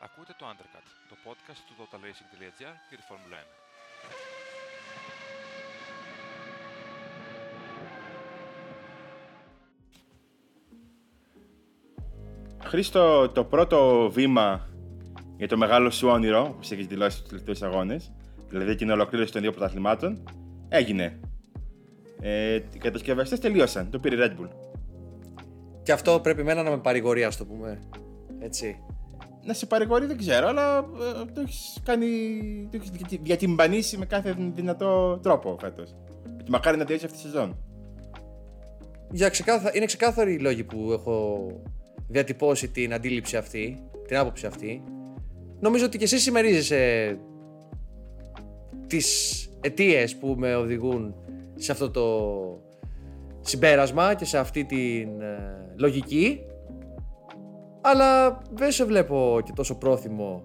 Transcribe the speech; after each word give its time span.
Ακούτε 0.00 0.34
το 0.38 0.46
Undercut, 0.46 0.86
το 1.08 1.16
podcast 1.24 1.60
του 1.66 1.74
totalracing.gr 1.78 2.74
για 2.88 2.96
τη 2.96 3.02
Φόρμουλα 3.08 3.36
1. 12.60 12.64
Χρήστο, 12.64 13.28
το 13.28 13.44
πρώτο 13.44 14.10
βήμα 14.12 14.68
για 15.36 15.48
το 15.48 15.56
μεγάλο 15.56 15.90
σου 15.90 16.08
όνειρο 16.08 16.42
που 16.42 16.68
έχεις 16.70 16.86
δηλώσει 16.86 17.16
στους 17.16 17.28
τελευταίους 17.28 17.62
αγώνες, 17.62 18.12
δηλαδή 18.48 18.74
την 18.74 18.90
ολοκλήρωση 18.90 19.32
των 19.32 19.42
δύο 19.42 19.50
πρωταθλημάτων, 19.50 20.24
έγινε. 20.68 21.20
Ε, 22.20 22.54
οι 22.54 22.78
κατασκευαστές 22.78 23.40
τελείωσαν. 23.40 23.90
Το 23.90 23.98
πήρε 23.98 24.16
η 24.16 24.18
Red 24.22 24.40
Bull. 24.40 24.48
Και 25.82 25.92
αυτό 25.92 26.20
πρέπει 26.20 26.40
εμένα 26.40 26.62
να 26.62 26.70
με 26.70 26.78
παρηγορεί, 26.78 27.24
ας 27.24 27.36
το 27.36 27.44
πούμε. 27.46 27.80
Έτσι. 28.38 28.82
Να 29.48 29.54
σε 29.54 29.66
παρηγορεί 29.66 30.06
δεν 30.06 30.16
ξέρω, 30.16 30.48
αλλά 30.48 30.78
ε, 30.78 31.24
το 31.32 31.40
έχεις 31.40 31.78
κάνει. 31.84 32.06
Το 32.70 32.76
έχεις 32.76 33.18
διατυμπανίσει 33.22 33.96
με 33.96 34.06
κάθε 34.06 34.36
δυνατό 34.54 35.18
τρόπο 35.22 35.56
φέτος. 35.60 35.94
Και 36.36 36.50
μακάρι 36.50 36.76
να 36.76 36.84
τελειώσει 36.84 37.04
αυτή 37.04 37.16
τη 37.16 37.22
σεζόν. 37.22 37.56
Για 39.10 39.28
ξεκάθα... 39.28 39.70
Είναι 39.74 39.84
ξεκάθαροι 39.84 40.32
οι 40.32 40.38
λόγοι 40.38 40.64
που 40.64 40.92
έχω 40.92 41.46
διατυπώσει 42.08 42.68
την 42.68 42.94
αντίληψη 42.94 43.36
αυτή, 43.36 43.82
την 44.06 44.16
άποψη 44.16 44.46
αυτή. 44.46 44.82
Νομίζω 45.60 45.84
ότι 45.84 45.98
και 45.98 46.04
εσύ 46.04 46.18
συμμερίζεσαι 46.18 47.18
τις 48.86 49.48
αιτίες 49.60 50.16
που 50.16 50.34
με 50.38 50.54
οδηγούν 50.56 51.14
σε 51.54 51.72
αυτό 51.72 51.90
το 51.90 52.04
συμπέρασμα 53.40 54.14
και 54.14 54.24
σε 54.24 54.38
αυτή 54.38 54.64
την 54.64 55.20
ε, 55.20 55.74
λογική. 55.76 56.40
Αλλά 57.80 58.38
δεν 58.54 58.70
σε 58.72 58.84
βλέπω 58.84 59.40
και 59.44 59.52
τόσο 59.54 59.74
πρόθυμο 59.78 60.44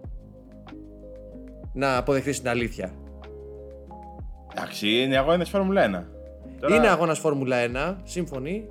να 1.73 1.98
αποδεχτείς 1.98 2.40
την 2.40 2.50
αλήθεια. 2.50 2.94
Εντάξει, 4.56 4.88
είναι 4.89 5.17
αγώνα 5.17 5.45
Φόρμουλα 5.45 5.81
1. 5.81 6.08
Τώρα- 6.59 6.76
Είναι 6.76 6.88
αγώνας 6.89 7.20
Φόρμουλα 7.20 7.58
1, 7.58 7.98
σύμφωνοι. 8.04 8.66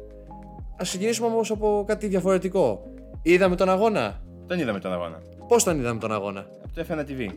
Ας 0.77 0.89
ξεκινήσουμε 0.89 1.27
όμως 1.27 1.51
από 1.51 1.85
κάτι 1.87 2.07
διαφορετικό. 2.07 2.83
Είδαμε 3.23 3.57
τον 3.57 3.69
αγώνα; 3.69 4.21
Τον 4.47 4.59
είδαμε 4.59 4.79
τον 4.79 4.93
αγώνα. 4.93 5.23
Πώς 5.49 5.65
τον 5.65 5.79
είδαμε 5.79 6.01
τον 6.01 6.13
αγώνα; 6.13 6.41
Από 6.65 6.75
το 6.75 6.81
F1 6.89 7.05
TV. 7.05 7.29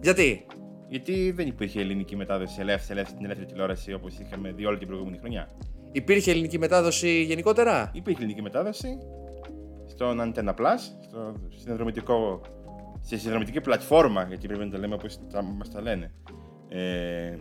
Γιατί; 0.00 0.46
Γιατί 0.88 1.30
δεν 1.30 1.46
υπήρχε 1.46 1.80
ελληνική 1.80 2.16
μετάδοση 2.16 2.60
ελεύθερη, 2.60 2.92
ελεύθερη, 2.92 3.08
στην 3.08 3.24
ελεύθερη 3.24 3.46
τηλεόραση 3.50 3.92
όπως 3.92 4.18
είχαμε 4.18 4.52
δει 4.52 4.64
όλη 4.66 4.78
την 4.78 4.86
προηγούμενη 4.86 5.18
χρονιά; 5.18 5.48
Υπήρχε 5.92 6.30
ελληνική 6.30 6.58
μετάδοση 6.58 7.22
γενικότερα; 7.22 7.90
Υπήρχε 7.92 8.18
ελληνική 8.22 8.42
μετάδοση 8.42 8.98
στον 9.96 10.20
Antenna 10.20 10.54
Plus, 10.54 10.78
στο 11.08 11.34
συνδρομητικό, 11.48 12.40
στη 13.02 13.18
συνδρομητική 13.18 13.60
πλατφόρμα, 13.60 14.22
γιατί 14.24 14.46
πρέπει 14.46 14.64
να 14.64 14.70
τα 14.70 14.78
λέμε 14.78 14.94
όπως 14.94 15.18
μας 15.56 15.70
τα 15.70 15.80
λένε, 15.80 16.12
ε, 16.68 17.36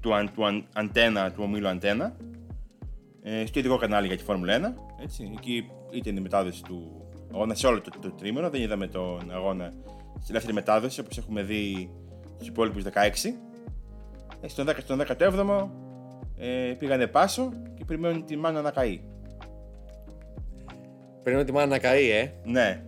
του, 0.00 0.14
αν- 0.14 0.32
του 0.34 0.46
αν- 0.46 0.66
Antenna, 0.76 1.28
του 1.34 1.42
ομίλου 1.42 1.68
Antenna, 1.68 2.10
ε, 3.22 3.46
στο 3.46 3.58
ειδικό 3.58 3.76
κανάλι 3.76 4.06
για 4.06 4.16
τη 4.16 4.22
Φόρμουλα 4.22 4.54
1. 4.54 4.74
Έτσι. 5.02 5.30
Εκεί 5.36 5.70
ήταν 5.90 6.16
η 6.16 6.20
μετάδοση 6.20 6.62
του 6.62 7.06
αγώνα 7.32 7.54
σε 7.54 7.66
όλο 7.66 7.80
το, 7.80 7.90
το 8.00 8.10
τρίμηνο. 8.10 8.50
Δεν 8.50 8.60
είδαμε 8.62 8.86
τον 8.86 9.30
αγώνα 9.32 9.72
στην 10.12 10.28
ελεύθερη 10.28 10.54
μετάδοση 10.54 11.00
όπως 11.00 11.18
έχουμε 11.18 11.42
δει 11.42 11.90
στου 12.36 12.46
υπόλοιπους 12.46 12.82
16. 12.82 13.34
Ε, 14.40 14.48
στον 14.48 14.66
10 14.66 14.80
στον 14.80 14.98
17ο 14.98 15.68
ε, 16.36 16.74
πήγανε 16.78 17.06
πάσο 17.06 17.52
και 17.74 17.84
περιμένουν 17.84 18.24
τη 18.24 18.36
μάνα 18.36 18.60
να 18.62 18.70
καεί. 18.70 19.00
Περιμένω 21.22 21.46
τη 21.46 21.52
μάνα 21.52 21.66
να 21.66 21.78
καεί, 21.78 22.10
ε. 22.10 22.32
Ναι, 22.44 22.82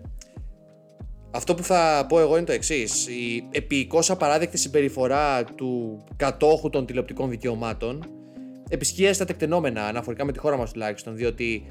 Αυτό 1.31 1.55
που 1.55 1.63
θα 1.63 2.07
πω 2.09 2.21
εγώ 2.21 2.37
είναι 2.37 2.47
το 2.47 2.53
εξής. 2.53 3.07
Η 3.07 3.49
επίοικώ 3.51 3.99
απαράδεκτη 4.09 4.59
συμπεριφορά 4.59 5.45
του 5.45 6.05
κατόχου 6.17 6.71
των 6.71 6.87
τηλεοπτικών 6.87 7.31
δικαιωμάτων 7.31 8.07
επισκιάζει 8.69 9.19
τα 9.19 9.25
τεκτενόμενα 9.25 9.85
αναφορικά 9.85 10.25
με 10.25 10.33
τη 10.33 10.39
χώρα 10.39 10.57
μας 10.57 10.73
τουλάχιστον, 10.73 11.17
διότι 11.17 11.67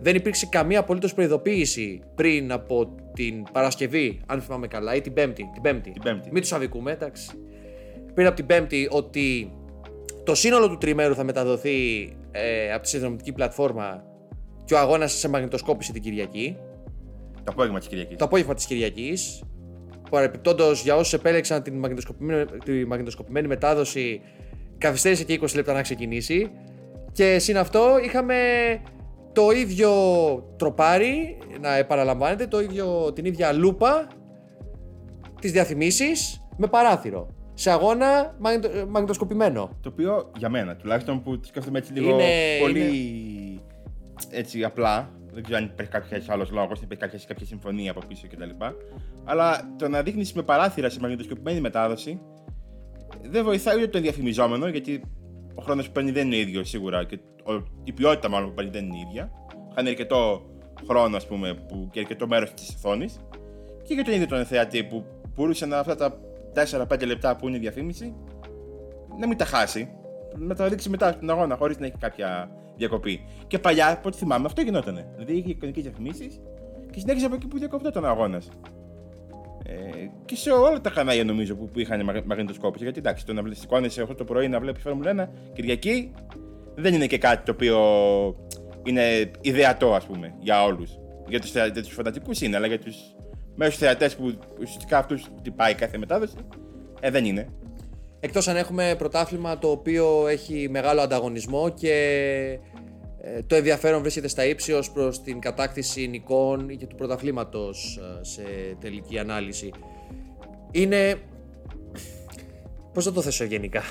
δεν 0.00 0.14
υπήρξε 0.14 0.46
καμία 0.46 0.78
απολύτως 0.78 1.14
προειδοποίηση 1.14 2.02
πριν 2.14 2.52
από 2.52 2.94
την 3.14 3.42
Παρασκευή, 3.52 4.20
αν 4.26 4.40
θυμάμαι 4.40 4.66
καλά, 4.66 4.94
ή 4.94 5.00
την 5.00 5.12
Πέμπτη. 5.12 5.50
Την 5.52 5.62
Πέμπτη. 5.62 5.90
Την 5.90 6.02
Πέμπτη. 6.02 6.28
Μην 6.32 6.42
τους 6.42 6.52
αδικούμε, 6.52 6.92
εντάξει. 6.92 7.30
Πριν 8.14 8.26
από 8.26 8.36
την 8.36 8.46
Πέμπτη, 8.46 8.88
ότι 8.90 9.52
το 10.24 10.34
σύνολο 10.34 10.68
του 10.68 10.78
τριμέρου 10.78 11.14
θα 11.14 11.24
μεταδοθεί 11.24 12.08
ε, 12.30 12.72
από 12.72 12.82
τη 12.82 12.88
συνδρομητική 12.88 13.32
πλατφόρμα 13.32 14.04
και 14.70 14.76
ο 14.76 14.78
αγώνας 14.78 15.12
σε 15.12 15.28
μαγνητοσκόπηση 15.28 15.92
την 15.92 16.02
Κυριακή 16.02 16.56
το 17.44 17.52
απόγευμα 17.52 17.78
της 17.78 17.88
Κυριακής. 17.88 18.16
το 18.16 18.24
απόγευμα 18.24 18.54
της 18.54 18.66
Κυριακής. 18.66 19.42
Παρεπιπτόντως, 20.10 20.82
για 20.82 20.96
όσους 20.96 21.12
επέλεξαν 21.12 21.62
την 21.62 21.78
μαγνητοσκοπημένη, 21.78 22.44
τη 22.64 22.86
μαγνητοσκοπημένη 22.86 23.46
μετάδοση, 23.46 24.20
καθυστέρησε 24.78 25.24
και 25.24 25.32
20 25.32 25.54
λεπτά 25.54 25.72
να 25.72 25.82
ξεκινήσει. 25.82 26.50
Και 27.12 27.38
συν 27.38 27.58
αυτό, 27.58 27.98
είχαμε 28.04 28.36
το 29.32 29.50
ίδιο 29.50 29.92
τροπάρι, 30.56 31.38
να 31.60 31.76
επαναλαμβάνετε, 31.76 32.46
το 32.46 32.60
ίδιο, 32.60 33.12
την 33.12 33.24
ίδια 33.24 33.52
λούπα 33.52 34.06
της 35.40 35.52
διαφημίσει 35.52 36.10
με 36.56 36.66
παράθυρο. 36.66 37.28
Σε 37.54 37.70
αγώνα 37.70 38.36
μαγνητο, 38.38 38.68
ε, 38.78 38.84
μαγνητοσκοπημένο. 38.84 39.78
Το 39.80 39.88
οποίο 39.88 40.30
για 40.36 40.48
μένα, 40.48 40.76
τουλάχιστον 40.76 41.22
που 41.22 41.40
το 41.40 41.46
σκέφτομαι 41.46 41.78
έτσι 41.78 41.92
λίγο 41.92 42.10
Είναι- 42.10 42.58
πολύ 42.60 42.80
είναι- 42.80 42.90
έτσι 44.30 44.64
απλά. 44.64 45.10
Δεν 45.32 45.42
ξέρω 45.42 45.58
αν 45.58 45.64
υπάρχει 45.64 45.92
κάποιος 45.92 46.28
άλλος 46.28 46.50
λόγος, 46.50 46.78
αν 46.78 46.84
υπάρχει 46.84 47.04
κάποια, 47.04 47.26
κάποια 47.26 47.46
συμφωνία 47.46 47.90
από 47.90 48.00
πίσω 48.08 48.26
κτλ. 48.30 48.50
Αλλά 49.24 49.74
το 49.78 49.88
να 49.88 50.02
δείχνεις 50.02 50.32
με 50.32 50.42
παράθυρα 50.42 50.88
σε 50.88 51.00
μαγνητοσκοπημένη 51.00 51.60
μετάδοση 51.60 52.20
δεν 53.22 53.44
βοηθάει 53.44 53.76
ούτε 53.76 53.86
το 53.88 54.00
διαφημιζόμενο, 54.00 54.68
γιατί 54.68 55.00
ο 55.54 55.62
χρόνος 55.62 55.86
που 55.86 55.92
παίρνει 55.92 56.10
δεν 56.10 56.26
είναι 56.26 56.36
ίδιος 56.36 56.68
σίγουρα 56.68 57.04
και 57.04 57.18
ο- 57.44 57.62
η 57.84 57.92
ποιότητα 57.92 58.28
μάλλον 58.28 58.48
που 58.48 58.54
παίρνει 58.54 58.70
δεν 58.70 58.84
είναι 58.84 58.98
ίδια. 59.08 59.30
Χάνει 59.74 59.88
αρκετό 59.88 60.42
χρόνο, 60.86 61.16
ας 61.16 61.26
πούμε, 61.26 61.54
που, 61.54 61.88
και 61.92 62.00
αρκετό 62.00 62.26
μέρος 62.26 62.54
της 62.54 62.74
οθόνης. 62.74 63.18
Και 63.82 63.94
για 63.94 64.04
τον 64.04 64.14
ίδιο 64.14 64.26
τον 64.26 64.44
θεατή 64.44 64.84
που 64.84 65.04
μπορούσε 65.34 65.66
να 65.66 65.78
αυτά 65.78 65.94
τα 65.96 66.20
4-5 66.54 67.06
λεπτά 67.06 67.36
που 67.36 67.48
είναι 67.48 67.56
η 67.56 67.60
διαφήμιση 67.60 68.14
να 69.18 69.26
μην 69.26 69.36
τα 69.36 69.44
χάσει. 69.44 69.88
Να 70.36 70.54
τα 70.54 70.68
δείξει 70.68 70.88
μετά 70.88 71.12
στον 71.12 71.30
αγώνα 71.30 71.56
χωρίς 71.56 71.78
να 71.78 71.86
έχει 71.86 71.96
κάποια 71.98 72.50
διακοπή. 72.80 73.24
Και 73.46 73.58
παλιά, 73.58 73.90
από 73.90 74.08
ό,τι 74.08 74.16
θυμάμαι, 74.16 74.46
αυτό 74.46 74.60
γινότανε. 74.60 75.06
Δηλαδή 75.12 75.36
είχε 75.36 75.50
εικονικές 75.50 75.82
διαφημίσεις 75.82 76.40
και 76.90 76.98
συνέχιζε 77.00 77.26
από 77.26 77.34
εκεί 77.34 77.46
που 77.46 77.58
διακοπτόταν 77.58 78.04
ο 78.04 78.08
αγώνας. 78.08 78.48
Ε, 79.64 80.06
και 80.24 80.36
σε 80.36 80.50
όλα 80.50 80.80
τα 80.80 80.90
κανάλια 80.90 81.24
νομίζω 81.24 81.54
που, 81.54 81.68
που 81.68 81.80
είχαν 81.80 82.04
μαγ- 82.04 82.24
μαγνητοσκόπηση. 82.24 82.84
Γιατί 82.84 82.98
εντάξει, 82.98 83.26
το 83.26 83.32
να 83.32 83.42
βλέπει 83.42 83.58
εικόνε 83.62 83.88
8 84.10 84.16
το 84.16 84.24
πρωί 84.24 84.48
να 84.48 84.60
βλέπεις 84.60 84.82
Φόρμουλα 84.82 85.10
1 85.10 85.28
Κυριακή 85.52 86.12
δεν 86.74 86.94
είναι 86.94 87.06
και 87.06 87.18
κάτι 87.18 87.44
το 87.44 87.52
οποίο 87.52 87.78
είναι 88.82 89.30
ιδεατό, 89.40 89.94
ας 89.94 90.04
πούμε, 90.06 90.34
για 90.40 90.64
όλους. 90.64 90.98
Για 91.28 91.40
τους 91.40 91.50
για 91.50 91.82
τους 91.82 91.92
φαντατικούς 91.92 92.40
είναι, 92.40 92.56
αλλά 92.56 92.66
για 92.66 92.78
τους 92.78 92.96
μέσου 93.54 93.78
θεατές 93.78 94.16
που 94.16 94.38
ουσιαστικά 94.60 94.98
αυτούς 94.98 95.28
τυπάει 95.42 95.74
κάθε 95.74 95.98
μετάδοση, 95.98 96.34
ε, 97.00 97.10
δεν 97.10 97.24
είναι. 97.24 97.48
Εκτός 98.20 98.48
αν 98.48 98.56
έχουμε 98.56 98.94
πρωτάθλημα 98.98 99.58
το 99.58 99.70
οποίο 99.70 100.26
έχει 100.28 100.68
μεγάλο 100.70 101.00
ανταγωνισμό 101.00 101.68
και 101.68 101.92
ε, 103.20 103.42
το 103.42 103.54
ενδιαφέρον 103.54 104.00
βρίσκεται 104.00 104.28
στα 104.28 104.44
ύψη 104.44 104.72
ως 104.72 104.90
προς 104.90 105.22
την 105.22 105.40
κατάκτηση 105.40 106.06
νικών 106.06 106.76
και 106.76 106.86
του 106.86 106.96
πρωταθλήματος 106.96 108.00
ε, 108.20 108.24
σε 108.24 108.42
τελική 108.80 109.18
ανάλυση. 109.18 109.70
Είναι... 110.70 111.14
Πώς 112.92 113.04
θα 113.04 113.12
το 113.12 113.20
θέσω 113.20 113.44
γενικά; 113.44 113.82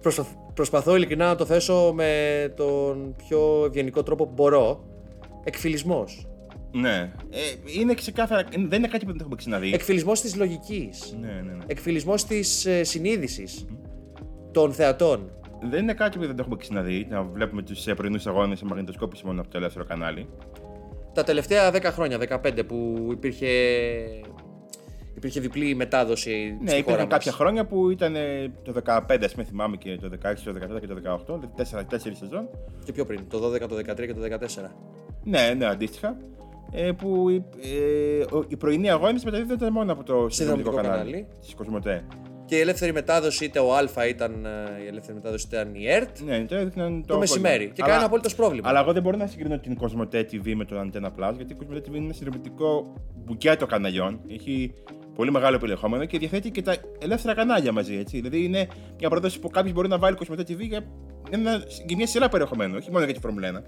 Προσπαθ- 0.00 0.36
Προσπαθώ 0.54 0.96
ειλικρινά 0.96 1.26
να 1.26 1.34
το 1.34 1.44
θέσω 1.44 1.92
με 1.94 2.12
τον 2.56 3.14
πιο 3.16 3.64
ευγενικό 3.66 4.02
τρόπο 4.02 4.26
που 4.26 4.32
μπορώ. 4.34 4.84
Εκφυλισμός. 5.44 6.27
Ναι. 6.72 7.12
Ε, 7.30 7.38
είναι 7.80 7.94
ξεκάθαρα. 7.94 8.44
Δεν 8.50 8.78
είναι 8.78 8.88
κάτι 8.88 9.04
που 9.04 9.10
δεν 9.10 9.20
έχουμε 9.20 9.36
ξαναδεί. 9.36 9.72
Εκφυλισμός 9.74 10.20
της 10.20 10.36
λογικής. 10.36 11.16
Ναι, 11.20 11.26
ναι, 11.26 11.52
ναι. 11.52 11.64
Εκφυλισμός 11.66 12.24
της 12.24 12.66
ε, 12.66 12.84
συνείδησης 12.84 13.66
των 14.52 14.72
θεατών. 14.72 15.30
Δεν 15.70 15.82
είναι 15.82 15.94
κάτι 15.94 16.18
που 16.18 16.26
δεν 16.26 16.36
το 16.36 16.42
έχουμε 16.42 16.56
ξαναδεί. 16.56 17.06
Να 17.10 17.22
βλέπουμε 17.22 17.62
τους 17.62 17.84
πρωινούς 17.96 18.26
αγώνες 18.26 18.58
σε 18.58 18.64
μαγνητοσκόπηση 18.64 19.26
μόνο 19.26 19.40
από 19.40 19.50
το 19.50 19.58
ελεύθερο 19.58 19.84
κανάλι. 19.84 20.28
Τα 21.14 21.24
τελευταία 21.24 21.70
10 21.74 21.82
χρόνια, 21.84 22.18
15 22.44 22.62
που 22.66 23.08
υπήρχε, 23.10 23.46
υπήρχε 25.16 25.40
διπλή 25.40 25.74
μετάδοση 25.74 26.30
Ναι, 26.30 26.46
στη 26.56 26.64
χώρα 26.66 26.76
υπήρχαν 26.78 27.00
μας. 27.02 27.08
κάποια 27.08 27.32
χρόνια 27.32 27.66
που 27.66 27.90
ήταν 27.90 28.16
ε, 28.16 28.52
το 28.62 28.72
15, 28.84 29.18
ας 29.24 29.32
πούμε, 29.32 29.44
θυμάμαι 29.44 29.76
και 29.76 29.96
το 29.96 30.10
16, 30.22 30.34
το 30.44 30.54
17 30.76 30.80
και 30.80 30.86
το 30.86 30.94
18, 30.94 31.24
δηλαδή 31.26 31.48
4, 31.56 31.94
4 31.94 32.12
σεζόν. 32.12 32.48
Και 32.84 32.92
πιο 32.92 33.04
πριν, 33.04 33.20
το 33.28 33.52
12, 33.52 33.58
το 33.68 33.76
13 33.76 34.06
και 34.06 34.14
το 34.14 34.20
14. 34.22 34.70
Ναι, 35.24 35.54
ναι, 35.56 35.66
αντίστοιχα. 35.66 36.16
Ε, 36.72 36.90
που 36.92 37.28
οι, 37.28 37.44
ε, 37.62 38.34
ο- 38.36 38.44
οι 38.48 38.56
πρωινοί 38.56 38.90
αγώνε 38.90 39.20
μεταδίδονταν 39.24 39.72
μόνο 39.72 39.92
από 39.92 40.02
το 40.04 40.12
συνδρομητικό 40.28 40.30
Συνδρομητικό 40.30 40.76
κανάλι. 40.76 41.10
κανάλι. 41.10 41.26
Της 41.40 41.54
Κοσμοτέ. 41.54 42.04
Και 42.44 42.56
η 42.56 42.60
ελεύθερη 42.60 42.92
μετάδοση 42.92 43.44
είτε 43.44 43.58
ο 43.58 43.74
Α 43.74 44.06
ήταν 44.08 44.44
ε, 44.44 44.82
η 44.84 44.86
ελεύθερη 44.86 45.14
μετάδοση 45.16 45.46
ήταν 45.48 45.74
η 45.74 45.90
ΕΡΤ 45.90 46.20
Ναι, 46.20 46.44
το 46.44 46.54
έδειχναν 46.54 47.04
το, 47.06 47.12
το 47.12 47.18
μεσημέρι. 47.18 47.70
Και 47.74 47.82
κανένα 47.82 48.04
απολύτως 48.04 48.34
πρόβλημα. 48.34 48.68
Αλλά 48.68 48.80
εγώ 48.80 48.92
δεν 48.92 49.02
μπορώ 49.02 49.16
να 49.16 49.26
συγκρίνω 49.26 49.58
την 49.58 49.74
Κοσμοτέ 49.76 50.26
TV 50.32 50.52
με 50.54 50.64
τον 50.64 50.90
Antenna 50.92 51.06
Plus, 51.06 51.32
γιατί 51.36 51.52
η 51.52 51.56
Κοσμοτέ 51.56 51.80
TV 51.84 51.94
είναι 51.94 52.04
ένα 52.04 52.12
συνδρομητικό 52.12 52.92
μπουκέτο 53.24 53.66
καναλιών. 53.66 54.20
Έχει 54.28 54.72
πολύ 55.14 55.30
μεγάλο 55.30 55.58
περιεχόμενο 55.58 56.04
και 56.04 56.18
διαθέτει 56.18 56.50
και 56.50 56.62
τα 56.62 56.74
ελεύθερα 56.98 57.34
κανάλια 57.34 57.72
μαζί. 57.72 57.96
Έτσι. 57.96 58.16
Δηλαδή 58.16 58.44
είναι 58.44 58.66
μια 58.98 59.08
πρόταση 59.08 59.38
που 59.40 59.48
κάποιος 59.48 59.72
μπορεί 59.74 59.88
να 59.88 59.98
βάλει 59.98 60.16
Κοσμοτέ 60.16 60.42
TV 60.48 60.58
για, 60.60 60.80
ένα, 61.30 61.62
για 61.86 61.96
μια 61.96 62.06
σειρά 62.06 62.28
περιεχομένου, 62.28 62.74
όχι 62.78 62.90
μόνο 62.90 63.04
για 63.04 63.14
τη 63.14 63.20
Φόρμουλα 63.20 63.48
1. 63.48 63.62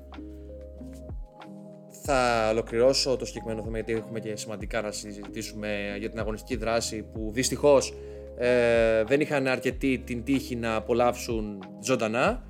Θα 2.13 2.49
ολοκληρώσω 2.51 3.17
το 3.17 3.25
συγκεκριμένο 3.25 3.63
θέμα 3.63 3.77
γιατί 3.77 3.93
έχουμε 3.93 4.21
και 4.21 4.37
σημαντικά 4.37 4.81
να 4.81 4.91
συζητήσουμε 4.91 5.97
για 5.99 6.11
την 6.11 6.19
αγωνιστική 6.19 6.57
δράση 6.57 7.03
που 7.13 7.31
δυστυχώς 7.33 7.95
ε, 8.39 9.05
δεν 9.05 9.21
είχαν 9.21 9.47
αρκετή 9.47 9.99
την 9.99 10.25
τύχη 10.25 10.57
να 10.57 10.75
απολαύσουν 10.75 11.63
ζωντανά. 11.83 12.43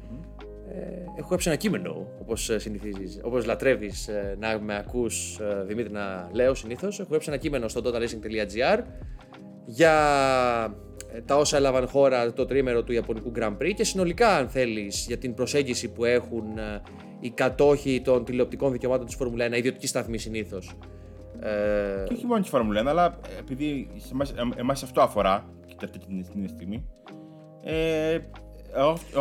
Ε, 0.72 0.78
έχω 1.18 1.28
γράψει 1.28 1.48
ένα 1.48 1.58
κείμενο, 1.58 2.06
όπως 2.20 2.50
συνηθίζεις, 2.56 3.20
όπως 3.22 3.44
λατρεύεις 3.44 4.08
ε, 4.08 4.36
να 4.40 4.60
με 4.60 4.76
ακούς, 4.76 5.38
ε, 5.40 5.64
Δημήτρη, 5.66 5.92
να 5.92 6.28
λέω 6.32 6.54
συνήθως. 6.54 7.00
Έχω 7.00 7.08
γράψει 7.10 7.28
ένα 7.30 7.38
κείμενο 7.38 7.68
στο 7.68 7.80
totalracing.gr 7.84 8.82
για 9.64 9.94
ε, 11.12 11.20
τα 11.20 11.36
όσα 11.36 11.56
έλαβαν 11.56 11.88
χώρα 11.88 12.32
το 12.32 12.46
τρίμερο 12.46 12.82
του 12.82 12.92
Ιαπωνικού 12.92 13.32
Grand 13.38 13.56
Prix 13.62 13.72
και 13.74 13.84
συνολικά, 13.84 14.36
αν 14.36 14.48
θέλεις, 14.48 15.04
για 15.06 15.18
την 15.18 15.34
προσέγγιση 15.34 15.88
που 15.88 16.04
έχουν 16.04 16.58
ε, 16.58 16.82
οι 17.20 17.30
κατόχοι 17.30 18.00
των 18.04 18.24
τηλεοπτικών 18.24 18.72
δικαιωμάτων 18.72 19.06
της 19.06 19.14
Φόρμουλα 19.14 19.46
1, 19.48 19.52
ιδιωτική 19.52 19.86
σταθμή 19.86 20.18
συνήθως. 20.18 20.76
Ε... 21.40 22.04
Και 22.06 22.12
όχι 22.12 22.26
μόνο 22.26 22.40
της 22.40 22.50
Φόρμουλα 22.50 22.82
1, 22.82 22.86
αλλά 22.86 23.18
επειδή 23.38 23.90
εμάς 24.56 24.82
αυτό 24.82 25.00
αφορά 25.00 25.44
και 25.66 25.84
αυτή 25.84 25.98
την 25.98 26.48
στιγμή. 26.48 26.86
Ε, 27.62 28.18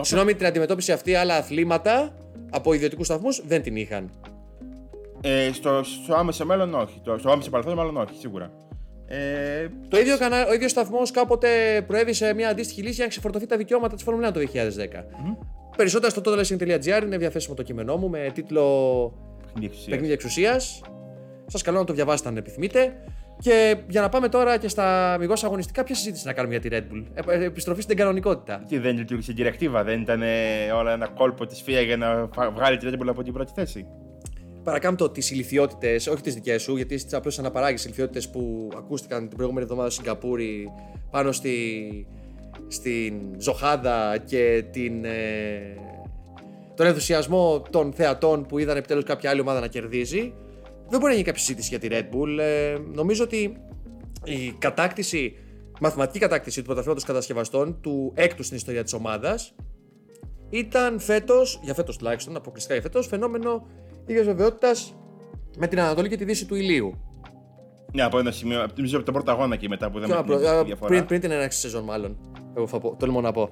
Συγγνώμη, 0.02 0.36
την 0.36 0.46
αντιμετώπιση 0.46 0.92
αυτή 0.92 1.16
άλλα 1.16 1.36
αθλήματα 1.36 2.16
από 2.50 2.74
ιδιωτικούς 2.74 3.06
σταθμούς 3.06 3.42
δεν 3.46 3.62
την 3.62 3.76
είχαν. 3.76 4.10
Ε, 5.22 5.52
στο, 5.54 5.84
στο 5.84 6.16
άμεσο 6.16 6.46
μέλλον 6.46 6.74
όχι. 6.74 7.02
Το, 7.04 7.18
στο 7.18 7.32
άμεσο 7.32 7.50
παρελθόν 7.50 7.76
μάλλον 7.76 7.98
όχι, 7.98 8.16
σίγουρα. 8.20 8.52
Ε, 9.08 9.68
το 9.88 10.00
ίδιο, 10.00 10.16
ο 10.50 10.54
ίδιος 10.54 10.72
σταθμός 10.72 11.12
κάποτε 11.12 11.82
προέβη 11.88 12.14
σε 12.14 12.34
μια 12.34 12.50
αντίστοιχη 12.50 12.82
λύση 12.82 12.94
για 12.94 13.04
να 13.04 13.10
ξεφορτωθεί 13.10 13.46
τα 13.46 13.58
δικαιώματα 13.58 13.96
της 13.96 14.04
Φόρμουλα 14.04 14.32
το 14.32 14.40
2010. 14.40 14.46
Mm-hmm. 14.46 15.59
Περισσότερα 15.80 16.12
στο 16.12 16.22
totalracing.gr 16.26 17.04
είναι 17.04 17.18
διαθέσιμο 17.18 17.56
το 17.56 17.64
κείμενό 17.64 17.98
μου 17.98 18.10
με 18.10 18.32
τίτλο 18.34 18.64
Παιχνίδια 19.90 20.14
εξουσίας. 20.14 20.82
Σας 21.46 21.62
καλώ 21.62 21.78
να 21.78 21.84
το 21.84 21.94
διαβάσετε 21.94 22.30
αν 22.30 22.38
επιθυμείτε. 22.38 22.94
Και 23.40 23.78
για 23.88 24.02
να 24.02 24.10
πάμε 24.10 24.30
τώρα 24.30 24.58
και 24.58 24.68
στα 24.68 25.16
μηγό 25.20 25.34
αγωνιστικά, 25.42 25.84
ποια 25.84 25.96
συζήτηση 25.96 26.26
να 26.26 26.34
κάνουμε 26.34 26.58
για 26.58 26.70
τη 26.70 26.78
Red 26.82 26.94
Bull; 26.94 27.04
Ε, 27.14 27.38
ε 27.38 27.44
επιστροφή 27.44 27.82
στην 27.82 27.98
κανονικότητα. 27.98 28.64
Τι 28.68 28.78
δεν 28.78 28.98
λειτουργήσε 28.98 29.32
η 29.32 29.36
διρεκτίβα, 29.36 29.84
δεν 29.84 30.02
ήταν 30.02 30.22
όλα 30.76 30.92
ένα 30.92 31.08
κόλπο 31.08 31.46
της 31.46 31.64
FIA 31.66 31.84
για 31.86 31.98
να 31.98 32.30
βγάλει 32.52 32.78
τη 32.78 32.88
Red 32.90 33.02
Bull 33.02 33.08
από 33.08 33.24
την 33.24 33.34
πρώτη 33.34 33.52
θέση. 33.56 33.86
Παρακάμπτω 34.64 35.10
τις 35.10 35.32
ηλικιότητες, 35.32 36.08
όχι 36.08 36.22
τις 36.22 36.34
δικές 36.34 36.62
σου, 36.62 36.76
γιατί 36.76 37.06
απλώς 37.12 37.40
αναπαράγεις 37.40 37.82
τι 37.82 37.88
ηλικιότητες 37.88 38.30
που 38.30 38.70
ακούστηκαν 38.78 39.28
την 39.28 39.38
προηγούμενη 39.38 39.66
εβδομάδα 39.66 39.90
στην 39.90 40.04
Καπούρη 40.06 40.72
πάνω 41.12 41.32
στη, 41.32 41.52
στην 42.68 43.14
Ζοχάδα 43.38 44.18
και 44.26 44.64
την, 44.72 45.06
ε, 45.06 45.78
τον 46.76 46.86
ενθουσιασμό 46.86 47.62
των 47.70 47.94
θεατών 47.94 48.46
που 48.46 48.58
είδαν 48.58 48.78
επιτέλους 48.78 49.04
κάποια 49.04 49.30
άλλη 49.30 49.42
ομάδα 49.42 49.60
να 49.60 49.68
κερδίζει 49.68 50.34
δεν 50.90 51.00
μπορεί 51.00 51.12
να 51.12 51.12
γίνει 51.12 51.24
κάποια 51.24 51.42
συζήτηση 51.42 51.70
για 51.70 51.80
τη 51.80 51.88
Red 51.92 52.16
Bull. 52.16 52.40
Ε, 52.40 52.78
νομίζω 52.94 53.24
ότι 53.24 53.58
η 54.24 54.56
κατάκτηση, 54.58 55.36
μαθηματική 55.80 56.20
κατάκτηση 56.20 56.60
του 56.60 56.66
πρωταθλήματος 56.66 57.04
κατασκευαστών, 57.04 57.82
του 57.82 58.12
έκτου 58.16 58.44
στην 58.44 58.58
ιστορία 58.58 58.84
της 58.84 58.94
ομάδας, 58.94 59.56
ήταν 60.50 61.00
φέτος, 61.00 61.60
για 61.64 61.74
φέτος 61.74 61.98
τουλάχιστον, 61.98 62.36
αποκλειστικά 62.36 62.74
για 62.74 62.84
φέτος, 62.84 63.08
φαινόμενο 63.08 63.68
ίδιας 64.06 64.26
βεβαιότητας 64.26 64.96
με 65.58 65.68
την 65.68 65.80
Ανατολή 65.80 66.10
και 66.10 66.18
τη 66.18 66.26
Δύση 66.26 66.46
του 66.46 66.56
ηλίου. 66.56 66.94
Ναι, 67.94 68.04
από 68.04 68.20
ένα 68.20 68.32
σημείο, 68.32 68.68
νομίζω 68.76 68.96
από 68.96 69.06
τον 69.06 69.14
πρώτο 69.14 69.32
αγώνα 69.32 69.56
και 69.56 69.68
μετά 69.68 69.92
που 69.92 70.00
δεν 70.00 70.10
με 70.10 70.38
διαφορά. 70.64 70.88
Πριν, 70.88 71.06
πριν 71.06 71.20
την 71.20 71.32
έναρξη 71.32 71.60
σεζόν, 71.60 71.84
μάλλον. 71.84 72.18
Εγώ 72.56 72.68
θα 72.68 72.80
πω, 72.80 72.96
τολμώ 72.96 73.22
να 73.22 73.32
πω. 73.32 73.50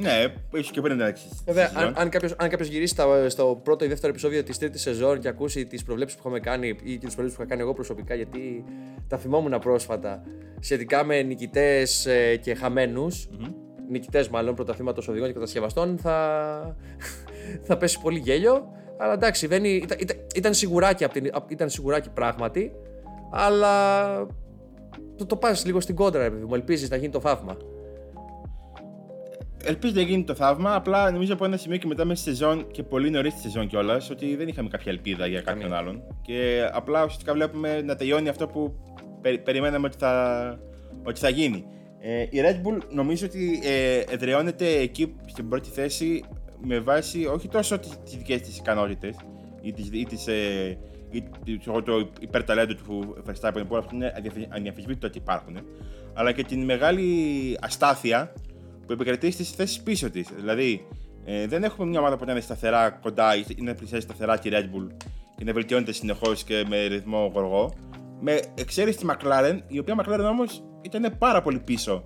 Ναι, 0.00 0.34
ίσω 0.52 0.72
και 0.72 0.80
πριν 0.80 1.00
εντάξει. 1.00 1.28
Βέβαια, 1.44 1.70
αν, 1.74 1.92
αν 1.96 2.08
κάποιος 2.08 2.34
κάποιος 2.36 2.68
γυρίσει 2.68 2.92
στα, 2.92 3.28
στο 3.28 3.60
πρώτο 3.62 3.84
ή 3.84 3.88
δεύτερο 3.88 4.12
επεισόδιο 4.12 4.42
της 4.42 4.58
τρίτης 4.58 4.80
σεζόν 4.80 5.18
και 5.18 5.28
ακούσει 5.28 5.66
τις 5.66 5.82
προβλέψεις 5.82 6.18
που 6.18 6.28
είχαμε 6.28 6.40
κάνει 6.40 6.68
ή 6.68 6.72
και 6.72 7.06
τις 7.06 7.14
προβλέψεις 7.14 7.36
που 7.36 7.42
είχα 7.42 7.44
κάνει 7.46 7.60
εγώ 7.60 7.72
προσωπικά, 7.72 8.14
γιατί 8.14 8.64
τα 9.08 9.16
θυμόμουν 9.16 9.58
πρόσφατα 9.58 10.22
σχετικά 10.60 11.04
με 11.04 11.22
νικητές 11.22 12.06
ε, 12.06 12.36
και 12.36 12.54
χαμένους. 12.54 13.28
Mm-hmm. 13.30 13.52
Νικητές, 13.90 14.28
μάλλον 14.28 14.54
πρωταθλήματος 14.54 15.08
οδηγών 15.08 15.28
και 15.28 15.34
κατασκευαστών, 15.34 15.98
θα, 15.98 16.76
θα 17.66 17.76
πέσει 17.76 18.00
πολύ 18.00 18.18
γέλιο. 18.18 18.68
Αλλά 18.98 19.12
εντάξει, 19.12 19.46
δεν, 19.46 19.64
ήταν, 19.64 19.98
ήταν, 20.00 20.16
ήταν, 20.34 20.54
σιγουράκι, 20.54 21.06
ήταν 21.48 21.70
σιγουράκι 21.70 22.10
πράγματι. 22.10 22.72
Αλλά 23.30 24.26
το, 25.16 25.26
το 25.26 25.36
πας 25.36 25.64
λίγο 25.64 25.80
στην 25.80 25.94
κόντρα, 25.94 26.22
επειδή 26.22 26.44
μου. 26.44 26.54
Ελπίζεις 26.54 26.90
να 26.90 26.96
γίνει 26.96 27.12
το 27.12 27.20
θαύμα. 27.20 27.56
Ελπίζω 29.66 29.92
να 29.96 30.00
γίνει 30.00 30.24
το 30.24 30.34
θαύμα. 30.34 30.74
Απλά 30.74 31.10
νομίζω 31.10 31.32
από 31.32 31.44
ένα 31.44 31.56
σημείο 31.56 31.78
και 31.78 31.86
μετά 31.86 32.04
μέσα 32.04 32.20
στη 32.20 32.30
σεζόν 32.30 32.70
και 32.70 32.82
πολύ 32.82 33.10
νωρίς 33.10 33.32
στη 33.32 33.42
σεζόν 33.42 33.66
κιόλας 33.66 34.10
ότι 34.10 34.36
δεν 34.36 34.48
είχαμε 34.48 34.68
κάποια 34.68 34.92
ελπίδα 34.92 35.26
για 35.26 35.40
κάποιον 35.40 35.72
άλλον. 35.72 36.02
Και 36.22 36.68
απλά 36.72 37.04
ουσιαστικά 37.04 37.32
βλέπουμε 37.32 37.82
να 37.82 37.96
τελειώνει 37.96 38.28
αυτό 38.28 38.46
που 38.46 38.74
περιμέναμε 39.44 39.86
ότι 39.86 39.96
θα, 39.98 40.58
ότι 41.04 41.20
θα 41.20 41.28
γίνει. 41.28 41.64
Ε, 41.98 42.22
η 42.22 42.40
Red 42.42 42.66
Bull 42.66 42.80
νομίζω 42.90 43.26
ότι 43.26 43.60
ε, 43.64 44.00
εδραιώνεται 44.10 44.66
εκεί 44.66 45.14
στην 45.26 45.48
πρώτη 45.48 45.70
θέση 45.70 46.24
με 46.60 46.78
βάση 46.78 47.26
όχι 47.26 47.48
τόσο 47.48 47.78
τις 47.78 48.16
δικές 48.16 48.40
της 48.40 48.58
ικανότητες 48.58 49.16
ή, 49.60 49.72
τις, 49.72 49.88
ή, 49.92 50.04
τις, 50.04 50.26
ε, 50.26 50.78
ή 51.44 51.58
το 51.84 52.10
υπερταλέντο 52.20 52.74
του 52.74 53.16
Verstappen 53.28 53.62
που 53.68 53.76
αυτό 53.76 53.94
είναι 53.94 54.12
αδιαφυσβήτητο 54.48 55.06
ότι 55.06 55.18
υπάρχουν, 55.18 55.58
αλλά 56.14 56.32
και 56.32 56.42
την 56.42 56.64
μεγάλη 56.64 57.58
αστάθεια 57.60 58.32
που 58.86 58.92
επικρατεί 58.92 59.30
στις 59.30 59.50
θέσεις 59.50 59.80
πίσω 59.80 60.10
της. 60.10 60.28
Δηλαδή, 60.36 60.86
ε, 61.24 61.46
δεν 61.46 61.64
έχουμε 61.64 61.88
μια 61.88 61.98
ομάδα 61.98 62.16
που 62.16 62.24
να 62.24 62.32
είναι 62.32 62.40
σταθερά 62.40 62.90
κοντά 62.90 63.36
ή 63.36 63.44
να 63.56 63.74
πλησιάζει 63.74 64.04
σταθερά 64.04 64.38
τη 64.38 64.48
Red 64.52 64.64
Bull 64.64 64.86
και 65.36 65.44
να 65.44 65.52
βελτιώνεται 65.52 65.92
συνεχώς 65.92 66.44
και 66.44 66.64
με 66.68 66.86
ρυθμό 66.86 67.30
γοργό. 67.34 67.74
Με 68.20 68.40
εξαίρεση 68.54 68.98
τη 68.98 69.06
McLaren, 69.08 69.58
η 69.66 69.78
οποία 69.78 69.94
McLaren 69.98 70.28
όμως 70.30 70.64
ήταν 70.82 71.14
πάρα 71.18 71.42
πολύ 71.42 71.58
πίσω 71.58 72.04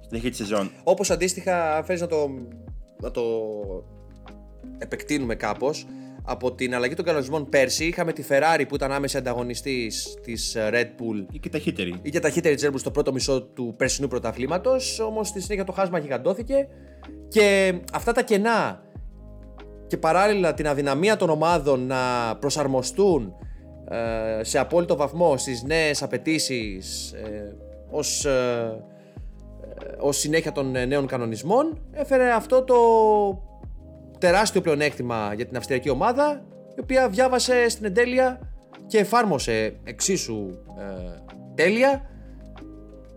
στην 0.00 0.16
αρχή 0.16 0.28
της 0.28 0.38
σεζόν. 0.38 0.70
Όπως 0.84 1.10
αντίστοιχα, 1.10 1.76
αν 1.76 1.84
θέλεις 1.84 2.00
να 2.00 2.06
το, 2.06 2.30
να 3.00 3.10
το 3.10 3.22
επεκτείνουμε 4.78 5.34
κάπως, 5.34 5.86
από 6.26 6.52
την 6.52 6.74
αλλαγή 6.74 6.94
των 6.94 7.04
κανονισμών 7.04 7.48
πέρσι 7.48 7.84
είχαμε 7.84 8.12
τη 8.12 8.24
Ferrari 8.28 8.64
που 8.68 8.74
ήταν 8.74 8.92
άμεση 8.92 9.16
ανταγωνιστή 9.16 9.92
της 10.22 10.54
ε, 10.54 10.70
Red 10.72 11.02
Bull. 11.02 11.26
ή 11.32 11.38
και 11.38 11.48
ταχύτερη. 11.48 11.98
ή 12.02 12.10
και 12.10 12.20
ταχύτερη 12.20 12.54
τη 12.54 12.66
Red 12.66 12.74
Bull 12.74 12.78
στο 12.78 12.90
πρώτο 12.90 13.12
μισό 13.12 13.42
του 13.42 13.74
περσινού 13.76 14.08
πρωταθλήματος. 14.08 15.00
Όμως 15.00 15.28
στη 15.28 15.40
συνέχεια 15.40 15.64
το 15.64 15.72
χάσμα 15.72 15.98
γιγαντώθηκε. 15.98 16.68
Και 17.28 17.74
αυτά 17.92 18.12
τα 18.12 18.22
κενά 18.22 18.82
και 19.86 19.96
παράλληλα 19.96 20.54
την 20.54 20.68
αδυναμία 20.68 21.16
των 21.16 21.30
ομάδων 21.30 21.86
να 21.86 22.36
προσαρμοστούν 22.40 23.34
ε, 23.88 24.44
σε 24.44 24.58
απόλυτο 24.58 24.96
βαθμό 24.96 25.36
στις 25.36 25.62
νέες 25.62 26.02
απαιτήσεις 26.02 27.12
ε, 27.12 27.56
ως, 27.90 28.24
ε, 28.24 28.84
ως 29.98 30.18
συνέχεια 30.18 30.52
των 30.52 30.70
νέων 30.86 31.06
κανονισμών 31.06 31.78
έφερε 31.92 32.30
αυτό 32.30 32.62
το 32.62 32.76
τεράστιο 34.18 34.60
πλεονέκτημα 34.60 35.32
για 35.34 35.46
την 35.46 35.56
αυστριακή 35.56 35.90
ομάδα, 35.90 36.44
η 36.76 36.80
οποία 36.80 37.08
διάβασε 37.08 37.68
στην 37.68 37.84
εντέλεια 37.84 38.40
και 38.86 38.98
εφάρμοσε 38.98 39.76
εξίσου 39.84 40.48
ε, 40.78 41.34
τέλεια 41.54 42.10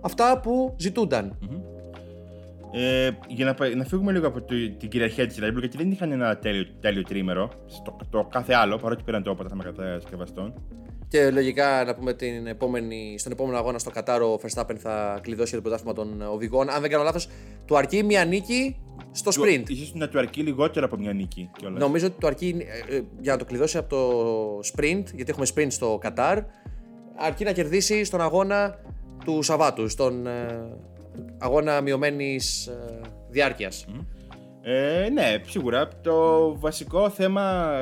αυτά 0.02 0.40
που 0.40 0.76
ζητουνταν 0.78 1.38
Ε, 2.74 3.10
για 3.28 3.46
να, 3.46 3.76
να 3.76 3.84
φύγουμε 3.84 4.12
λίγο 4.12 4.28
από 4.28 4.42
την 4.78 4.90
κυριαρχία 4.90 5.28
της 5.28 5.38
Red 5.42 5.54
γιατί 5.60 5.78
δεν 5.78 5.92
είχαν 5.92 6.12
ένα 6.12 6.38
τέλειο, 6.38 6.66
τέλειο 6.80 7.04
τρίμερο 7.04 7.52
στο 7.66 7.98
το 8.10 8.28
κάθε 8.32 8.54
άλλο, 8.54 8.78
παρότι 8.78 9.04
πήραν 9.04 9.24
το 9.24 9.32
όποτε 9.32 9.50
θα 9.50 9.64
κατασκευαστών. 9.64 10.54
Και 11.10 11.32
λογικά 11.32 11.84
να 11.86 11.96
πούμε 11.96 12.14
την 12.14 12.48
επόμενη, 12.48 13.16
στον 13.18 13.32
επόμενο 13.32 13.58
αγώνα 13.58 13.80
στο 13.80 13.90
Κατάρο, 13.90 14.34
ο 14.34 14.40
Verstappen 14.44 14.76
θα 14.78 15.20
κλειδώσει 15.22 15.56
το 15.56 15.62
πρωτάθλημα 15.62 15.94
των 15.94 16.22
οδηγών. 16.22 16.70
Αν 16.70 16.82
δεν 16.82 16.90
κάνω 16.90 17.04
λάθος, 17.04 17.28
του 17.66 17.78
αρκεί 17.78 18.04
μια 18.04 18.26
νίκη 18.26 18.76
στο 19.12 19.32
sprint. 19.32 19.64
σω 19.86 19.92
να 19.94 20.10
του 20.10 20.20
αρκεί 20.20 20.42
λιγότερο 20.42 20.86
από 20.86 20.98
μια 20.98 21.14
νίκη. 21.14 21.50
Κιόλας. 21.58 21.80
Νομίζω 21.80 22.06
ότι 22.06 22.16
του 22.20 22.28
αρκεί 22.28 22.56
ε, 22.90 22.96
ε, 22.96 23.02
για 23.20 23.32
να 23.32 23.38
το 23.38 23.46
κλειδώσει 23.46 23.78
από 23.78 23.90
το 23.90 24.60
sprint, 24.60 25.04
γιατί 25.14 25.26
έχουμε 25.28 25.46
sprint 25.56 25.68
στο 25.70 25.98
Κατάρ, 26.02 26.40
αρκεί 27.16 27.44
να 27.44 27.52
κερδίσει 27.52 28.04
στον 28.04 28.22
αγώνα 28.22 28.80
του 29.26 29.42
Σαββάτου, 29.42 29.88
στον 29.88 30.28
ε, 30.28 30.78
αγώνα 31.38 31.82
μειωμένης 31.82 32.68
ε, 32.68 33.02
διάρκειας. 33.30 33.86
Ε, 34.62 35.10
ναι, 35.10 35.42
σίγουρα. 35.48 35.88
Το 36.02 36.56
βασικό 36.60 37.10
θέμα 37.10 37.76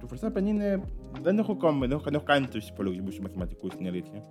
του 0.00 0.08
Verstappen 0.12 0.46
είναι. 0.46 0.82
Δεν 1.22 1.38
έχω, 1.38 1.56
δεν 1.80 1.90
έχω, 1.92 2.00
δεν 2.02 2.14
έχω 2.14 2.24
κάνει 2.24 2.46
του 2.46 2.60
υπολογισμούς 2.68 3.18
μαθηματικούς 3.18 3.72
στην 3.72 3.86
αλήθεια. 3.86 4.22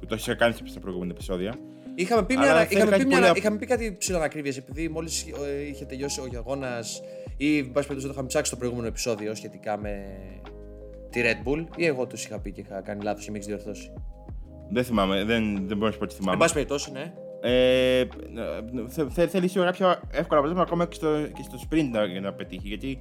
Που 0.00 0.06
το 0.06 0.14
είχα 0.14 0.34
κάνει 0.34 0.54
στα 0.64 0.80
προηγούμενα 0.80 1.10
επεισόδια. 1.12 1.54
Είχαμε 1.94 2.24
πει, 2.24 2.36
μια, 2.36 2.50
Αλλά 2.50 2.64
θέλει 2.64 2.74
είχαμε, 2.76 2.90
κάτι 2.90 3.02
πει 3.02 3.08
μια, 3.08 3.16
πολύ 3.16 3.28
απ- 3.30 3.36
είχαμε 3.38 3.56
πει 3.58 3.66
κάτι 3.66 3.96
ψηλοανακρίβειε 3.98 4.52
επειδή 4.58 4.88
μόλις 4.88 5.26
είχε 5.70 5.84
τελειώσει 5.84 6.20
ο 6.20 6.24
αγώνα 6.36 6.78
ή, 7.36 7.58
εν 7.58 7.64
πάση 7.72 7.86
περιπτώσει, 7.86 8.06
το 8.06 8.12
είχαμε 8.12 8.26
ψάξει 8.26 8.48
στο 8.50 8.56
προηγούμενο 8.56 8.86
επεισόδιο 8.88 9.34
σχετικά 9.34 9.78
με 9.78 10.04
τη 11.10 11.20
Red 11.24 11.48
Bull 11.48 11.64
ή 11.76 11.86
εγώ 11.86 12.06
τους 12.06 12.24
είχα 12.24 12.38
πει 12.40 12.52
και 12.52 12.60
είχα 12.60 12.80
κάνει 12.80 13.02
λάθος 13.02 13.24
και 13.24 13.30
με 13.30 13.36
έχεις 13.36 13.48
διορθώσει. 13.48 13.92
Δεν 14.70 14.84
θυμάμαι, 14.84 15.24
δεν, 15.24 15.66
δεν 15.66 15.76
μπορώ 15.76 15.86
να 15.86 15.92
σου 15.92 15.98
πω 15.98 16.06
τι 16.06 16.14
Εν 16.14 16.20
θυμάμαι. 16.20 16.38
πάση 16.38 16.52
περιπτώσει, 16.52 16.90
ναι. 16.92 17.12
Ε, 17.40 18.04
θε, 18.88 19.04
θε, 19.08 19.26
θέλει 19.26 19.48
σίγουρα 19.48 19.70
κάποια 19.70 20.00
εύκολα 20.10 20.38
αποτέλεσμα 20.40 20.62
ακόμα 20.62 20.86
και 20.86 20.94
στο, 20.94 21.08
και 21.34 21.42
στο 21.42 21.58
sprint 21.70 21.88
να, 21.92 22.04
για 22.04 22.20
να 22.20 22.32
πετύχει. 22.32 22.68
Γιατί 22.68 22.98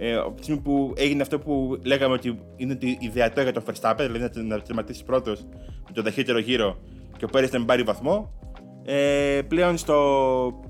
ε, 0.00 0.14
από 0.14 0.34
τη 0.34 0.42
στιγμή 0.42 0.60
που 0.60 0.92
έγινε 0.96 1.22
αυτό 1.22 1.38
που 1.38 1.78
λέγαμε 1.82 2.14
ότι 2.14 2.40
είναι 2.56 2.76
το 2.76 2.86
ιδεατό 2.98 3.40
για 3.40 3.52
τον 3.52 3.62
Verstappen, 3.66 4.08
δηλαδή 4.10 4.40
να, 4.40 4.56
να 4.56 4.62
τερματίσει 4.62 5.04
πρώτος 5.04 5.46
με 5.86 5.92
τον 5.94 6.04
ταχύτερο 6.04 6.38
γύρο 6.38 6.78
και 7.16 7.24
ο 7.24 7.28
Πέρες 7.28 7.52
να 7.52 7.58
μην 7.58 7.66
πάρει 7.66 7.82
βαθμό, 7.82 8.32
ε, 8.84 9.40
πλέον 9.48 9.76
στο, 9.76 10.60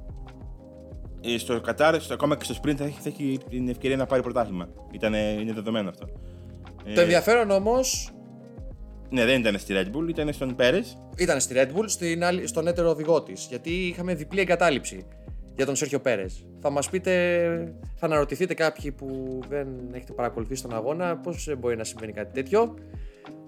ε, 1.21 1.39
στο 1.39 1.61
Κατάρ, 1.61 2.01
στο, 2.01 2.15
ακόμα 2.15 2.37
και 2.37 2.45
στο 2.45 2.55
sprint 2.63 2.75
θα 2.77 2.85
έχει, 2.85 3.01
θα 3.01 3.09
έχει 3.09 3.39
την 3.49 3.69
ευκαιρία 3.69 3.97
να 3.97 4.07
πάρει 4.07 4.23
πρωτάθλημα. 4.23 4.69
Ήταν, 4.91 5.15
είναι 5.15 5.53
δεδομένο 5.53 5.89
αυτό. 5.89 6.07
Το 6.95 7.01
Ε, 7.01 7.03
ενδιαφέρον 7.03 7.51
όμω 7.51 7.75
ναι, 9.11 9.25
δεν 9.25 9.41
ήταν 9.41 9.59
στη 9.59 9.75
Red 9.77 9.97
Bull, 9.97 10.09
ήταν 10.09 10.33
στον 10.33 10.57
Πέρες. 10.57 10.97
ήταν 11.17 11.41
στη 11.41 11.55
Red 11.57 11.79
Bull, 11.79 11.85
στην 11.87 12.25
άλλη, 12.25 12.47
στον 12.47 12.67
έτερο 12.67 12.89
οδηγό 12.91 13.23
της. 13.23 13.47
Γιατί 13.49 13.71
είχαμε 13.71 14.15
διπλή 14.15 14.41
εγκατάλειψη 14.41 15.07
για 15.59 15.67
τον 15.67 15.77
Σέρχιο 15.77 16.01
Πέρες. 16.01 16.47
Θα 16.61 16.71
μας 16.71 16.91
πείτε, 16.91 17.13
θα 17.95 18.07
αναρωτηθείτε 18.07 18.55
κάποιοι 18.55 18.93
που 18.93 19.39
δεν 19.49 19.69
έχετε 19.93 20.13
παρακολουθήσει 20.13 20.63
τον 20.63 20.75
αγώνα, 20.75 21.17
πώς 21.17 21.55
μπορεί 21.59 21.77
να 21.77 21.85
συμβαίνει 21.85 22.13
κάτι 22.13 22.33
τέτοιο. 22.33 22.75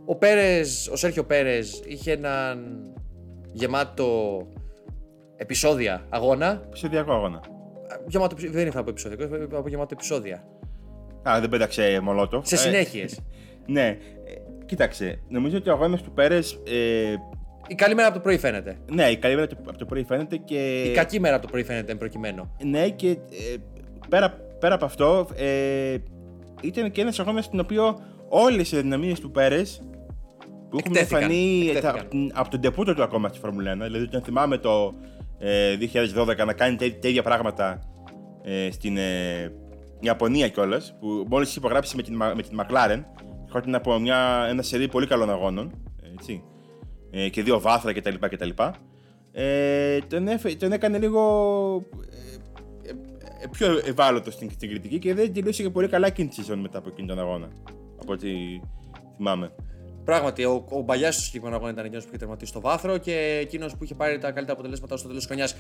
Ο, 0.05 0.17
Πέρες, 0.17 0.89
ο 0.93 0.97
Σέρχιο 0.97 1.25
Πέρες 1.25 1.83
είχε 1.87 2.13
έναν 2.13 2.83
γεμάτο 3.53 4.47
επεισόδια 5.37 6.07
αγώνα. 6.09 6.69
Σε 6.73 6.89
διακό 6.89 7.13
αγώνα. 7.13 7.41
Γεμάτο, 8.07 8.35
επεισ- 8.39 8.53
δεν 8.53 8.67
ήρθα 8.67 8.81
από 8.81 8.91
επεισόδια, 8.91 9.17
ήρθα 9.41 9.59
από 9.59 9.69
γεμάτο 9.69 9.95
επεισόδια. 9.95 10.45
Α, 11.29 11.41
δεν 11.41 11.49
πέταξε 11.49 12.01
μολότο. 12.03 12.41
Σε 12.45 12.57
συνέχειες. 12.57 13.19
Ναι, 13.67 13.87
ε, 13.89 13.97
κοίταξε. 14.67 15.21
Νομίζω 15.29 15.57
ότι 15.57 15.69
ο 15.69 15.73
αγώνας 15.73 16.03
του 16.03 16.13
Πέρες. 16.13 16.53
Ε, 16.53 17.15
Η 17.71 17.75
καλή 17.75 17.95
μέρα 17.95 18.09
από 18.09 18.17
το 18.17 18.23
πρωί 18.23 18.39
φαίνεται. 18.39 18.77
ναι, 18.93 19.05
η 19.11 19.17
καλή 19.17 19.35
μέρα 19.35 19.47
από 19.47 19.55
το- 19.63 19.71
από 19.71 19.79
το 19.79 19.85
πρωί 19.85 20.05
φαίνεται 20.05 20.37
και. 20.37 20.83
Η 20.83 20.93
κακή 20.93 21.21
μέρα 21.21 21.35
από 21.35 21.45
το 21.45 21.51
πρωί 21.51 21.65
φαίνεται 21.65 21.93
εν 21.93 21.99
προκειμένου. 21.99 22.57
Ναι, 22.65 22.89
και 22.89 23.11
ε, 23.11 23.17
πέρα, 24.09 24.31
πέρα 24.59 24.75
από 24.75 24.85
αυτό, 24.85 25.29
ε, 25.37 25.97
ήταν 26.63 26.91
και 26.91 27.01
ένας 27.01 27.21
αγώνας 27.21 27.45
στον 27.45 27.61
οποίο 27.61 27.99
όλες 28.29 28.73
οι 28.73 28.77
αδυναμίες 28.77 29.21
του 29.21 29.31
Πέρες 29.31 29.83
που 30.71 30.79
έχουν 30.79 30.93
Εκτέθηκαν, 30.95 31.21
φανεί 31.23 31.61
εκτέθηκαν. 31.67 31.83
τα- 31.95 32.01
από, 32.01 32.09
την- 32.11 32.31
από 32.35 32.51
τον 32.51 32.61
τεπούτο 32.61 32.95
του 32.95 33.03
ακόμα 33.03 33.29
στη 33.29 33.39
Φόρμουλα 33.39 33.71
1. 33.73 33.85
Δηλαδή, 33.87 34.05
όταν 34.05 34.23
θυμάμαι 34.23 34.59
το 34.59 34.95
ε, 35.39 35.77
2012 35.77 36.45
να 36.47 36.53
κάνει 36.53 36.77
τέ- 36.77 37.01
τέτοια 37.01 37.23
πράγματα 37.23 37.79
ε, 38.43 38.71
στην 38.71 38.97
ε, 38.97 39.53
Ιαπωνία 40.01 40.49
κιόλας, 40.49 40.97
που 41.01 41.25
μόλις 41.29 41.49
είχε 41.49 41.59
υπογράψει 41.59 41.97
με 41.97 42.03
την, 42.03 42.17
Μα- 42.17 42.33
με 42.37 42.43
την 42.43 42.61
McLaren, 42.61 43.03
ερχόταν 43.47 43.75
από 43.75 43.99
μια, 43.99 44.47
ένα 44.49 44.63
σερί 44.63 44.89
πολύ 44.89 45.07
καλών 45.07 45.31
αγώνων. 45.31 45.73
Έτσι, 46.19 46.43
ε, 47.11 47.29
και 47.29 47.43
δύο 47.43 47.61
βάθρα 47.61 47.93
κτλ. 47.93 48.15
κτλ. 48.21 48.51
Ε, 49.33 49.99
τον, 50.09 50.29
έφε, 50.29 50.55
τον 50.55 50.73
έκανε 50.73 50.99
λίγο 50.99 51.23
ε, 52.83 52.91
ε, 53.43 53.47
πιο 53.51 53.81
ευάλωτο 53.87 54.31
στην, 54.31 54.51
στην 54.51 54.69
κριτική 54.69 54.99
και 54.99 55.15
δεν 55.15 55.33
τελείωσε 55.33 55.63
και 55.63 55.71
πολύ 55.71 55.89
καλά 55.89 56.07
εκείνη 56.07 56.29
τη 56.29 56.35
σεζόν 56.35 56.59
μετά 56.59 56.79
από 56.79 56.89
εκείνη 56.89 57.09
τον 57.09 57.19
αγώνα. 57.19 57.49
Από 58.01 58.13
ό,τι 58.13 58.29
θυμάμαι. 59.17 59.53
Πράγματι, 60.05 60.45
ο, 60.45 60.65
ο 60.69 60.81
Μπαγιά 60.81 61.13
στο 61.13 61.23
συγκεκριμένο 61.23 61.57
αγώνα 61.57 61.73
ήταν 61.73 61.85
εκείνος 61.85 62.05
που 62.05 62.11
είχε 62.11 62.19
τερματίσει 62.19 62.53
το 62.53 62.61
βάθρο 62.61 62.99
και 62.99 63.39
εκείνος 63.41 63.77
που 63.77 63.85
είχε 63.85 63.95
πάρει 63.95 64.19
τα 64.19 64.31
καλύτερα 64.31 64.53
αποτελέσματα 64.53 64.97
στο 64.97 65.07
τέλος 65.07 65.27
της 65.27 65.31
χρονιάς. 65.31 65.57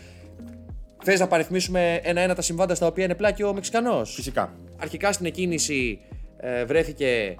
Θες 1.03 1.21
να 1.21 1.27
παριθμίσουμε 1.27 2.01
ένα-ένα 2.03 2.35
τα 2.35 2.43
συμβάντα 2.43 2.75
στα 2.75 2.87
οποία 2.87 3.05
είναι 3.05 3.15
πλάκη 3.15 3.43
ο 3.43 3.55
Μεξικανός; 3.55 4.15
Φυσικά. 4.15 4.57
Αρχικά 4.77 5.13
στην 5.13 5.27
εκκίνηση 5.27 5.99
ε, 6.37 6.65
βρέθηκε. 6.65 7.37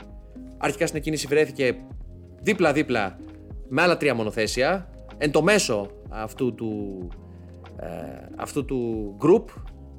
Αρχικά 0.59 0.87
στην 0.87 0.99
εκκίνηση 0.99 1.27
βρέθηκε 1.27 1.77
δίπλα-δίπλα 2.43 3.19
με 3.71 3.83
άλλα 3.83 3.97
τρία 3.97 4.15
μονοθέσια. 4.15 4.89
Εν 5.19 5.31
το 5.31 5.43
μέσο 5.43 5.91
αυτού 6.09 6.55
του, 6.55 7.09
ε, 7.77 7.87
αυτού 8.37 8.65
του 8.65 9.17
group, 9.23 9.45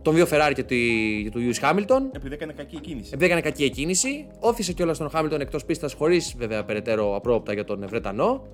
των 0.02 0.14
δύο 0.14 0.26
Ferrari 0.32 0.52
και 0.54 0.64
του, 0.64 0.76
και 1.24 1.30
του 1.32 1.40
Lewis 1.40 1.70
Hamilton. 1.70 2.02
Επειδή 2.12 2.34
έκανε 2.34 2.54
κακή 2.54 2.80
κίνηση. 2.80 3.10
Επειδή 3.14 3.26
έκανε 3.26 3.42
κακή 3.42 3.64
εκκίνηση, 3.64 4.28
όθησε 4.40 4.74
κιόλας 4.74 4.98
τον 4.98 5.10
Χάμιλτον 5.10 5.42
εκτός 5.42 5.66
πίστας 5.66 5.94
χωρίς 5.94 6.36
βέβαια 6.38 6.64
περαιτέρω 6.64 7.16
απρόπτα 7.16 7.54
για 7.54 7.64
τον 7.64 7.86
Βρετανό. 7.88 8.48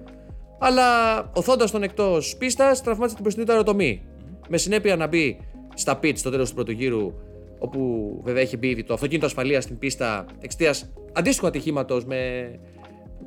Αλλά 0.59 1.19
οθώντας 1.35 1.71
τον 1.71 1.83
εκτός 1.83 2.35
πίστας, 2.37 2.81
τραυμάτισε 2.81 3.13
την 3.13 3.23
μπροστινή 3.23 3.45
του 3.45 3.51
αεροτομή. 3.51 4.01
Με 4.49 4.57
συνέπεια 4.57 4.95
να 4.95 5.07
μπει 5.07 5.39
στα 5.73 5.99
pit 6.03 6.13
στο 6.15 6.29
τέλος 6.29 6.49
του 6.49 6.55
πρώτου 6.55 6.71
γύρου, 6.71 7.13
όπου 7.59 8.11
βέβαια 8.23 8.41
έχει 8.41 8.57
μπει 8.57 8.67
ήδη 8.67 8.83
το 8.83 8.93
αυτοκίνητο 8.93 9.25
ασφαλείας 9.25 9.63
στην 9.63 9.77
πίστα 9.77 10.25
εξαιτίας 10.39 10.91
αντίστοιχου 11.13 11.47
ατυχήματος 11.47 12.05
με, 12.05 12.51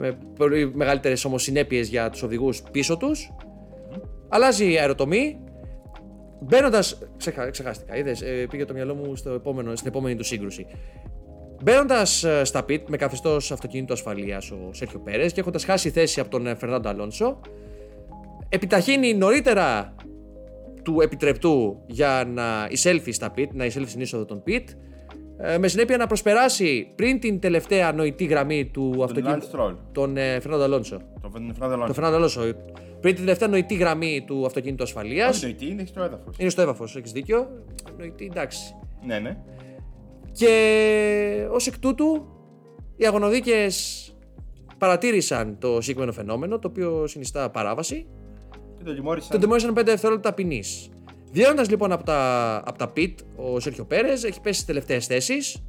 με 0.01 0.19
πολύ 0.37 0.75
μεγαλύτερες 0.75 1.25
όμω 1.25 1.39
συνέπειε 1.39 1.83
για 1.83 2.11
τους 2.11 2.23
οδηγούς 2.23 2.63
πίσω 2.71 2.97
τους. 2.97 3.33
Αλλάζει 4.29 4.73
η 4.73 4.79
αεροτομή, 4.79 5.41
Μπαίνοντας. 6.41 6.99
Ξεχα... 7.17 7.51
Ξεχάστηκα, 7.51 7.97
είδες. 7.97 8.23
πήγε 8.51 8.65
το 8.65 8.73
μυαλό 8.73 8.95
μου 8.95 9.17
στο 9.17 9.31
επόμενο, 9.31 9.77
στην 9.77 9.89
επόμενη 9.89 10.17
του 10.17 10.25
σύγκρουση. 10.25 10.67
Μπαίνοντας 11.63 12.27
στα 12.43 12.65
πιτ 12.65 12.89
με 12.89 12.97
καθεστώς 12.97 13.53
αυτοκίνητο 13.53 13.93
ασφαλείας 13.93 14.51
ο 14.51 14.71
Σέρχιο 14.73 14.99
Πέρες 14.99 15.33
και 15.33 15.41
έχοντας 15.41 15.65
χάσει 15.65 15.91
θέση 15.91 16.21
από 16.21 16.31
τον 16.31 16.47
ε, 16.47 16.55
Φερνάντο 16.55 16.89
Αλόνσο, 16.89 17.41
επιταχύνει 18.49 19.15
νωρίτερα 19.15 19.95
του 20.83 21.01
επιτρεπτού 21.01 21.83
για 21.87 22.25
να 22.27 22.67
εισέλθει 22.71 23.13
στα 23.13 23.31
πιτ, 23.31 23.53
να 23.55 23.65
εισέλθει 23.65 23.89
στην 23.89 24.01
είσοδο 24.01 24.25
των 24.25 24.43
πιτ, 24.43 24.69
ε, 24.69 24.75
με 25.59 25.69
συνέπεια 25.69 25.97
να 25.97 26.07
προσπεράσει 26.07 26.93
πριν 26.95 27.21
την 27.21 27.41
τελευταία 27.41 27.93
νοητή 27.93 28.25
γραμμή 28.25 28.67
του 28.67 29.01
αυτοκίνητου. 29.05 29.47
Lance 29.47 29.61
Stroll. 29.61 29.75
Τον 29.93 30.17
ε, 30.17 30.41
Φερνάντο 30.41 30.63
Αλόνσο. 30.63 31.01
Τον 31.21 31.31
Φερνάντο 31.33 31.59
Τον 31.59 31.73
Αλόνσο. 31.73 31.95
Φερνάντο 31.95 32.17
Αλόνσο. 32.17 32.41
Πριν 33.01 33.15
την 33.15 33.25
τελευταία 33.25 33.49
νοητή 33.49 33.75
γραμμή 33.75 34.25
του 34.27 34.47
αυτοκίνητου 34.47 34.83
ασφαλεία. 34.83 35.29
Όχι 35.29 35.45
νοητή, 35.45 35.67
είναι 35.67 35.85
στο 35.85 36.03
έδαφος. 36.03 36.37
Είναι 36.39 36.51
στο 36.51 36.63
έδαφος, 36.63 36.97
έχεις 36.97 37.13
δίκιο. 37.13 37.49
Νοητή, 37.99 38.29
εντάξει. 38.31 38.75
Ναι, 39.07 39.19
ναι. 39.19 39.37
Και 40.33 41.47
ως 41.51 41.67
εκ 41.67 41.79
τούτου, 41.79 42.27
οι 42.97 43.07
αγωνοδίκες 43.07 44.05
παρατήρησαν 44.79 45.57
το 45.59 45.81
συγκεκριμένο 45.81 46.13
φαινόμενο, 46.13 46.59
το 46.59 46.69
οποίο 46.69 47.07
συνιστά 47.07 47.51
παράβαση. 47.51 48.07
Και 48.79 48.85
τον 48.85 48.95
τιμώρησαν. 48.95 49.31
Τον 49.31 49.41
τιμώρησαν 49.41 49.75
5 49.79 49.83
δευτερόλεπτα 49.85 50.33
ποινής. 50.33 50.89
Βγαίνοντας 51.33 51.71
λοιπόν 51.71 51.93
από 51.93 52.05
τα, 52.05 52.57
από 52.65 52.79
τα 52.79 52.93
pit, 52.97 53.15
ο 53.37 53.61
Σέρχιο 53.61 53.85
Πέρες 53.85 54.25
έχει 54.25 54.41
πέσει 54.41 54.55
στις 54.55 54.67
τελευταίες 54.67 55.07
θέσεις. 55.07 55.63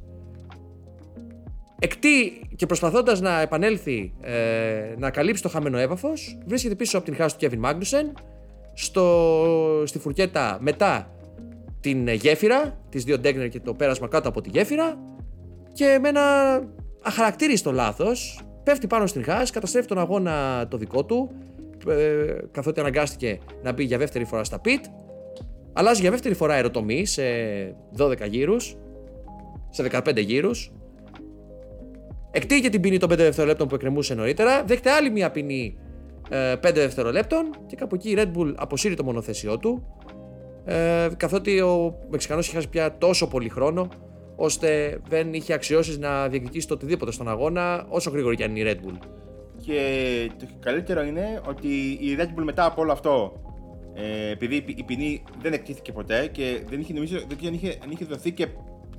Εκτεί 1.78 2.48
και 2.56 2.66
προσπαθώντας 2.66 3.20
να 3.20 3.40
επανέλθει 3.40 4.12
ε, 4.20 4.94
να 4.98 5.10
καλύψει 5.10 5.42
το 5.42 5.48
χαμένο 5.48 5.78
έδαφος, 5.78 6.38
βρίσκεται 6.46 6.74
πίσω 6.74 6.96
από 6.96 7.06
την 7.06 7.16
χάση 7.16 7.36
του 7.36 7.46
Kevin 7.46 7.56
Μάγνουσεν 7.56 8.12
στο, 8.74 9.82
στη 9.86 9.98
φουρκέτα 9.98 10.58
μετά 10.60 11.10
την 11.80 12.08
γέφυρα, 12.08 12.78
τις 12.88 13.04
δύο 13.04 13.18
Ντέγνερ 13.18 13.48
και 13.48 13.60
το 13.60 13.74
πέρασμα 13.74 14.08
κάτω 14.08 14.28
από 14.28 14.40
τη 14.40 14.50
γέφυρα 14.50 14.98
και 15.72 15.98
με 16.00 16.08
ένα 16.08 16.22
αχαρακτήριστο 17.02 17.72
λάθος 17.72 18.40
πέφτει 18.62 18.86
πάνω 18.86 19.06
στην 19.06 19.24
χάς, 19.24 19.50
καταστρέφει 19.50 19.86
τον 19.86 19.98
αγώνα 19.98 20.66
το 20.68 20.76
δικό 20.76 21.04
του, 21.04 21.30
ε, 21.88 22.36
καθότι 22.50 22.80
αναγκάστηκε 22.80 23.38
να 23.62 23.72
μπει 23.72 23.84
για 23.84 23.98
δεύτερη 23.98 24.24
φορά 24.24 24.44
στα 24.44 24.60
pit. 24.64 24.80
Αλλάζει 25.72 26.00
για 26.00 26.10
δεύτερη 26.10 26.34
φορά 26.34 26.54
αεροτομή 26.54 27.06
σε 27.06 27.22
12 27.96 28.28
γύρους, 28.28 28.76
σε 29.70 29.82
15 29.82 30.18
γύρους. 30.18 30.72
Εκτεί 32.30 32.60
και 32.60 32.68
την 32.68 32.80
ποινή 32.80 32.98
των 32.98 33.10
5 33.12 33.16
δευτερολέπτων 33.16 33.68
που 33.68 33.74
εκκρεμούσε 33.74 34.14
νωρίτερα. 34.14 34.64
Δέχεται 34.64 34.90
άλλη 34.90 35.10
μια 35.10 35.30
ποινή 35.30 35.78
ε, 36.30 36.52
5 36.52 36.58
δευτερολέπτων 36.74 37.50
και 37.66 37.76
κάπου 37.76 37.94
εκεί 37.94 38.10
η 38.10 38.14
Red 38.18 38.32
Bull 38.36 38.54
αποσύρει 38.56 38.94
το 38.94 39.04
μονοθέσιό 39.04 39.58
του. 39.58 39.86
Ε, 40.64 41.08
καθότι 41.16 41.60
ο 41.60 41.98
Μεξικανός 42.10 42.46
είχε 42.46 42.54
χάσει 42.54 42.68
πια 42.68 42.98
τόσο 42.98 43.28
πολύ 43.28 43.48
χρόνο 43.48 43.88
ώστε 44.36 45.00
δεν 45.08 45.34
είχε 45.34 45.52
αξιώσεις 45.52 45.98
να 45.98 46.28
διεκδικήσει 46.28 46.66
το 46.68 46.74
οτιδήποτε 46.74 47.12
στον 47.12 47.28
αγώνα 47.28 47.86
όσο 47.88 48.10
γρήγορη 48.10 48.36
και 48.36 48.44
αν 48.44 48.56
είναι 48.56 48.70
η 48.70 48.72
Red 48.72 48.86
Bull. 48.86 48.96
Και 49.64 49.80
το 50.38 50.46
καλύτερο 50.60 51.02
είναι 51.02 51.40
ότι 51.48 51.68
η 52.00 52.16
Red 52.18 52.38
Bull 52.38 52.44
μετά 52.44 52.64
από 52.64 52.82
όλο 52.82 52.92
αυτό, 52.92 53.40
ε, 53.94 54.30
επειδή 54.30 54.56
η 54.56 54.60
ποι- 54.62 54.78
η 54.78 54.82
ποινή 54.82 55.22
δεν 55.42 55.52
εκτίθηκε 55.52 55.92
ποτέ 55.92 56.26
και 56.32 56.62
δεν 56.68 56.80
είχε, 56.80 56.92
νομίζω, 56.92 57.18
δεν 57.40 57.54
είχε, 57.54 57.78
αν 57.84 57.90
είχε 57.90 58.04
δοθεί 58.04 58.32
και, 58.32 58.46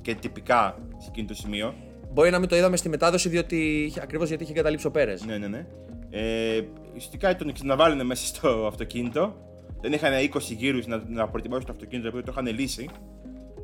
και 0.02 0.14
τυπικά 0.14 0.78
σε 0.98 1.08
εκείνο 1.10 1.26
το 1.26 1.34
σημείο. 1.34 1.74
Μπορεί 2.12 2.30
να 2.30 2.38
μην 2.38 2.48
το 2.48 2.56
είδαμε 2.56 2.76
στη 2.76 2.88
μετάδοση 2.88 3.28
διότι 3.28 3.92
ακριβώς 4.00 4.28
γιατί 4.28 4.42
είχε 4.44 4.52
καταλήψει 4.52 4.86
ο 4.86 4.90
Πέρες. 4.90 5.24
Ναι, 5.24 5.38
ναι, 5.38 5.46
ναι. 5.48 5.66
Ε, 6.10 6.60
ουσιαστικά 6.96 7.36
τον 7.36 7.52
ξαναβάλουν 7.52 8.06
μέσα 8.06 8.26
στο 8.26 8.66
αυτοκίνητο. 8.66 9.36
Δεν 9.80 9.92
είχαν 9.92 10.12
20 10.34 10.38
γύρους 10.56 10.86
να, 10.86 11.02
να 11.08 11.28
προετοιμάσουν 11.28 11.66
το 11.66 11.72
αυτοκίνητο, 11.72 12.10
το 12.10 12.16
οποίο 12.18 12.32
το 12.32 12.40
είχαν 12.42 12.58
λύσει. 12.58 12.88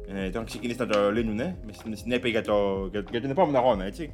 Ε, 0.08 0.22
το 0.22 0.28
είχαν 0.28 0.44
ξεκινήσει 0.44 0.78
να 0.78 0.86
το 0.86 1.12
λύνουν 1.12 1.36
με 1.36 1.72
στην- 1.72 1.96
συνέπεια 1.96 2.30
για, 2.30 2.42
το, 2.42 2.88
για, 2.90 3.04
για 3.10 3.20
τον 3.20 3.30
επόμενο 3.30 3.58
αγώνα, 3.58 3.84
έτσι. 3.84 4.12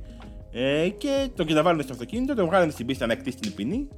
Ε, 0.52 0.88
και 0.88 1.28
τον 1.34 1.46
ξαναβάλουν 1.46 1.82
στο 1.82 1.92
αυτοκίνητο, 1.92 2.34
τον 2.34 2.46
βγάλανε 2.46 2.70
στην 2.70 2.86
πίστα 2.86 3.06
να 3.06 3.12
εκτίσει 3.12 3.36
την 3.36 3.54
ποινή 3.54 3.88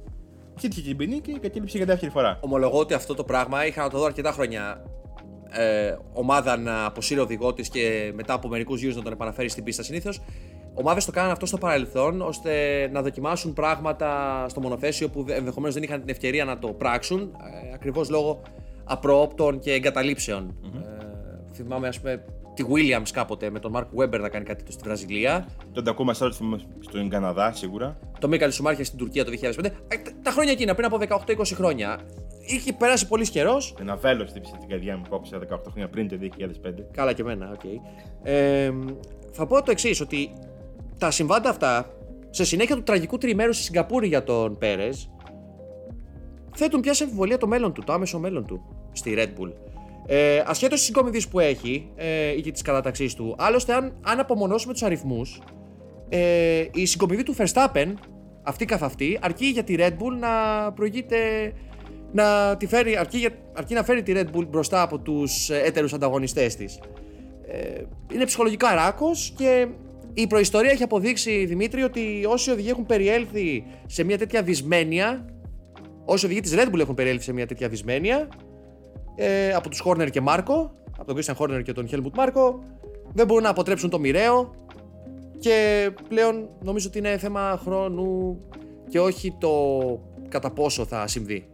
Ξύτησε 0.59 0.81
την 0.81 0.97
ποινή 0.97 1.19
και 1.19 1.39
κατέληψε 1.41 1.77
για 1.77 1.85
δεύτερη 1.85 2.11
φορά. 2.11 2.37
Ομολογώ 2.41 2.79
ότι 2.79 2.93
αυτό 2.93 3.13
το 3.13 3.23
πράγμα 3.23 3.65
είχα 3.65 3.83
να 3.83 3.89
το 3.89 3.97
δω 3.97 4.05
αρκετά 4.05 4.31
χρόνια. 4.31 4.83
Ε, 5.51 5.95
ομάδα 6.13 6.57
να 6.57 6.85
αποσύρει 6.85 7.19
ο 7.19 7.23
οδηγό 7.23 7.53
της 7.53 7.69
και 7.69 8.11
μετά 8.15 8.33
από 8.33 8.47
μερικούς 8.47 8.79
γύρους 8.79 8.95
να 8.95 9.01
τον 9.01 9.11
επαναφέρει 9.11 9.49
στην 9.49 9.63
πίστα 9.63 9.83
συνήθως. 9.83 10.21
Ομάδες 10.73 11.05
το 11.05 11.11
κάνανε 11.11 11.31
αυτό 11.31 11.45
στο 11.45 11.57
παρελθόν 11.57 12.21
ώστε 12.21 12.51
να 12.91 13.01
δοκιμάσουν 13.01 13.53
πράγματα 13.53 14.45
στο 14.49 14.61
μονοθέσιο 14.61 15.09
που 15.09 15.25
ενδεχομένως 15.29 15.73
δεν 15.73 15.83
είχαν 15.83 15.99
την 15.99 16.09
ευκαιρία 16.09 16.45
να 16.45 16.59
το 16.59 16.67
πράξουν 16.67 17.19
ε, 17.21 17.73
ακριβώς 17.73 18.09
λόγω 18.09 18.41
απροόπτων 18.83 19.59
και 19.59 19.73
εγκαταλείψεων. 19.73 20.55
Ε, 20.63 21.53
θυμάμαι, 21.53 21.87
ας 21.87 21.99
πούμε, 21.99 22.23
τη 22.63 22.65
Williams 22.71 23.09
κάποτε 23.13 23.49
με 23.49 23.59
τον 23.59 23.71
Mark 23.75 24.01
Webber 24.01 24.19
να 24.19 24.29
κάνει 24.29 24.45
κάτι 24.45 24.71
στη 24.71 24.83
Βραζιλία. 24.83 25.47
Τον 25.71 25.83
Τακούμα 25.83 26.13
Σάτο 26.13 26.33
στον 26.79 27.09
Καναδά 27.09 27.51
σίγουρα. 27.53 27.99
Το 28.19 28.27
Μίκαελ 28.27 28.51
Σουμάχερ 28.51 28.85
στην 28.85 28.97
Τουρκία 28.97 29.25
το 29.25 29.31
2005. 29.41 29.65
Ε, 29.65 29.71
τα 30.23 30.31
χρόνια 30.31 30.51
εκείνα, 30.51 30.75
πριν 30.75 30.93
από 30.93 31.23
18-20 31.27 31.41
χρόνια. 31.53 31.99
Είχε 32.41 32.73
περάσει 32.73 33.07
πολύς 33.07 33.29
καιρός. 33.29 33.75
Ένα 33.79 33.95
βέλος 33.95 34.29
χτύπησε 34.29 34.53
την 34.59 34.69
καρδιά 34.69 34.97
μου 34.97 35.03
που 35.09 35.15
άκουσα 35.15 35.39
18 35.39 35.59
χρόνια 35.71 35.89
πριν 35.89 36.07
το 36.07 36.17
2005. 36.21 36.85
Καλά 36.91 37.13
και 37.13 37.21
εμένα, 37.21 37.49
OK. 37.53 37.59
Okay. 37.63 37.79
Ε, 38.23 38.71
θα 39.31 39.45
πω 39.45 39.63
το 39.63 39.71
εξής, 39.71 40.01
ότι 40.01 40.29
τα 40.97 41.11
συμβάντα 41.11 41.49
αυτά, 41.49 41.93
σε 42.29 42.45
συνέχεια 42.45 42.75
του 42.75 42.83
τραγικού 42.83 43.17
τριημέρου 43.17 43.53
στη 43.53 43.63
Σιγκαπούρη 43.63 44.07
για 44.07 44.23
τον 44.23 44.57
Πέρες, 44.57 45.09
θέτουν 46.55 46.81
πια 46.81 46.93
σε 46.93 47.03
αμφιβολία 47.03 47.37
το 47.37 47.47
μέλλον 47.47 47.73
του, 47.73 47.83
το 47.83 47.93
άμεσο 47.93 48.19
μέλλον 48.19 48.45
του 48.45 48.61
στη 48.91 49.13
Red 49.17 49.41
Bull. 49.41 49.51
Ε, 50.05 50.43
Ασχέτως 50.45 50.77
της 50.77 50.87
συγκομιδής 50.87 51.27
που 51.27 51.39
έχει 51.39 51.91
ε, 51.95 52.37
ή 52.37 52.41
και 52.41 52.51
της 52.51 52.61
κατάταξής 52.61 53.13
του, 53.13 53.35
άλλωστε, 53.37 53.73
αν, 53.73 53.93
αν 54.01 54.19
απομονώσουμε 54.19 54.73
τους 54.73 54.83
αριθμούς, 54.83 55.41
ε, 56.09 56.65
η 56.73 56.85
συγκομιδή 56.85 57.23
του 57.23 57.35
Verstappen, 57.37 57.93
αυτή 58.43 58.65
καθ' 58.65 58.83
αυτή, 58.83 59.19
αρκεί 59.21 59.45
για 59.45 59.63
τη 59.63 59.75
Red 59.77 59.91
Bull 59.91 60.17
να 60.19 60.29
προηγείται. 60.71 61.17
Να 62.11 62.57
τη 62.57 62.67
φέρει, 62.67 62.97
αρκεί, 62.97 63.17
για, 63.17 63.29
αρκεί 63.53 63.73
να 63.73 63.83
φέρει 63.83 64.03
τη 64.03 64.13
Red 64.15 64.37
Bull 64.37 64.47
μπροστά 64.47 64.81
από 64.81 64.99
τους 64.99 65.49
έτερους 65.49 65.93
ανταγωνιστές 65.93 66.55
της. 66.55 66.79
Ε, 67.47 67.81
είναι 68.13 68.25
ψυχολογικά 68.25 68.73
ράκο 68.73 69.11
και 69.35 69.67
η 70.13 70.27
προϊστορία 70.27 70.71
έχει 70.71 70.83
αποδείξει, 70.83 71.45
Δημήτρη, 71.45 71.83
ότι 71.83 72.25
όσοι 72.27 72.51
οδηγοί 72.51 72.69
έχουν 72.69 72.85
περιέλθει 72.85 73.63
σε 73.85 74.03
μια 74.03 74.17
τέτοια 74.17 74.41
δυσμένεια, 74.41 75.25
όσοι 76.05 76.25
οδηγοί 76.25 76.39
της 76.39 76.53
Red 76.55 76.73
Bull 76.73 76.79
έχουν 76.79 76.95
περιέλθει 76.95 77.23
σε 77.23 77.33
μια 77.33 77.47
τέτοια 77.47 77.69
δυσμένεια, 77.69 78.27
ε, 79.21 79.53
από 79.53 79.69
τους 79.69 79.79
Χόρνερ 79.79 80.09
και 80.09 80.21
Μάρκο, 80.21 80.71
από 80.97 81.05
τον 81.05 81.17
Christian 81.17 81.33
Χόρνερ 81.35 81.61
και 81.61 81.73
τον 81.73 81.87
Helmut 81.91 82.11
Μάρκο, 82.15 82.59
δεν 83.13 83.25
μπορούν 83.25 83.43
να 83.43 83.49
αποτρέψουν 83.49 83.89
το 83.89 83.99
μοιραίο 83.99 84.55
και 85.39 85.89
πλέον 86.07 86.49
νομίζω 86.61 86.87
ότι 86.87 86.97
είναι 86.97 87.17
θέμα 87.17 87.59
χρόνου 87.63 88.39
και 88.89 88.99
όχι 88.99 89.35
το 89.39 89.49
κατά 90.29 90.51
πόσο 90.51 90.85
θα 90.85 91.07
συμβεί. 91.07 91.47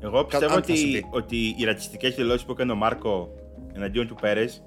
Εγώ 0.00 0.24
πιστεύω 0.24 0.54
ότι, 0.56 1.06
ότι 1.10 1.54
οι 1.58 1.64
ρατσιστικές 1.64 2.14
δηλώσεις 2.14 2.44
που 2.44 2.52
έκανε 2.52 2.72
ο 2.72 2.74
Μάρκο 2.74 3.34
εναντίον 3.74 4.06
του 4.06 4.14
Πέρες, 4.14 4.62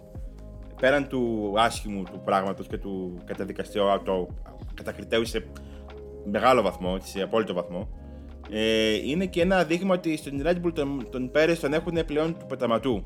πέραν 0.80 1.08
του 1.08 1.54
άσχημου 1.58 2.04
του 2.04 2.22
πράγματος 2.26 2.68
και 2.68 2.78
του 2.78 3.18
καταδικαστείου, 3.26 3.84
το 4.04 4.28
κατακριτέου 4.74 5.26
σε 5.26 5.46
μεγάλο 6.32 6.62
βαθμό, 6.62 6.98
σε 7.04 7.22
απόλυτο 7.22 7.54
βαθμό, 7.54 7.90
ε, 8.54 8.94
είναι 8.94 9.26
και 9.26 9.42
ένα 9.42 9.64
δείγμα 9.64 9.94
ότι 9.94 10.18
στον 10.18 10.42
Red 10.44 10.56
Bull 10.66 10.74
τον, 10.74 11.08
τον 11.12 11.32
Πέρες 11.32 11.60
τον 11.60 11.74
έχουν 11.74 12.06
πλέον 12.06 12.38
του 12.38 12.46
πεταματού. 12.46 13.04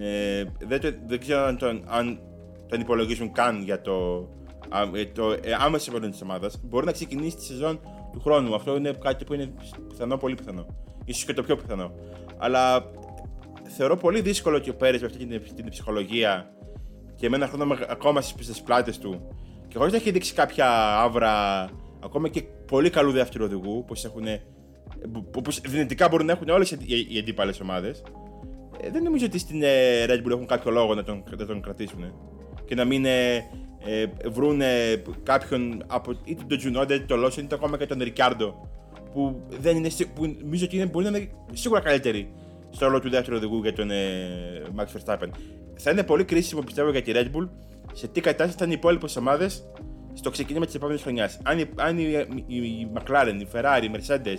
Ε, 0.00 0.44
δεν, 0.66 0.80
δεν 1.06 1.20
ξέρω 1.20 1.44
αν 1.44 1.58
τον, 1.58 1.84
αν 1.86 2.20
τον 2.68 2.80
υπολογίζουν 2.80 3.32
καν 3.32 3.62
για 3.62 3.80
το, 3.80 4.28
ε, 4.94 5.04
το 5.04 5.32
ε, 5.32 5.56
άμεσο 5.58 5.92
μέλλον 5.92 6.10
της 6.10 6.22
ομάδας. 6.22 6.60
Μπορεί 6.62 6.86
να 6.86 6.92
ξεκινήσει 6.92 7.36
τη 7.36 7.44
σεζόν 7.44 7.80
του 8.12 8.20
χρόνου. 8.20 8.54
Αυτό 8.54 8.76
είναι 8.76 8.90
κάτι 8.90 9.24
που 9.24 9.34
είναι 9.34 9.52
πιθανό, 9.88 10.16
πολύ 10.16 10.34
πιθανό. 10.34 10.66
σω 11.12 11.26
και 11.26 11.32
το 11.32 11.42
πιο 11.42 11.56
πιθανό. 11.56 11.92
Αλλά 12.36 12.90
θεωρώ 13.76 13.96
πολύ 13.96 14.20
δύσκολο 14.20 14.56
ότι 14.56 14.70
ο 14.70 14.74
Πέρε 14.74 14.98
με 14.98 15.06
αυτή 15.06 15.26
την, 15.26 15.54
την 15.54 15.68
ψυχολογία 15.68 16.50
και 17.14 17.28
με 17.28 17.36
ένα 17.36 17.46
χρόνο 17.46 17.76
ακόμα 17.88 18.20
στις 18.20 18.62
πλάτες 18.62 18.98
του 18.98 19.36
και 19.68 19.78
χωρίς 19.78 19.92
να 19.92 19.98
έχει 19.98 20.10
δείξει 20.10 20.34
κάποια 20.34 20.98
άβρα 20.98 21.68
ακόμα 22.04 22.28
και 22.28 22.44
πολύ 22.68 22.90
καλού 22.90 23.12
δεύτερου 23.12 23.44
οδηγού, 23.44 23.78
όπω 23.78 23.94
έχουν. 24.04 24.24
Όπως 25.36 25.60
δυνητικά 25.60 26.08
μπορούν 26.08 26.26
να 26.26 26.32
έχουν 26.32 26.48
όλες 26.48 26.70
οι 26.70 27.18
αντίπαλες 27.18 27.60
ομάδες. 27.60 28.02
Ε, 28.80 28.90
δεν 28.90 29.02
νομίζω 29.02 29.26
ότι 29.26 29.38
στην 29.38 29.62
ε, 29.62 30.04
Red 30.06 30.26
Bull 30.26 30.30
έχουν 30.30 30.46
κάποιο 30.46 30.70
λόγο 30.70 30.94
να 30.94 31.04
τον, 31.04 31.24
να 31.38 31.46
τον 31.46 31.60
κρατήσουν. 31.60 32.12
Και 32.64 32.74
να 32.74 32.84
μην 32.84 33.04
ε, 33.04 33.34
ε, 33.84 34.06
βρουν 34.28 34.60
κάποιον 35.22 35.84
από 35.86 36.12
είτε 36.24 36.42
τον 36.48 36.58
Τζουνόντα 36.58 36.94
είτε 36.94 37.04
τον 37.04 37.18
Λόσον 37.18 37.44
είτε 37.44 37.54
ακόμα 37.54 37.78
και 37.78 37.86
τον 37.86 37.98
Ρικάρντο. 38.02 38.68
Που, 39.12 39.42
δεν 39.60 39.76
είναι, 39.76 39.88
που 40.14 40.36
νομίζω 40.42 40.64
ότι 40.64 40.76
είναι, 40.76 40.86
μπορεί 40.86 41.10
να 41.10 41.18
είναι 41.18 41.30
σίγουρα 41.52 41.80
καλύτεροι 41.80 42.30
στο 42.70 42.86
ρόλο 42.86 43.00
του 43.00 43.10
δεύτερου 43.10 43.36
οδηγού 43.36 43.60
για 43.62 43.72
τον 43.72 43.90
ε, 43.90 43.96
Max 44.76 44.84
Verstappen. 44.84 45.28
Θα 45.76 45.90
είναι 45.90 46.02
πολύ 46.02 46.24
κρίσιμο 46.24 46.60
πιστεύω 46.60 46.90
για 46.90 47.02
τη 47.02 47.12
Red 47.14 47.36
Bull 47.36 47.48
σε 47.92 48.08
τι 48.08 48.20
κατάσταση 48.20 48.58
θα 48.58 48.64
είναι 48.64 48.72
οι 48.72 48.76
υπόλοιπες 48.76 49.16
ομάδες 49.16 49.64
στο 50.18 50.30
ξεκίνημα 50.30 50.64
της 50.64 50.74
επόμενης 50.74 51.02
χρονιάς. 51.02 51.38
Αν, 51.42 51.58
η, 51.58 51.68
αν 51.76 51.98
η, 51.98 52.26
η, 52.46 52.56
η 52.56 52.90
McLaren, 52.94 53.36
η 53.40 53.46
Ferrari, 53.52 53.82
η 53.82 53.90
Mercedes, 53.94 54.38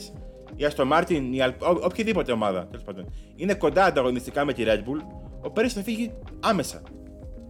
η 0.56 0.66
Aston 0.70 0.92
Martin, 0.92 1.30
η 1.32 1.38
Al... 1.42 1.52
ο, 1.60 1.80
οποιαδήποτε 1.84 2.32
ομάδα 2.32 2.68
τέλος 2.68 2.84
πάντων, 2.84 3.14
είναι 3.36 3.54
κοντά 3.54 3.84
ανταγωνιστικά 3.84 4.46
με 4.46 4.54
τη 4.54 4.64
Red 4.66 4.80
Bull, 4.80 5.04
ο 5.42 5.52
Πέρι 5.52 5.70
θα 5.70 5.82
φύγει 5.82 6.12
άμεσα. 6.40 6.82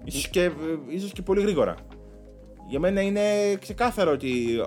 Ίσως 0.03 0.27
και, 0.27 0.51
ίσως 0.89 1.11
και 1.11 1.21
πολύ 1.21 1.41
γρήγορα. 1.41 1.75
Για 2.69 2.79
μένα 2.79 3.01
είναι 3.01 3.21
ξεκάθαρο 3.59 4.11
ότι 4.11 4.59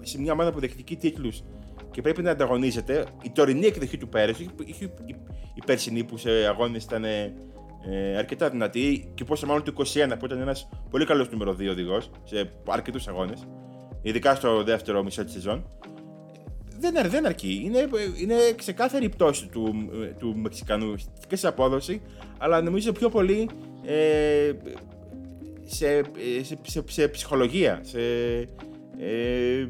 σε 0.00 0.20
μια 0.20 0.32
ομάδα 0.32 0.52
που 0.52 0.58
διεκδικεί 0.60 0.96
τίτλους 0.96 1.42
και 1.90 2.02
πρέπει 2.02 2.22
να 2.22 2.30
ανταγωνίζεται, 2.30 3.06
η 3.22 3.30
τωρινή 3.30 3.66
εκδοχή 3.66 3.96
του 3.96 4.08
Πέρι, 4.08 4.34
η, 4.38 4.74
η, 4.80 4.90
η 5.54 5.62
περσινή 5.66 6.04
που 6.04 6.16
σε 6.16 6.30
αγώνες 6.30 6.84
ήταν 6.84 7.04
ε, 7.88 8.16
αρκετά 8.16 8.50
δυνατή 8.50 9.10
και 9.14 9.24
πόσο 9.24 9.46
μάλλον 9.46 9.62
του 9.62 9.72
21 9.76 10.14
που 10.18 10.24
ήταν 10.24 10.40
ένας 10.40 10.68
πολύ 10.90 11.04
καλός 11.04 11.30
νούμερο 11.30 11.52
2 11.52 11.68
οδηγός 11.70 12.10
σε 12.24 12.50
αρκετούς 12.66 13.08
αγώνες, 13.08 13.46
ειδικά 14.02 14.34
στο 14.34 14.62
δεύτερο 14.62 15.02
μισό 15.02 15.24
της 15.24 15.32
σεζόν. 15.32 15.70
Δεν, 16.78 17.10
δεν 17.10 17.26
αρκεί. 17.26 17.62
Είναι, 17.64 17.88
είναι 18.20 18.34
ξεκάθαρη 18.56 19.04
η 19.04 19.08
πτώση 19.08 19.46
του, 19.46 19.74
του 20.18 20.36
Μεξικανού 20.36 20.94
και 21.28 21.36
σε 21.36 21.48
απόδοση, 21.48 22.02
αλλά 22.38 22.62
νομίζω 22.62 22.92
πιο 22.92 23.08
πολύ 23.08 23.48
ε, 23.84 24.52
σε, 25.64 26.02
σε, 26.42 26.58
σε, 26.62 26.82
σε, 26.86 27.08
ψυχολογία. 27.08 27.80
Σε, 27.82 28.00
ε, 28.98 29.68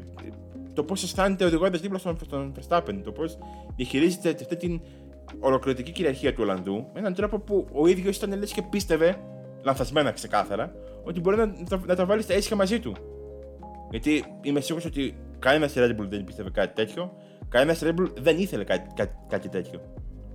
το 0.73 0.83
πώς 0.83 1.03
αισθάνεται 1.03 1.45
οδηγώντα 1.45 1.77
δίπλα 1.77 1.97
στον, 1.97 2.17
στον 2.25 2.53
Verstappen, 2.59 3.01
το 3.03 3.11
πώς 3.11 3.37
διαχειρίζεται 3.75 4.29
αυτή 4.29 4.55
την 4.55 4.81
ολοκληρωτική 5.41 5.91
κυριαρχία 5.91 6.33
του 6.33 6.39
Ολλανδού 6.41 6.75
με 6.93 6.99
έναν 6.99 7.13
τρόπο 7.13 7.39
που 7.39 7.67
ο 7.73 7.87
ίδιος 7.87 8.17
ήταν 8.17 8.39
λες 8.39 8.51
και 8.51 8.61
πίστευε, 8.61 9.17
λανθασμένα 9.61 10.11
ξεκάθαρα, 10.11 10.73
ότι 11.03 11.19
μπορεί 11.19 11.37
να, 11.37 11.53
να, 11.85 11.95
τα 11.95 12.05
βάλει 12.05 12.21
στα 12.21 12.35
ίσια 12.35 12.55
μαζί 12.55 12.79
του. 12.79 12.95
Γιατί 13.89 14.23
είμαι 14.41 14.59
σίγουρος 14.59 14.87
ότι 14.87 15.15
κανένας 15.39 15.73
Red 15.75 15.89
Bull 15.89 16.07
δεν 16.09 16.23
πίστευε 16.23 16.49
κάτι 16.49 16.73
τέτοιο, 16.73 17.13
κανένας 17.49 17.81
Red 17.83 17.99
Bull 17.99 18.11
δεν 18.19 18.37
ήθελε 18.37 18.63
κάτι, 18.63 18.87
κάτι, 18.95 19.15
κάτι 19.27 19.49
τέτοιο. 19.49 19.81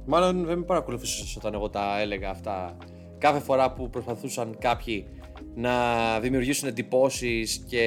Μάλλον 0.06 0.44
δεν 0.44 0.58
με 0.58 0.64
παρακολουθούσες 0.64 1.36
όταν 1.36 1.54
εγώ 1.54 1.70
τα 1.70 2.00
έλεγα 2.00 2.30
αυτά. 2.30 2.76
Κάθε 3.18 3.40
φορά 3.40 3.72
που 3.72 3.90
προσπαθούσαν 3.90 4.56
κάποιοι 4.58 5.06
να 5.54 5.72
δημιουργήσουν 6.20 6.68
εντυπώσεις 6.68 7.64
και 7.68 7.82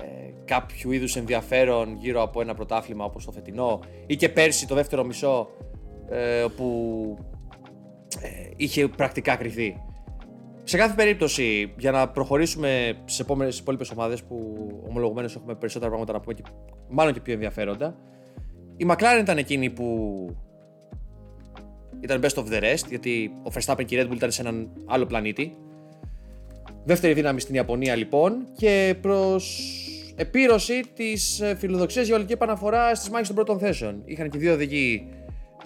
ε, 0.00 0.04
κάποιου 0.44 0.92
είδους 0.92 1.16
ενδιαφέρον 1.16 1.96
γύρω 1.96 2.22
από 2.22 2.40
ένα 2.40 2.54
πρωτάθλημα 2.54 3.04
όπως 3.04 3.24
το 3.24 3.32
φετινό 3.32 3.80
ή 4.06 4.16
και 4.16 4.28
πέρσι 4.28 4.66
το 4.66 4.74
δεύτερο 4.74 5.04
μισό 5.04 5.50
ε, 6.08 6.44
που 6.56 7.18
ε, 8.20 8.28
είχε 8.56 8.88
πρακτικά 8.88 9.36
κρυθεί. 9.36 9.80
Σε 10.62 10.76
κάθε 10.76 10.94
περίπτωση, 10.94 11.74
για 11.78 11.90
να 11.90 12.08
προχωρήσουμε 12.08 12.92
στι 13.04 13.22
υπόλοιπες 13.60 13.90
ομάδες 13.90 14.22
που 14.22 14.56
ομολογουμένως 14.88 15.36
έχουμε 15.36 15.54
περισσότερα 15.54 15.90
πράγματα 15.90 16.12
να 16.12 16.20
πούμε 16.20 16.34
και 16.34 16.42
μάλλον 16.88 17.12
και 17.12 17.20
πιο 17.20 17.32
ενδιαφέροντα, 17.32 17.96
η 18.76 18.86
McLaren 18.88 19.20
ήταν 19.20 19.38
εκείνη 19.38 19.70
που 19.70 19.86
ήταν 22.00 22.20
best 22.22 22.42
of 22.42 22.44
the 22.44 22.62
rest, 22.62 22.88
γιατί 22.88 23.32
ο 23.42 23.50
Verstappen 23.54 23.84
και 23.84 23.96
η 23.96 24.02
Red 24.02 24.12
Bull 24.12 24.16
ήταν 24.16 24.30
σε 24.30 24.40
έναν 24.40 24.70
άλλο 24.86 25.06
πλανήτη. 25.06 25.56
Δεύτερη 26.84 27.12
δύναμη 27.12 27.40
στην 27.40 27.54
Ιαπωνία 27.54 27.94
λοιπόν 27.94 28.46
και 28.56 28.94
προς 29.00 29.70
επίρρωση 30.16 30.82
της 30.94 31.40
ε, 31.40 31.54
φιλοδοξίας 31.54 32.06
για 32.06 32.14
ολική 32.14 32.32
επαναφορά 32.32 32.94
στις 32.94 33.10
μάχες 33.10 33.26
των 33.26 33.36
πρώτων 33.36 33.58
θέσεων. 33.58 34.02
Είχαν 34.04 34.30
και 34.30 34.38
δύο 34.38 34.52
οδηγοί 34.52 35.08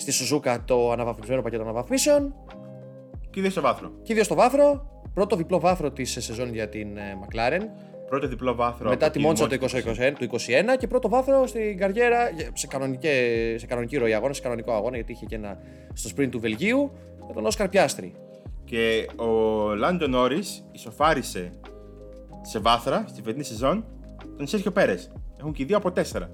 στη 0.01 0.11
Σουζούκα 0.11 0.65
το 0.65 0.91
αναβαθμισμένο 0.91 1.43
πακέτο 1.43 1.63
αναβαθμίσεων. 1.63 2.35
Και 3.31 3.41
δύο 3.41 3.51
στο 3.51 3.61
βάθρο. 3.61 3.93
Και 4.03 4.15
δύο 4.15 4.25
στο 4.25 4.35
βάθρο. 4.35 4.89
Πρώτο 5.15 5.37
διπλό 5.37 5.61
βάθρο 5.61 5.91
της 5.91 6.11
σεζόν 6.11 6.53
για 6.53 6.69
την 6.69 6.97
ε, 6.97 7.19
McLaren. 7.23 7.63
Πρώτο 8.09 8.29
διπλό 8.29 8.55
βάθρο. 8.55 8.89
Μετά 8.89 9.11
τη 9.11 9.19
Μόντσα 9.19 9.47
του 9.47 9.57
2021 9.61 9.69
και 10.79 10.87
πρώτο 10.87 11.09
βάθρο 11.09 11.47
στην 11.47 11.79
καριέρα 11.79 12.27
σε, 12.53 12.69
σε 13.59 13.67
κανονική 13.67 13.97
ροή 13.97 14.15
αγώνα, 14.15 14.33
σε 14.33 14.41
κανονικό 14.41 14.73
αγώνα 14.73 14.97
γιατί 14.97 15.13
είχε 15.13 15.27
και 15.27 15.35
ένα 15.35 15.59
στο 15.93 16.11
sprint 16.17 16.29
του 16.31 16.41
Βελγίου 16.41 16.93
με 17.27 17.33
τον 17.33 17.47
Όσκαρ 17.47 17.69
Πιάστρη. 17.69 18.15
Και 18.65 19.09
ο 19.17 19.27
Λάντο 19.75 20.07
Νόρι 20.07 20.43
ισοφάρισε 20.73 21.51
σε 22.43 22.59
βάθρα 22.59 23.05
στη 23.09 23.23
φετινή 23.23 23.45
σεζόν 23.45 23.85
τον 24.37 24.47
Σέρχιο 24.47 24.71
Πέρε. 24.71 24.95
Έχουν 25.39 25.53
και 25.53 25.65
δύο 25.65 25.77
από 25.77 25.93
τέσσερα. 25.93 26.31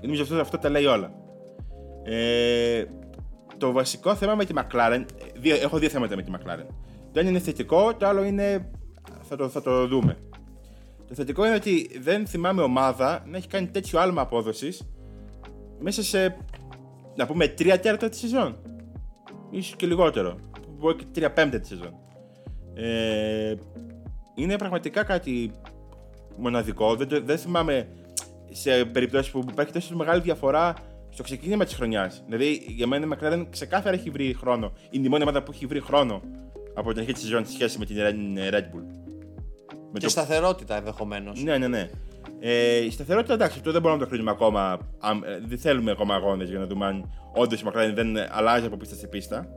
Νομίζω 0.00 0.22
αυτό, 0.22 0.40
αυτό 0.40 0.58
τα 0.58 0.68
λέει 0.68 0.84
όλα. 0.84 1.21
Ε, 2.04 2.84
το 3.58 3.72
βασικό 3.72 4.14
θέμα 4.14 4.34
με 4.34 4.44
τη 4.44 4.54
McLaren, 4.56 5.04
δύο, 5.36 5.54
έχω 5.56 5.78
δύο 5.78 5.88
θέματα 5.88 6.16
με 6.16 6.22
τη 6.22 6.30
McLaren. 6.34 6.66
Το 7.12 7.20
ένα 7.20 7.28
είναι 7.28 7.38
θετικό, 7.38 7.94
το 7.94 8.06
άλλο 8.06 8.24
είναι. 8.24 8.70
θα 9.22 9.36
το, 9.36 9.48
θα 9.48 9.62
το 9.62 9.86
δούμε. 9.86 10.16
Το 11.08 11.14
θετικό 11.14 11.46
είναι 11.46 11.54
ότι 11.54 11.98
δεν 12.00 12.26
θυμάμαι 12.26 12.62
ομάδα 12.62 13.22
να 13.26 13.36
έχει 13.36 13.46
κάνει 13.48 13.66
τέτοιο 13.66 14.00
άλμα 14.00 14.20
απόδοσης 14.22 14.88
μέσα 15.80 16.02
σε. 16.02 16.36
να 17.16 17.26
πούμε 17.26 17.48
τρία 17.48 17.80
τέταρτα 17.80 18.08
της 18.08 18.18
σεζόν. 18.18 18.56
ίσως 19.50 19.76
και 19.76 19.86
λιγότερο. 19.86 20.36
Μπορεί 20.78 20.96
και 20.96 21.04
τρία 21.12 21.32
πέμπτα 21.32 21.58
της 21.60 21.68
σεζόν. 21.68 21.94
Ε, 22.74 23.54
είναι 24.34 24.56
πραγματικά 24.56 25.04
κάτι 25.04 25.50
μοναδικό. 26.36 26.94
Δεν, 26.96 27.08
το- 27.08 27.22
δεν 27.24 27.38
θυμάμαι 27.38 27.88
σε 28.50 28.84
περιπτώσεις 28.84 29.30
που 29.32 29.44
υπάρχει 29.50 29.72
τόσο 29.72 29.96
μεγάλη 29.96 30.20
διαφορά 30.20 30.74
στο 31.12 31.22
ξεκίνημα 31.22 31.64
της 31.64 31.74
χρονιάς. 31.74 32.22
Δηλαδή, 32.26 32.64
για 32.68 32.86
μένα 32.86 33.06
η 33.06 33.08
McLaren 33.12 33.46
ξεκάθαρα 33.50 33.96
έχει 33.96 34.10
βρει 34.10 34.34
χρόνο. 34.34 34.72
Είναι 34.90 35.06
η 35.06 35.08
μόνη 35.08 35.22
ομάδα 35.22 35.42
που 35.42 35.50
έχει 35.54 35.66
βρει 35.66 35.80
χρόνο 35.80 36.20
από 36.74 36.90
την 36.90 37.00
αρχή 37.00 37.12
της 37.12 37.22
σεζόν 37.22 37.46
σε 37.46 37.52
σχέση 37.52 37.78
με 37.78 37.84
την 37.84 37.96
Red 38.50 38.76
Bull. 38.76 38.84
Με 39.92 39.98
Και 39.98 40.08
σταθερότητα 40.08 40.76
ενδεχομένως. 40.76 41.42
ναι, 41.42 41.58
ναι, 41.58 41.68
ναι. 41.68 41.90
Ε, 42.40 42.84
η 42.84 42.90
σταθερότητα 42.90 43.34
εντάξει, 43.34 43.58
αυτό 43.58 43.72
δεν 43.72 43.80
μπορούμε 43.80 44.00
να 44.00 44.06
το 44.06 44.10
κρίνουμε 44.10 44.30
ακόμα. 44.30 44.78
Αν, 44.98 45.22
ε, 45.26 45.40
δεν 45.46 45.58
θέλουμε 45.58 45.90
ακόμα 45.90 46.14
αγώνες 46.14 46.48
για 46.48 46.58
να 46.58 46.66
δούμε 46.66 46.86
αν 46.86 47.10
όντως 47.34 47.60
η 47.60 47.64
McLaren 47.68 47.92
δεν 47.94 48.16
αλλάζει 48.30 48.66
από 48.66 48.76
πίστα 48.76 48.94
σε 48.94 49.06
πίστα. 49.06 49.48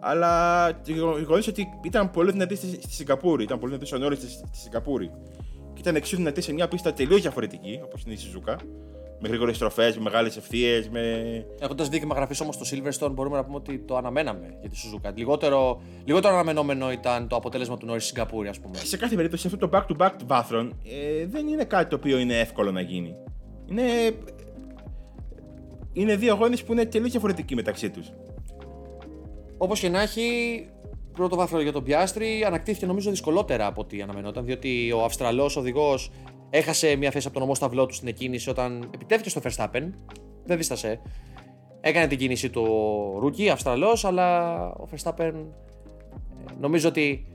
Αλλά 0.00 0.68
το 0.80 0.92
γεγονός 0.92 1.46
ότι 1.46 1.68
ήταν 1.84 2.10
πολύ 2.10 2.30
δυνατή 2.32 2.54
στη, 2.56 2.66
στη 2.66 2.92
Σιγκαπούρη, 2.92 3.42
ήταν 3.42 3.58
πολύ 3.58 3.72
δυνατή 3.72 3.94
ο 3.94 3.98
Νόρι 3.98 4.16
στη, 4.16 4.28
στη 4.28 4.48
Σιγκαπούρη 4.52 5.10
και 5.72 5.80
ήταν 5.80 5.96
εξίσου 5.96 6.16
δυνατή 6.16 6.40
σε 6.40 6.52
μια 6.52 6.68
πίστα 6.68 6.92
τελείως 6.92 7.20
διαφορετική 7.20 7.80
όπως 7.84 8.02
είναι 8.02 8.14
η 8.14 8.16
Σιζούκα. 8.16 8.56
Με 9.18 9.28
γρήγορες 9.28 9.56
στροφές, 9.56 9.96
με 9.96 10.02
μεγάλες 10.02 10.36
ευθείες, 10.36 10.88
με. 10.88 11.00
Έχοντας 11.60 11.88
δείγμα 11.88 12.14
γραφής 12.14 12.40
όμως 12.40 12.54
στο 12.54 12.76
Silverstone, 12.76 13.10
μπορούμε 13.12 13.36
να 13.36 13.44
πούμε 13.44 13.56
ότι 13.56 13.78
το 13.78 13.96
αναμέναμε 13.96 14.56
για 14.60 14.70
τη 14.70 14.76
Suzuka. 14.76 15.10
Λιγότερο, 15.14 15.80
λιγότερο 16.04 16.34
αναμενόμενο 16.34 16.92
ήταν 16.92 17.28
το 17.28 17.36
αποτέλεσμα 17.36 17.76
του 17.76 17.86
Νόρι 17.86 18.00
Σιγκαπούρη, 18.00 18.48
ας 18.48 18.60
πούμε. 18.60 18.78
Σε 18.78 18.96
κάθε 18.96 19.16
περίπτωση 19.16 19.46
αυτό 19.46 19.68
το 19.68 19.70
back-to-back 19.72 20.12
βάθρων 20.26 20.80
ε, 20.84 21.26
δεν 21.26 21.46
είναι 21.46 21.64
κάτι 21.64 21.90
το 21.90 21.96
οποίο 21.96 22.18
είναι 22.18 22.38
εύκολο 22.38 22.72
να 22.72 22.80
γίνει. 22.80 23.14
Είναι. 23.66 23.82
Είναι 25.92 26.16
δύο 26.16 26.32
αγώνε 26.32 26.56
που 26.56 26.72
είναι 26.72 26.84
τελείως 26.84 27.10
διαφορετικοί 27.10 27.54
μεταξύ 27.54 27.90
τους. 27.90 28.12
Όπως 29.58 29.80
και 29.80 29.88
να 29.88 30.02
έχει, 30.02 30.22
πρώτο 31.12 31.36
βάθρο 31.36 31.60
για 31.60 31.72
τον 31.72 31.82
Πιάστρη 31.84 32.44
ανακτήθηκε 32.46 32.86
νομίζω 32.86 33.10
δυσκολότερα 33.10 33.66
από 33.66 33.80
ό,τι 33.80 34.02
αναμενόταν, 34.02 34.44
διότι 34.44 34.92
ο 34.92 35.04
Αυστραλός 35.04 35.56
οδηγός 35.56 36.10
έχασε 36.50 36.96
μια 36.96 37.10
θέση 37.10 37.26
από 37.26 37.34
τον 37.34 37.42
ομό 37.44 37.54
σταυλό 37.54 37.86
του 37.86 37.94
στην 37.94 38.08
εκκίνηση 38.08 38.50
όταν 38.50 38.90
επιτέθηκε 38.94 39.28
στο 39.28 39.40
Verstappen. 39.44 39.90
Δεν 40.44 40.56
δίστασε. 40.56 41.00
Έκανε 41.80 42.06
την 42.06 42.18
κίνηση 42.18 42.50
του 42.50 42.64
Ρούκι, 43.20 43.48
Αυστραλός, 43.48 44.04
αλλά 44.04 44.60
ο 44.66 44.88
Verstappen 44.92 45.32
ε, 45.32 46.52
νομίζω 46.60 46.88
ότι 46.88 47.26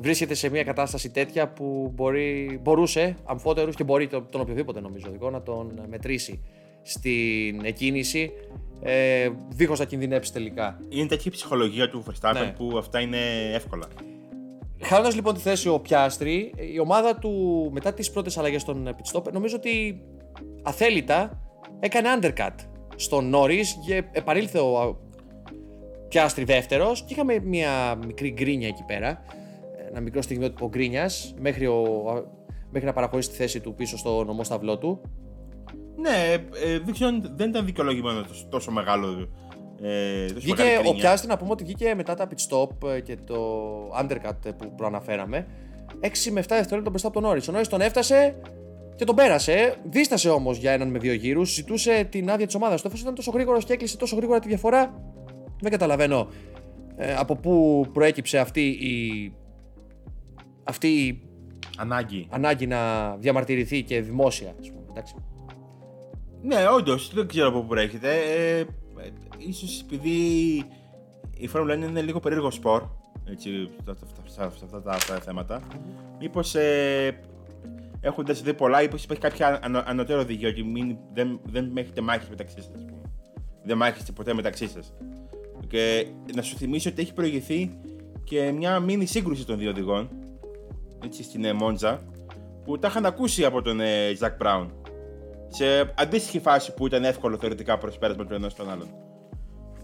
βρίσκεται 0.00 0.34
σε 0.34 0.48
μια 0.50 0.64
κατάσταση 0.64 1.10
τέτοια 1.10 1.48
που 1.48 1.92
μπορεί, 1.94 2.60
μπορούσε 2.62 3.16
αμφότερους 3.24 3.76
και 3.76 3.84
μπορεί 3.84 4.06
τον, 4.06 4.26
τον 4.30 4.40
οποιοδήποτε 4.40 4.80
νομίζω 4.80 5.06
οδηγό 5.08 5.30
να 5.30 5.42
τον 5.42 5.80
μετρήσει 5.88 6.42
στην 6.82 7.64
εκκίνηση 7.64 8.32
ε, 8.82 9.28
δίχως 9.48 9.78
να 9.78 9.84
κινδυνεύσει 9.84 10.32
τελικά. 10.32 10.78
Είναι 10.88 11.06
τέτοια 11.06 11.24
η 11.26 11.30
ψυχολογία 11.30 11.90
του 11.90 12.04
Verstappen 12.06 12.34
Ναι. 12.34 12.52
που 12.56 12.78
αυτά 12.78 13.00
είναι 13.00 13.18
εύκολα. 13.52 13.86
Χάνοντας 14.82 15.14
λοιπόν 15.14 15.34
τη 15.34 15.40
θέση 15.40 15.68
ο 15.68 15.80
Πιάστρη, 15.80 16.52
η 16.74 16.78
ομάδα 16.78 17.16
του 17.18 17.30
μετά 17.72 17.92
τις 17.94 18.10
πρώτες 18.10 18.38
αλλαγές 18.38 18.60
στον 18.60 18.88
pit 18.88 19.16
stop, 19.18 19.32
νομίζω 19.32 19.56
ότι 19.56 20.02
αθέλητα 20.62 21.40
έκανε 21.80 22.08
undercut 22.20 22.54
στον 22.96 23.28
Νόρι 23.28 23.60
και 23.86 24.02
επανήλθε 24.12 24.58
ο 24.58 24.98
Πιάστρη 26.08 26.44
δεύτερος 26.44 27.02
και 27.04 27.12
είχαμε 27.14 27.38
μια 27.44 27.98
μικρή 28.06 28.30
γκρίνια 28.30 28.68
εκεί 28.68 28.82
πέρα. 28.86 29.24
Ένα 29.90 30.00
μικρό 30.00 30.22
στιγμιότυπο 30.22 30.68
γκρίνιας 30.68 31.34
μέχρι, 31.40 31.66
ο- 31.66 32.26
μέχρι 32.70 32.86
να 32.86 32.92
παραχωρήσει 32.94 33.28
τη 33.30 33.34
θέση 33.36 33.60
του 33.60 33.74
πίσω 33.74 33.96
στο 33.98 34.24
νομό 34.24 34.44
σταυλό 34.44 34.78
του. 34.78 35.00
Ναι, 35.96 36.32
ε, 36.64 36.78
δεν 36.78 36.92
ξέρω 36.92 37.08
αν 37.10 37.32
δεν 37.36 37.48
ήταν 37.48 37.64
δικαιολογημένο 37.64 38.22
τόσο, 38.22 38.46
τόσο 38.50 38.70
μεγάλο. 38.70 39.28
Ε, 39.82 40.26
τόσο 40.26 40.40
Βγήκε 40.40 40.62
μεγάλη 40.62 40.76
ο 40.78 40.80
κρίνια. 40.80 41.00
Πιάστρη 41.00 41.28
να 41.28 41.36
πούμε 41.36 41.50
ότι 41.50 41.64
βγήκε 41.64 41.94
μετά 41.94 42.14
τα 42.14 42.28
pit 42.28 42.48
stop 42.48 42.88
ε, 42.88 43.00
και 43.00 43.16
το 43.24 43.36
undercut 44.00 44.54
που 44.58 44.74
προαναφέραμε 44.76 45.46
6 46.00 46.06
με 46.30 46.40
7 46.40 46.44
δευτερόλεπτα 46.48 46.90
μπροστά 46.90 47.08
από 47.08 47.20
τον 47.20 47.28
Νόρι. 47.28 47.40
Ο 47.48 47.52
Νόρι 47.52 47.66
τον 47.66 47.80
έφτασε 47.80 48.36
και 48.96 49.04
τον 49.04 49.14
πέρασε. 49.14 49.74
Δίστασε 49.90 50.28
όμως 50.28 50.58
για 50.58 50.72
έναν 50.72 50.88
με 50.88 50.98
δύο 50.98 51.12
γύρους. 51.12 51.54
Ζητούσε 51.54 52.06
την 52.10 52.30
άδεια 52.30 52.46
της 52.46 52.54
ομάδας 52.54 52.80
του. 52.80 52.86
Εφόσον 52.86 53.04
ήταν 53.04 53.14
τόσο 53.16 53.30
γρήγορος 53.30 53.64
και 53.64 53.72
έκλεισε 53.72 53.96
τόσο 53.96 54.16
γρήγορα 54.16 54.38
τη 54.38 54.48
διαφορά, 54.48 55.02
δεν 55.60 55.70
καταλαβαίνω 55.70 56.28
ε, 56.96 57.14
από 57.14 57.36
πού 57.36 57.84
προέκυψε 57.92 58.38
αυτή 58.38 58.66
η, 58.68 59.32
αυτή 60.64 60.88
η 60.88 61.22
Ανάγκη. 61.76 62.26
ανάγκη 62.30 62.66
να 62.66 63.14
διαμαρτυρηθεί 63.16 63.82
και 63.82 64.00
δημόσια. 64.00 64.54
Ας 64.60 64.68
πούμε. 64.70 64.84
Εντάξει. 64.90 65.14
Ναι, 66.42 66.68
όντως, 66.68 67.14
δεν 67.14 67.26
ξέρω 67.26 67.48
από 67.48 67.60
πού 67.60 67.66
προέρχεται. 67.66 68.08
Ε, 68.08 68.58
ε, 68.58 68.64
ίσως 69.38 69.80
επειδή 69.80 70.18
η 71.36 71.46
Φόρμουλα 71.46 71.74
1 71.74 71.78
είναι 71.88 72.00
λίγο 72.02 72.20
περίεργο 72.20 72.50
σπορ. 72.50 72.82
Έτσι, 73.30 73.68
σε 73.84 73.90
αυτά- 73.90 74.26
σε 74.26 74.64
αυτά 74.64 74.82
τα, 74.82 74.96
τα 75.06 75.14
θέματα. 75.20 75.62
Μήπως 76.20 76.54
ε, 76.54 77.20
έχοντα 78.00 78.32
δει 78.32 78.54
πολλά, 78.54 78.80
μήπως 78.80 79.04
υπάρχει 79.04 79.22
κάποια 79.22 79.58
ανω, 79.62 79.82
ανωτέρω 79.86 80.20
οδηγία 80.20 80.48
ότι 80.48 80.62
μην, 80.62 80.96
δεν, 81.12 81.40
δεν 81.44 81.76
έχετε 81.76 82.00
μάχε 82.00 82.26
μεταξύ 82.30 82.60
σας. 82.60 82.84
Δεν 83.64 83.76
μάχεστε 83.76 84.12
ποτέ 84.12 84.34
μεταξύ 84.34 84.68
σας. 84.68 84.92
Και 85.66 86.06
να 86.34 86.42
σου 86.42 86.56
θυμίσω 86.56 86.90
ότι 86.90 87.02
έχει 87.02 87.12
προηγηθεί 87.12 87.78
και 88.24 88.50
μια 88.50 88.80
μίνι 88.80 89.06
σύγκρουση 89.06 89.46
των 89.46 89.58
δύο 89.58 89.70
οδηγών. 89.70 90.08
Έτσι 91.04 91.22
στην 91.22 91.44
ε, 91.44 91.52
Μόντζα. 91.52 92.00
Που 92.64 92.78
τα 92.78 92.88
είχαν 92.88 93.06
ακούσει 93.06 93.44
από 93.44 93.62
τον 93.62 93.80
ε, 93.80 94.14
Ζακ 94.16 94.36
Μπράουν 94.36 94.72
σε 95.48 95.92
αντίστοιχη 95.96 96.40
φάση 96.40 96.74
που 96.74 96.86
ήταν 96.86 97.04
εύκολο 97.04 97.36
θεωρητικά 97.36 97.78
προσπέρασμα 97.78 98.26
του 98.26 98.34
ενός 98.34 98.52
στον 98.52 98.70
άλλον. 98.70 98.88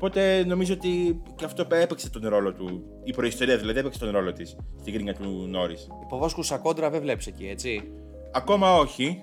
Οπότε 0.02 0.44
νομίζω 0.46 0.74
ότι 0.74 1.22
και 1.36 1.44
αυτό 1.44 1.66
έπαιξε 1.68 2.10
τον 2.10 2.28
ρόλο 2.28 2.52
του. 2.52 2.82
Η 3.04 3.12
προϊστορία 3.12 3.56
δηλαδή 3.56 3.78
έπαιξε 3.78 3.98
τον 3.98 4.10
ρόλο 4.10 4.32
της 4.32 4.56
στην 4.80 4.92
κρίνια 4.92 5.14
του 5.14 5.46
Νόρις. 5.48 5.88
Υποβόσκουσα 6.02 6.56
κόντρα 6.56 6.90
δεν 6.90 7.00
βλέπεις 7.00 7.26
εκεί, 7.26 7.46
έτσι; 7.48 7.90
Ακόμα 8.32 8.76
όχι, 8.76 9.22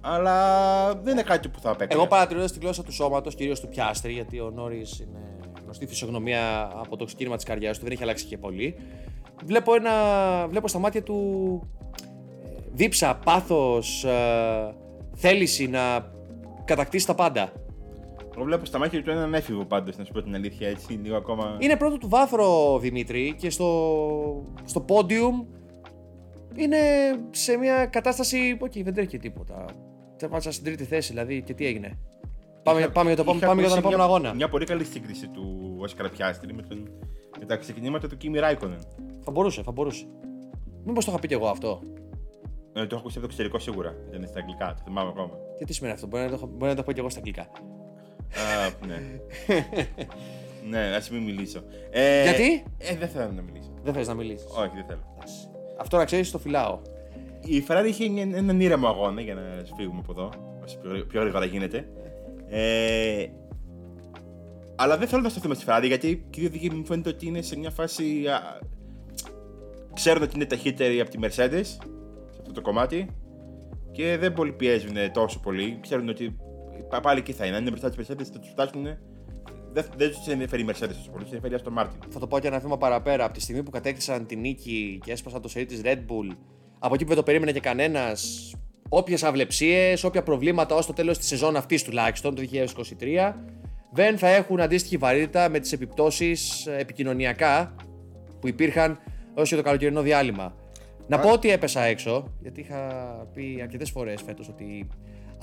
αλλά 0.00 0.94
δεν 0.94 1.12
είναι 1.12 1.22
κάτι 1.22 1.48
που 1.48 1.60
θα 1.60 1.70
απέκτησε. 1.70 1.98
Εγώ 1.98 2.08
παρατηρώντας 2.08 2.52
τη 2.52 2.58
γλώσσα 2.58 2.82
του 2.82 2.92
σώματος, 2.92 3.34
κυρίως 3.34 3.60
του 3.60 3.68
Πιάστρη, 3.68 4.12
γιατί 4.12 4.40
ο 4.40 4.50
Νόρις 4.50 4.98
είναι 5.00 5.38
γνωστή 5.64 5.86
φυσιογνωμία 5.86 6.70
από 6.74 6.96
το 6.96 7.04
ξεκίνημα 7.04 7.36
της 7.36 7.44
καρδιά 7.44 7.72
του, 7.72 7.80
δεν 7.82 7.92
έχει 7.92 8.02
αλλάξει 8.02 8.24
και 8.24 8.38
πολύ. 8.38 8.76
Βλέπω, 9.44 9.74
ένα, 9.74 9.92
βλέπω 10.48 10.68
στα 10.68 10.78
μάτια 10.78 11.02
του 11.02 11.60
ε, 12.44 12.48
δίψα, 12.72 13.14
πάθος, 13.24 14.06
θέληση 15.14 15.66
να 15.66 16.12
κατακτήσει 16.64 17.06
τα 17.06 17.14
πάντα. 17.14 17.52
Εγώ 18.36 18.44
βλέπω 18.44 18.64
στα 18.64 18.78
μάτια 18.78 19.02
του 19.02 19.10
έναν 19.10 19.34
έφηβο 19.34 19.64
πάντως, 19.64 19.96
να 19.96 20.04
σου 20.04 20.12
πω 20.12 20.22
την 20.22 20.34
αλήθεια 20.34 20.68
έτσι, 20.68 20.92
λίγο 20.92 21.16
ακόμα. 21.16 21.56
Είναι 21.60 21.76
πρώτο 21.76 21.98
του 21.98 22.08
βάθρο 22.08 22.78
Δημήτρη 22.78 23.34
και 23.38 23.50
στο, 23.50 24.46
στο 24.64 24.84
podium 24.88 25.46
είναι 26.56 26.78
σε 27.30 27.56
μια 27.56 27.86
κατάσταση. 27.86 28.56
Οκ, 28.60 28.72
δεν 28.72 28.94
τρέχει 28.94 29.18
τίποτα. 29.18 29.64
Τερμάτισα 30.16 30.52
στην 30.52 30.64
τρίτη 30.64 30.84
θέση, 30.84 31.08
δηλαδή 31.12 31.42
και 31.42 31.54
τι 31.54 31.66
έγινε; 31.66 31.98
Πάμε, 32.62 32.80
Είχα- 32.80 32.90
πάμε, 32.90 33.06
για, 33.12 33.16
το, 33.16 33.22
επόμενο- 33.22 33.38
είχα 33.44 33.46
πάμε 33.48 33.60
για 33.60 33.70
τον 33.70 33.78
ακούσει 33.78 33.94
επόμενο 33.94 34.08
μια, 34.08 34.16
αγώνα. 34.16 34.34
Μια 34.34 34.48
πολύ 34.48 34.64
καλή 34.64 34.84
σύγκριση 34.84 35.28
του 35.28 35.74
Όσκαρ 35.78 36.08
Πιάστρι 36.08 36.54
με, 36.54 36.62
τον, 36.62 36.90
με 37.38 37.44
τα 37.44 37.56
ξεκινήματα 37.56 38.08
του 38.08 38.16
Κίμι 38.16 38.38
Ράικονεν. 38.38 38.78
Θα 39.24 39.30
μπορούσε, 39.30 39.62
θα 39.62 39.72
μπορούσε. 39.72 40.06
Μήπως 40.84 41.04
το 41.04 41.10
είχα 41.10 41.20
πει 41.20 41.28
και 41.28 41.34
εγώ 41.34 41.46
αυτό; 41.46 41.80
Ε, 42.72 42.80
το 42.80 42.86
έχω 42.90 42.96
ακούσει 42.98 43.18
από 43.18 43.20
το 43.20 43.24
εξωτερικό 43.24 43.58
σίγουρα. 43.58 43.94
Δεν 44.10 44.18
είναι 44.18 44.26
στα 44.26 44.38
αγγλικά, 44.38 44.74
το 44.76 44.80
θυμάμαι 44.84 45.08
ακόμα. 45.08 45.30
Και 45.58 45.64
τι 45.64 45.72
σημαίνει 45.72 45.94
αυτό, 45.94 46.06
μπορεί 46.06 46.22
να 46.22 46.28
το, 46.28 46.34
έχω- 46.34 46.46
μπορεί 46.56 46.70
να 46.70 46.76
το 46.76 46.82
πω 46.82 46.92
και 46.92 47.00
εγώ 47.00 47.08
στα 47.10 47.18
αγγλικά. 47.18 47.46
Α, 48.34 48.70
ναι. 48.86 49.00
ναι, 50.70 50.94
ας 50.96 51.10
μην 51.10 51.22
μιλήσω. 51.22 51.62
Ε, 51.90 52.22
Γιατί; 52.22 52.64
Ε, 52.78 52.96
δεν 52.96 53.08
θέλω 53.08 53.30
να 53.36 53.42
μιλήσω. 53.42 53.70
Δεν 53.84 53.94
θες 53.94 54.08
να 54.08 54.14
μιλήσεις. 54.14 54.46
Όχι, 54.50 54.70
δεν 54.74 54.84
θέλω. 54.88 55.02
Αυτό 55.78 55.96
να 55.96 56.04
ξέρεις, 56.04 56.30
το 56.30 56.38
φυλάω. 56.38 56.80
Η 57.44 57.64
Ferrari 57.68 57.84
είχε 57.86 58.08
μια- 58.08 58.28
έναν 58.34 58.60
ήρεμο 58.60 58.88
αγώνα 58.88 59.20
για 59.20 59.34
να 59.34 59.40
φύγουμε 59.76 59.98
από 60.02 60.12
εδώ, 60.12 60.30
όσο 60.64 60.78
πιο, 60.78 61.04
πιο 61.08 61.20
γρήγορα 61.20 61.44
γίνεται. 61.44 61.88
Ε, 62.48 63.26
αλλά 64.76 64.96
δεν 64.98 65.08
θέλω 65.08 65.22
να 65.22 65.28
σταθούμε 65.28 65.54
στη 65.54 65.64
Ferrari 65.68 65.84
γιατί 65.86 66.26
και 66.30 66.40
οι 66.40 66.42
δύο 66.42 66.48
οδηγοί 66.48 66.70
μου 66.76 66.84
φαίνεται 66.86 67.08
ότι 67.08 67.26
είναι 67.26 67.42
σε 67.42 67.58
μια 67.58 67.70
φάση. 67.70 68.26
Α, 68.28 68.58
ξέρουν 69.94 70.22
ότι 70.22 70.32
είναι 70.34 70.44
ταχύτεροι 70.44 71.00
από 71.00 71.10
τη 71.10 71.18
Mercedes 71.22 71.62
σε 71.64 72.38
αυτό 72.40 72.52
το 72.52 72.60
κομμάτι 72.60 73.06
και 73.92 74.16
δεν 74.20 74.32
πολύ 74.32 74.52
πιέζουν 74.52 74.94
τόσο 75.12 75.40
πολύ. 75.40 75.78
Ξέρουν 75.80 76.08
ότι 76.08 76.24
πα- 76.30 76.44
πάλι 77.02 77.18
εκεί 77.18 77.32
θα 77.32 77.46
είναι. 77.46 77.56
Αν 77.56 77.60
είναι 77.62 77.70
μπροστά 77.70 77.90
της 77.90 77.98
Mercedes 77.98 78.24
θα 78.32 78.38
τους 78.38 78.50
φτάσουν. 78.50 78.84
Δεν, 79.72 79.84
δεν 79.96 80.10
τους 80.10 80.26
ενδιαφέρει 80.26 80.62
η 80.62 80.66
Mercedes 80.68 80.94
τόσο 80.96 81.10
πολύ, 81.10 81.24
τους 81.24 81.32
ενδιαφέρει 81.32 81.58
στο 81.58 81.72
Martin. 81.78 82.06
Θα 82.08 82.18
το 82.18 82.26
πω 82.26 82.38
και 82.38 82.46
ένα 82.46 82.58
βήμα 82.58 82.78
παραπέρα. 82.78 83.24
Από 83.24 83.34
τη 83.34 83.40
στιγμή 83.40 83.62
που 83.62 83.70
κατέκτησαν 83.70 84.26
την 84.26 84.40
νίκη 84.40 85.00
και 85.04 85.12
έσπασαν 85.12 85.40
το 85.42 85.48
σερί 85.48 85.64
της 85.64 85.80
Red 85.84 85.96
Bull, 85.96 86.36
από 86.78 86.94
εκεί 86.94 87.02
που 87.02 87.08
δεν 87.08 87.18
το 87.18 87.22
περίμενε 87.22 87.52
και 87.52 87.60
κανένας, 87.60 88.52
όποιες 88.88 89.22
αυλεψίες, 89.22 90.04
όποια 90.04 90.22
προβλήματα 90.22 90.74
ως 90.74 90.86
το 90.86 90.92
τέλος 90.92 91.18
της 91.18 91.26
σεζόν 91.26 91.56
αυτής 91.56 91.82
τουλάχιστον, 91.82 92.34
το 92.34 92.42
2023, 92.42 93.34
δεν 93.92 94.18
θα 94.18 94.28
έχουν 94.28 94.60
αντίστοιχη 94.60 94.96
βαρύτητα 94.96 95.48
με 95.48 95.58
τις 95.58 95.72
επιπτώσεις 95.72 96.66
επικοινωνιακά 96.66 97.74
που 98.40 98.48
υπήρχαν 98.48 98.98
έω 99.34 99.44
και 99.44 99.56
το 99.56 99.62
καλοκαιρινό 99.62 100.02
διάλειμμα. 100.02 100.54
Να 101.06 101.18
πω 101.18 101.32
ότι 101.32 101.50
έπεσα 101.50 101.82
έξω, 101.82 102.24
γιατί 102.40 102.60
είχα 102.60 102.86
πει 103.32 103.58
αρκετές 103.62 103.90
φορές 103.90 104.22
φέτος 104.22 104.48
ότι 104.48 104.86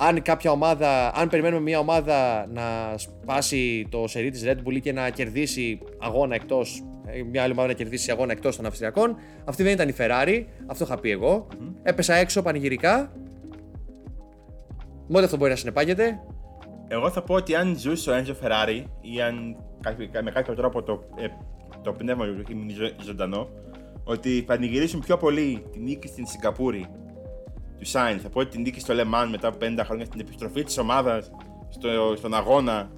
αν 0.01 0.21
κάποια 0.21 0.51
ομάδα, 0.51 1.15
αν 1.15 1.29
περιμένουμε 1.29 1.61
μια 1.61 1.79
ομάδα 1.79 2.47
να 2.53 2.97
σπάσει 2.97 3.87
το 3.89 4.07
σερί 4.07 4.29
της 4.29 4.43
Red 4.45 4.55
Bull 4.67 4.79
και 4.81 4.93
να 4.93 5.09
κερδίσει 5.09 5.79
αγώνα 5.99 6.35
εκτός, 6.35 6.83
μια 7.31 7.43
άλλη 7.43 7.51
ομάδα 7.51 7.67
να 7.67 7.73
κερδίσει 7.73 8.11
αγώνα 8.11 8.31
εκτός 8.31 8.55
των 8.55 8.65
Αυστριακών, 8.65 9.15
αυτή 9.45 9.63
δεν 9.63 9.71
ήταν 9.73 9.89
η 9.89 9.93
Ferrari, 9.97 10.43
αυτό 10.67 10.83
είχα 10.83 10.99
πει 10.99 11.11
εγώ. 11.11 11.47
Έπεσα 11.83 12.13
έξω 12.15 12.41
πανηγυρικά. 12.41 13.11
Μόνοι 15.07 15.25
αυτό 15.25 15.37
μπορεί 15.37 15.49
να 15.49 15.55
συνεπάγεται. 15.55 16.19
Εγώ 16.87 17.09
θα 17.09 17.23
πω 17.23 17.33
ότι 17.33 17.55
αν 17.55 17.77
ζούσε 17.77 18.09
ο 18.09 18.13
Έντζο 18.13 18.33
Φεράρι 18.33 18.87
ή 19.01 19.21
αν 19.21 19.55
κάποιο- 19.81 20.09
με 20.23 20.31
κάποιο 20.31 20.53
τρόπο 20.55 20.83
το, 20.83 21.03
ε, 21.17 21.27
το 21.81 21.91
πνεύμα 21.91 22.25
του 22.25 22.43
ήμουν 22.49 22.69
ζω- 22.69 23.03
ζωντανό, 23.03 23.49
ότι 24.03 24.43
πανηγυρίσουν 24.47 24.99
πιο 24.99 25.17
πολύ 25.17 25.63
την 25.71 25.83
νίκη 25.83 26.07
στην 26.07 26.25
Σιγκαπούρη 26.27 26.85
του 27.79 27.85
Σάιν. 27.85 28.19
Θα 28.19 28.29
πω 28.29 28.39
ότι 28.39 28.49
την 28.49 28.61
νίκη 28.61 28.79
στο 28.79 28.93
Λεμάν 28.93 29.29
μετά 29.29 29.47
από 29.47 29.57
50 29.61 29.79
χρόνια 29.83 30.05
στην 30.05 30.19
επιστροφή 30.19 30.63
της 30.63 30.77
ομάδας 30.77 31.31
στο, 31.69 32.13
στον 32.17 32.33
αγώνα. 32.33 32.91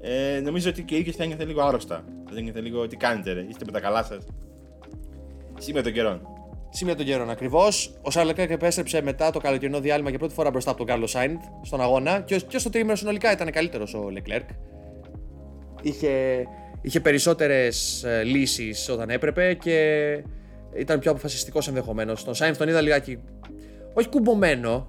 Ε, 0.00 0.40
νομίζω 0.40 0.70
ότι 0.70 0.82
και 0.82 0.94
οι 0.94 0.98
ίδιοι 0.98 1.10
θα 1.10 1.22
ένιωθε 1.22 1.44
λίγο 1.44 1.62
άρρωστα. 1.62 2.04
Θα 2.30 2.38
ένιωθε 2.38 2.60
λίγο 2.60 2.86
τι 2.86 2.96
κάνετε, 2.96 3.32
ρε. 3.32 3.40
είστε 3.48 3.64
με 3.64 3.72
τα 3.72 3.80
καλά 3.80 4.02
σας. 4.02 4.26
Σήμερα 5.58 5.84
των 5.84 5.92
καιρών. 5.92 6.28
Σήμερα 6.70 6.96
των 6.98 7.06
καιρών 7.06 7.30
ακριβώς. 7.30 7.94
Ο 8.02 8.10
Σάρλ 8.10 8.26
Λεκλέρκ 8.26 8.50
επέστρεψε 8.50 9.02
μετά 9.02 9.30
το 9.30 9.38
καλοκαιρινό 9.38 9.80
διάλειμμα 9.80 10.10
για 10.10 10.18
πρώτη 10.18 10.34
φορά 10.34 10.50
μπροστά 10.50 10.70
από 10.70 10.78
τον 10.78 10.86
Κάρλος 10.86 11.10
Σάιντ 11.10 11.38
στον 11.62 11.80
αγώνα 11.80 12.20
και, 12.20 12.36
και 12.36 12.58
στο 12.58 12.70
τρίμηνο 12.70 12.94
συνολικά 12.94 13.32
ήταν 13.32 13.50
καλύτερος 13.50 13.94
ο 13.94 14.10
Λεκλέρκ. 14.10 14.48
Είχε, 15.82 16.44
είχε 16.80 17.00
περισσότερες 17.00 18.04
λύσεις 18.24 18.88
όταν 18.88 19.10
έπρεπε 19.10 19.54
και 19.54 19.78
ήταν 20.74 20.98
πιο 20.98 21.10
αποφασιστικός 21.10 21.68
ενδεχομένως. 21.68 22.24
Τον 22.24 22.34
Σάιντ 22.34 22.56
τον 22.56 22.68
είδα 22.68 22.80
λιγάκι. 22.80 23.18
Όχι 23.94 24.08
κουμπωμένο, 24.08 24.88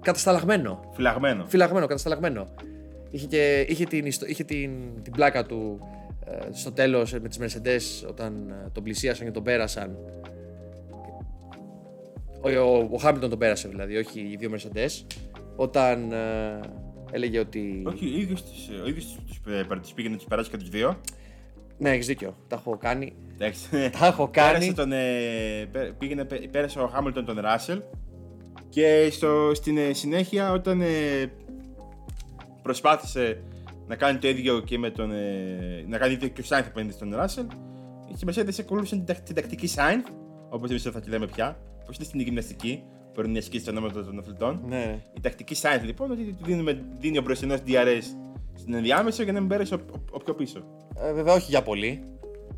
κατασταλαγμένο. 0.00 0.90
Φυλαγμένο. 0.94 1.44
Φυλαγμένο, 1.46 1.86
κατασταλαγμένο. 1.86 2.48
Είχε, 3.10 3.26
και, 3.26 3.66
είχε, 3.68 3.84
την, 3.84 4.06
ιστο- 4.06 4.28
είχε 4.28 4.44
την, 4.44 4.70
την 5.02 5.12
πλάκα 5.12 5.46
του 5.46 5.78
ε, 6.26 6.52
στο 6.52 6.72
τέλος 6.72 7.12
ε, 7.14 7.20
με 7.20 7.28
τις 7.28 7.38
Mercedes 7.40 8.08
όταν 8.08 8.50
ε, 8.50 8.68
τον 8.72 8.82
πλησίασαν 8.82 9.26
και 9.26 9.32
τον 9.32 9.42
πέρασαν. 9.42 9.96
Ο, 12.40 12.48
ο, 12.48 12.88
ο 12.92 12.96
Χάμιλτον 12.96 13.30
τον 13.30 13.38
πέρασε 13.38 13.68
δηλαδή, 13.68 13.96
όχι 13.96 14.20
οι 14.20 14.36
δύο 14.36 14.50
Mercedes. 14.54 15.04
Όταν 15.56 16.12
ε, 16.12 16.60
έλεγε 17.10 17.38
ότι... 17.38 17.82
Όχι, 17.86 18.04
ο 18.04 18.18
ίδιος 18.20 18.44
ο 18.84 18.88
ίδιος 18.88 19.04
τους, 19.26 19.40
ε, 19.46 19.76
τους 19.80 19.92
πήγε 19.92 20.08
να 20.08 20.16
του 20.16 20.24
περάσει 20.24 20.50
και 20.50 20.56
του 20.56 20.70
δύο. 20.70 21.00
Ναι, 21.78 21.90
έχεις 21.90 22.06
δίκιο, 22.06 22.36
τα 22.48 22.56
έχω 22.56 22.76
κάνει. 22.76 23.12
Εντάξει. 23.34 23.68
Τα 23.98 24.06
έχω 24.06 24.28
κάνει. 24.32 24.52
Πέρασε, 24.52 24.72
τον, 24.72 24.92
ε, 24.92 25.68
πέ- 25.72 25.92
πήγαινε, 25.92 26.24
πέ- 26.24 26.48
πέρασε 26.48 26.80
ο 26.80 26.86
Χάμιλτον 26.86 27.24
τον 27.24 27.40
Ράσελ 27.40 27.82
και 28.68 29.08
στο, 29.10 29.50
στην 29.54 29.78
ε, 29.78 29.92
συνέχεια 29.92 30.52
όταν 30.52 30.80
ε, 30.80 30.86
προσπάθησε 32.62 33.42
να 33.86 33.96
κάνει 33.96 34.18
το 34.18 34.28
ίδιο 34.28 34.60
και 34.60 34.78
με 34.78 34.90
τον. 34.90 35.12
Ε, 35.12 35.84
να 35.88 35.98
κάνει 35.98 36.10
το 36.16 36.16
ίδιο 36.16 36.28
και 36.28 36.40
ο 36.40 36.44
Σάινθ 36.44 36.66
απέναντι 36.68 36.92
στον 36.92 37.14
Ράσελ, 37.14 37.46
οι 38.08 38.14
Mercedes 38.26 38.58
ακολούθησαν 38.60 38.98
την, 38.98 39.06
τακ- 39.06 39.22
την 39.24 39.34
τακτική 39.34 39.66
Σάινθ, 39.66 40.06
όπως 40.48 40.70
εμείς 40.70 40.82
θα 40.82 41.00
τη 41.00 41.08
λέμε 41.10 41.26
πια, 41.26 41.58
όπω 41.82 41.92
είναι 41.94 42.04
στην 42.04 42.20
γυμναστική, 42.20 42.82
που 42.86 43.10
μπορεί 43.14 43.28
να 43.28 43.38
ασκήσει 43.38 43.64
τα 43.64 43.70
ονόματα 43.70 44.04
των 44.04 44.18
αθλητών. 44.18 44.60
Ναι. 44.68 45.02
Η 45.16 45.20
τακτική 45.20 45.54
Σάινθ 45.54 45.84
λοιπόν, 45.84 46.10
ότι 46.10 46.22
του 46.24 46.44
δίνουμε, 46.44 46.84
δίνει 46.98 47.18
ο 47.18 47.22
μπροστινός 47.22 47.58
DRS 47.66 48.02
στην 48.54 48.74
ενδιάμεσο 48.74 49.22
για 49.22 49.32
να 49.32 49.40
μην 49.40 49.48
πέρασε 49.48 49.74
ο, 49.74 49.78
ο, 49.92 49.98
ο 50.10 50.18
πιο 50.18 50.34
πίσω. 50.34 50.64
Ε, 50.98 51.12
βέβαια 51.12 51.34
όχι 51.34 51.50
για 51.50 51.62
πολύ, 51.62 52.02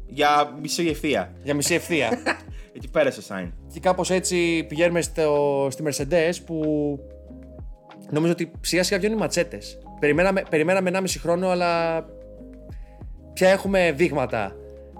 Για 0.07 0.57
μισή 0.63 0.87
ευθεία. 0.87 1.33
για 1.43 1.55
μισή 1.55 1.75
ευθεία. 1.75 2.19
Εκεί 2.77 2.89
πέρασε 2.91 3.19
ο 3.19 3.23
Σάινθ. 3.23 3.53
Και 3.73 3.81
κάπως 3.81 4.11
έτσι 4.11 4.65
πηγαίνουμε 4.69 5.01
στο, 5.01 5.69
στη 5.71 5.83
Mercedes 5.87 6.33
που 6.47 6.65
νομίζω 8.11 8.33
ότι 8.33 8.51
σιγά 8.61 8.83
σιγά 8.83 8.99
βγαίνουν 8.99 9.17
οι 9.17 9.21
ματσέτες. 9.21 9.79
Περιμέναμε, 10.01 10.43
περιμέναμε 10.51 10.91
1,5 10.95 11.05
χρόνο, 11.19 11.49
αλλά 11.49 12.05
πια 13.33 13.49
έχουμε 13.51 13.93
δείγματα 13.97 14.53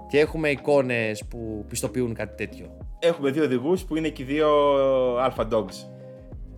και 0.09 0.19
έχουμε 0.19 0.49
εικόνες 0.49 1.23
που 1.29 1.65
πιστοποιούν 1.69 2.13
κάτι 2.13 2.45
τέτοιο. 2.45 2.77
Έχουμε 2.99 3.31
δύο 3.31 3.43
οδηγούς 3.43 3.83
που 3.83 3.95
είναι 3.95 4.09
και 4.09 4.21
οι 4.21 4.25
δύο 4.25 4.49
Alpha 5.25 5.47
Dogs. 5.51 5.85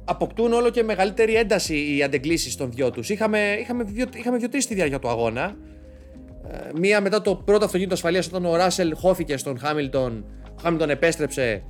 Αποκτούν 0.06 0.54
όλο 0.54 0.70
και 0.70 0.84
μεγαλύτερη 0.84 1.36
ένταση 1.36 1.96
οι 1.96 2.04
αντεγκλήσεις 2.04 2.56
των 2.56 2.72
δυο 2.72 2.92
τους. 2.92 3.10
Είχαμε, 3.10 3.58
είχαμε, 3.60 3.84
βιο- 3.84 4.16
είχαμε 4.16 4.38
δύο-τρεις 4.38 4.64
στη 4.64 4.74
διάρκεια 4.74 5.00
του 5.00 5.08
αγώνα. 5.10 5.56
Ε, 6.52 6.70
Μία 6.76 7.02
μετά 7.02 7.22
το 7.22 7.36
πρώτο 7.36 7.66
αυτοκίνητο 7.66 7.94
ασφαλείας 7.94 8.28
όταν 8.28 8.46
ο 8.46 8.56
Ράσελ 8.56 8.96
χώθηκε 8.96 9.38
στον 9.38 9.60
Χάμιλτον. 9.60 10.26
Ο 10.50 10.62
Χάμιλτον 10.62 10.90
επέστρεψε 10.90 11.64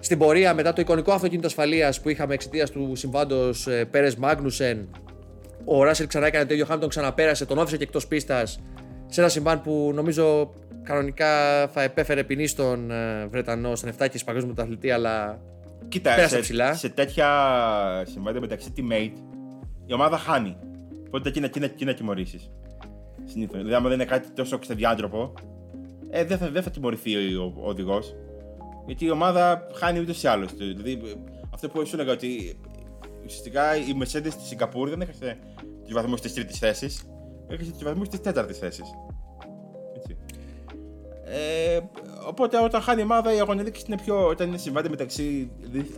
στην 0.00 0.18
πορεία 0.18 0.54
μετά 0.54 0.72
το 0.72 0.80
εικονικό 0.80 1.12
αυτοκίνητο 1.12 1.46
ασφαλείας 1.46 2.00
που 2.00 2.08
είχαμε 2.08 2.34
εξαιτίας 2.34 2.70
του 2.70 2.92
συμβάντος 2.94 3.68
Πέρες 3.90 4.16
Μάγνουσεν. 4.16 4.88
Ο 5.64 5.82
Ράσελ 5.82 6.06
ξανά 6.06 6.26
έκανε 6.26 6.44
το 6.44 6.52
ίδιο. 6.52 6.64
Ο 6.64 6.66
Χάμιλτον 6.66 6.90
ξαναπέρασε, 6.90 7.46
τον 7.46 7.58
όφησε 7.58 7.76
και 7.76 7.82
εκτός 7.82 8.06
πίστας 8.06 8.60
σε 9.12 9.20
ένα 9.20 9.30
συμβάν 9.30 9.62
που 9.62 9.90
νομίζω 9.94 10.52
κανονικά 10.82 11.28
θα 11.68 11.82
επέφερε 11.82 12.24
ποινή 12.24 12.46
στον 12.46 12.90
ε, 12.90 13.26
Βρετανό, 13.30 13.76
στον 13.76 13.90
7 13.98 14.08
και 14.10 14.20
παγκόσμιο 14.24 14.54
πρωταθλητή, 14.54 14.90
αλλά 14.90 15.40
Κοίτα, 15.88 16.14
Πέρασε 16.14 16.34
σε, 16.34 16.40
ψηλά. 16.40 16.74
σε 16.74 16.88
τέτοια 16.88 17.28
συμβάντα 18.06 18.40
μεταξύ 18.40 18.72
teammate, 18.76 19.12
η 19.86 19.92
ομάδα 19.92 20.18
χάνει. 20.18 20.56
Οπότε 21.06 21.28
εκεί 21.28 21.40
να, 21.40 21.46
εκεί 21.46 21.60
να, 21.60 21.64
εκεί 21.64 21.84
να 21.84 21.94
τιμωρήσει. 21.94 22.50
Συνήθως. 23.24 23.56
Δηλαδή, 23.56 23.74
άμα 23.74 23.88
δεν 23.88 24.00
είναι 24.00 24.08
κάτι 24.08 24.30
τόσο 24.30 24.58
ξεδιάντροπο, 24.58 25.32
ε, 26.10 26.24
δεν 26.24 26.38
θα, 26.38 26.50
δεν 26.50 26.62
θα 26.62 26.70
τιμωρηθεί 26.70 27.36
ο, 27.36 27.42
ο, 27.42 27.60
ο 27.62 27.68
οδηγός. 27.68 28.14
Γιατί 28.86 29.04
η 29.04 29.10
ομάδα 29.10 29.66
χάνει 29.74 30.00
ούτως 30.00 30.22
ή 30.22 30.26
άλλως. 30.26 30.54
Δηλαδή, 30.54 30.92
ε, 30.92 31.14
αυτό 31.50 31.68
που 31.68 31.86
σου 31.86 31.94
έλεγα 31.94 32.12
ότι 32.12 32.58
ουσιαστικά 33.24 33.76
η 33.76 33.96
Mercedes 34.00 34.30
στη 34.30 34.44
Σιγκαπούρη 34.44 34.90
δεν 34.90 35.00
έχασε 35.00 35.38
τους 35.84 35.92
βαθμούς 35.92 36.20
τη 36.20 36.32
τρίτη 36.32 36.54
θέση, 36.54 36.86
έχασε 37.48 37.70
τους 37.70 37.82
βαθμούς 37.82 38.08
τη 38.08 38.18
τέταρτη 38.18 38.52
θέση. 38.52 38.82
Έτσι. 39.96 40.16
Ε, 41.24 41.80
οπότε 42.26 42.62
όταν 42.62 42.80
χάνει 42.80 43.00
η 43.00 43.04
ομάδα, 43.04 43.34
η 43.34 43.40
αγωνιστική 43.40 43.82
είναι 43.86 43.96
πιο. 43.96 44.26
Όταν 44.26 44.48
είναι 44.48 44.56
συμβάντα 44.56 44.88
μεταξύ. 44.88 45.50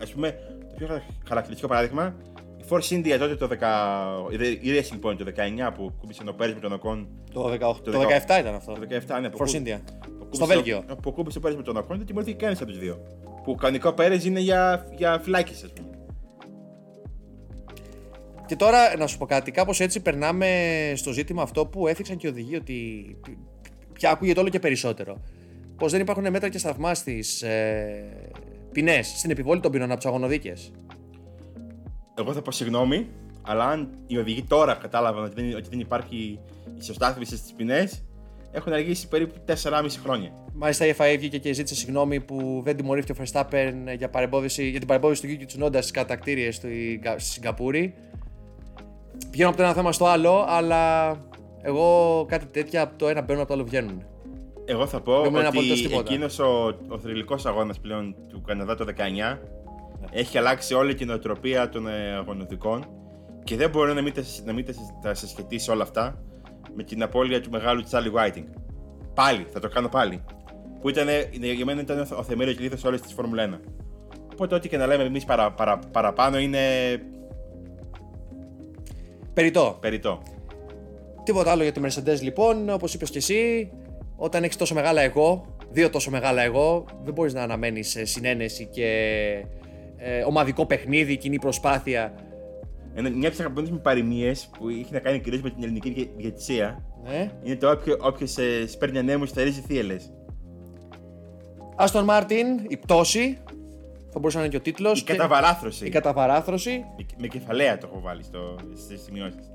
Α 0.03 0.13
πούμε, 0.15 0.39
το 0.69 0.75
πιο 0.77 1.03
χαρακτηριστικό 1.29 1.69
παράδειγμα, 1.69 2.15
η 2.27 2.34
Force 2.69 2.89
India 2.91 3.17
τότε 3.19 3.35
το 3.37 3.49
10. 3.51 4.35
Η 4.61 4.71
Racing 4.81 5.09
Point 5.11 5.17
το 5.17 5.25
19 5.69 5.73
που 5.75 5.93
κούμπησε 6.01 6.23
ο 6.29 6.35
Πέρις 6.35 6.55
με 6.55 6.61
τον 6.61 6.73
Οκόν. 6.73 7.09
το, 7.33 7.49
18, 7.51 7.59
Το 7.85 7.91
το 7.91 8.01
17 8.01 8.39
ήταν 8.41 8.55
αυτό. 8.55 8.73
Το 8.73 8.81
17, 8.81 9.21
ναι. 9.21 9.31
που 9.31 9.39
Force 9.39 9.51
κού- 9.51 9.61
India. 9.63 9.79
που 9.85 10.35
Στο 10.37 10.45
κούμπησε- 10.45 10.47
Βέλγιο. 10.47 10.85
Που 11.03 11.13
κούμπησε 11.13 11.39
ο 11.39 11.41
Πέρις 11.41 11.57
με 11.57 11.63
τον 11.63 11.77
Οκόν, 11.77 11.97
δεν 11.97 12.07
τιμωρήθηκε 12.07 12.37
κανένας 12.37 12.63
από 12.63 12.71
τους 12.71 12.81
δύο. 12.81 12.99
Που 13.45 13.55
κανονικό 13.55 13.93
Πέρις 13.93 14.25
είναι 14.25 14.41
για, 14.41 14.87
για 14.97 15.19
φυλάκιση, 15.23 15.65
ας 15.65 15.73
πούμε. 15.73 15.89
Και 18.47 18.57
τώρα 18.57 18.97
να 18.97 19.07
σου 19.07 19.19
πω 19.19 19.27
κάτι, 19.27 19.51
κάπως 19.51 19.81
έτσι 19.81 20.01
περνάμε 20.01 20.49
στο 20.97 21.13
ζήτημα 21.13 21.43
αυτό 21.43 21.67
που 21.67 21.87
έθιξαν 21.89 22.17
και 22.17 22.27
οι 22.27 22.31
οδηγοί 22.31 22.57
ότι 22.57 23.07
πια 23.93 24.11
ακούγεται 24.11 24.41
όλο 24.41 24.49
και 24.49 24.59
περισσότερο. 24.59 25.21
Πως 25.77 25.93
δεν 25.93 26.01
υπάρχουν 26.01 26.31
μέτρα 26.31 26.49
και 26.49 26.59
σταθμά 26.59 26.95
στις 26.95 27.43
ε, 27.43 28.05
ποινές, 28.73 29.07
στην 29.17 29.31
επιβόλη 29.31 29.61
των 29.61 29.71
ποινών 29.71 29.89
από 29.91 29.97
τις 29.97 30.07
αγωνοδίκες. 30.09 30.71
Εγώ 32.15 32.33
θα 32.33 32.43
πω 32.43 32.51
συγγνώμη, 32.51 33.09
αλλά 33.43 33.65
αν 33.65 33.89
οι 34.07 34.19
οδηγοί 34.19 34.43
τώρα 34.43 34.75
κατάλαβαν 34.75 35.25
ότι 35.25 35.43
δεν, 35.43 35.57
ότι 35.57 35.69
δεν 35.69 35.81
υπάρχει 35.81 36.39
ισοστάθμιση 36.79 37.37
στις 37.37 37.53
ποινές, 37.53 38.05
έχουν 38.53 38.73
αργήσει 38.73 39.09
περίπου 39.09 39.35
4,5 39.47 39.87
χρόνια. 40.03 40.31
Μάλιστα 40.53 40.87
η 40.87 40.95
FIA 40.99 41.17
βγήκε 41.19 41.39
και 41.39 41.53
ζήτησε 41.53 41.75
συγγνώμη 41.75 42.21
που 42.21 42.61
δεν 42.65 42.77
τιμωρήθηκε 42.77 43.13
ο 43.13 43.25
Verstappen 43.25 43.73
για, 43.97 44.11
παρεμπόδιση, 44.11 44.69
για 44.69 44.79
την 44.79 44.89
παρεμπόδιση 44.89 45.23
του 45.23 45.29
Yuki 45.29 45.65
Tsunoda 45.65 45.77
στις 45.77 45.91
κατακτήριες 45.91 46.61
του 46.61 46.69
στη 47.17 47.31
Σιγκαπούρη. 47.31 47.95
Πηγαίνω 49.31 49.49
από 49.49 49.59
το 49.59 49.65
ένα 49.65 49.73
θέμα 49.73 49.93
στο 49.93 50.07
άλλο, 50.07 50.45
αλλά 50.49 51.11
εγώ 51.63 52.25
κάτι 52.29 52.47
τέτοια 52.47 52.83
από 52.83 52.99
το 52.99 53.09
ένα 53.09 53.23
μπαίνουν 53.23 53.41
από 53.41 53.49
το 53.49 53.55
άλλο 53.55 53.65
βγαίνουν. 53.65 54.05
Εγώ 54.65 54.87
θα 54.87 55.01
πω 55.01 55.21
Δεν 55.21 55.31
μου 55.31 55.37
λένε 55.37 55.49
ότι 55.49 55.57
απολύτως 55.57 55.83
τίποτα. 55.83 56.13
εκείνος 56.13 56.39
ο, 56.39 56.79
ο 56.89 56.99
θρηλυκός 56.99 57.47
αγώνας 57.47 57.81
πλέον 57.81 58.15
του 58.29 58.41
Καναδά 58.41 58.75
το 58.75 58.87
19 59.35 59.39
έχει 60.11 60.39
αλλάξει 60.39 60.75
όλη 60.75 60.95
την 60.95 61.07
νοοτροπία 61.07 61.69
των 61.69 61.87
ε, 61.89 62.15
αγωνιστικών 62.17 62.87
και 63.45 63.57
δεν 63.57 63.71
μπορώ 63.71 63.95
να 63.95 64.03
μην 64.03 64.15
τα, 64.15 64.23
να 64.45 64.53
μην 64.53 64.65
τα, 64.65 64.73
τα 65.03 65.15
συσχετίσει 65.15 65.71
όλα 65.71 65.83
αυτά 65.83 66.23
με 66.75 66.83
την 66.83 67.03
απώλεια 67.03 67.41
του 67.41 67.51
μεγάλου 67.51 67.83
Τσάρλι 67.83 68.13
Whiting. 68.15 68.45
Πάλι, 69.15 69.47
θα 69.53 69.61
το 69.61 69.69
κάνω 69.69 69.89
πάλι. 69.89 70.25
Που 70.81 70.89
ήταν, 70.89 71.09
ε, 71.09 71.29
για 71.33 71.65
μένα 71.65 71.81
ήταν 71.81 72.07
ο 72.19 72.23
θεμέλιος 72.23 72.59
λίθος 72.59 72.85
όλης 72.85 73.01
της 73.01 73.13
Φόρμουλα 73.13 73.43
1. 73.43 73.61
Οπότε 74.33 74.55
ό,τι 74.55 74.69
και 74.69 74.77
να 74.77 74.87
λέμε 74.87 75.05
εμείς 75.05 75.25
παρα, 75.25 75.53
παρα, 75.53 75.79
παραπάνω 75.79 76.39
είναι 76.39 76.59
Περιτώ. 79.35 79.77
περιττό. 79.81 80.23
Τίποτα 81.25 81.51
άλλο 81.51 81.63
για 81.63 81.73
τη 81.73 81.81
Mercedes 81.85 82.21
λοιπόν, 82.21 82.69
όπως 82.71 82.95
είπες 82.95 83.11
και 83.11 83.19
εσύ, 83.19 83.73
όταν 84.17 84.45
έχεις 84.45 84.57
τόσο 84.57 84.75
μεγάλα 84.75 85.01
εγώ, 85.01 85.57
δύο 85.71 85.91
τόσο 85.91 86.11
μεγάλα 86.11 86.43
εγώ, 86.43 86.85
δεν 87.05 87.15
μπορείς 87.15 87.35
να 87.35 87.43
αναμένεις 87.43 87.97
ε, 87.97 88.05
συνένεση 88.05 88.67
και 88.67 88.89
ε, 89.97 90.23
ομαδικό 90.23 90.67
παιχνίδι, 90.67 91.17
κοινή 91.17 91.39
προσπάθεια. 91.39 92.15
Ένα, 92.95 93.09
μια 93.09 93.19
από 93.19 93.29
τις 93.31 93.39
αγαπημένες 93.41 93.71
μου 93.71 93.81
παροιμίες 93.81 94.51
που 94.59 94.69
έχει 94.69 94.87
να 94.91 94.99
κάνει 94.99 95.21
κυρίως 95.21 95.43
με 95.43 95.51
την 95.51 95.63
ελληνική 95.63 95.91
διε- 95.91 96.09
διαιτησία 96.17 96.85
Ναι. 97.05 97.31
είναι 97.43 97.57
το 97.57 97.79
όποιο 98.01 98.27
ε, 98.63 98.67
σπέρνει 98.67 98.99
ανέμους 98.99 99.29
στερίζει 99.29 99.61
θύελες. 99.61 100.13
Άστον 101.77 102.05
Μάρτιν, 102.05 102.47
η 102.69 102.77
πτώση. 102.77 103.39
Θα 104.11 104.19
μπορούσε 104.19 104.37
να 104.39 104.45
είναι 104.45 104.53
και 104.53 104.59
ο 104.59 104.61
τίτλος. 104.61 105.01
Η 105.01 105.05
καταβαράθρωση. 105.05 105.87
Η 105.87 105.89
καταβαράθρωση. 105.89 106.85
Με 107.19 107.27
κεφαλαία 107.27 107.79
το 107.79 107.89
έχω 107.91 108.01
βάλει 108.01 108.23
στο, 108.23 108.57
στις 108.77 109.03
σημειώσεις. 109.03 109.51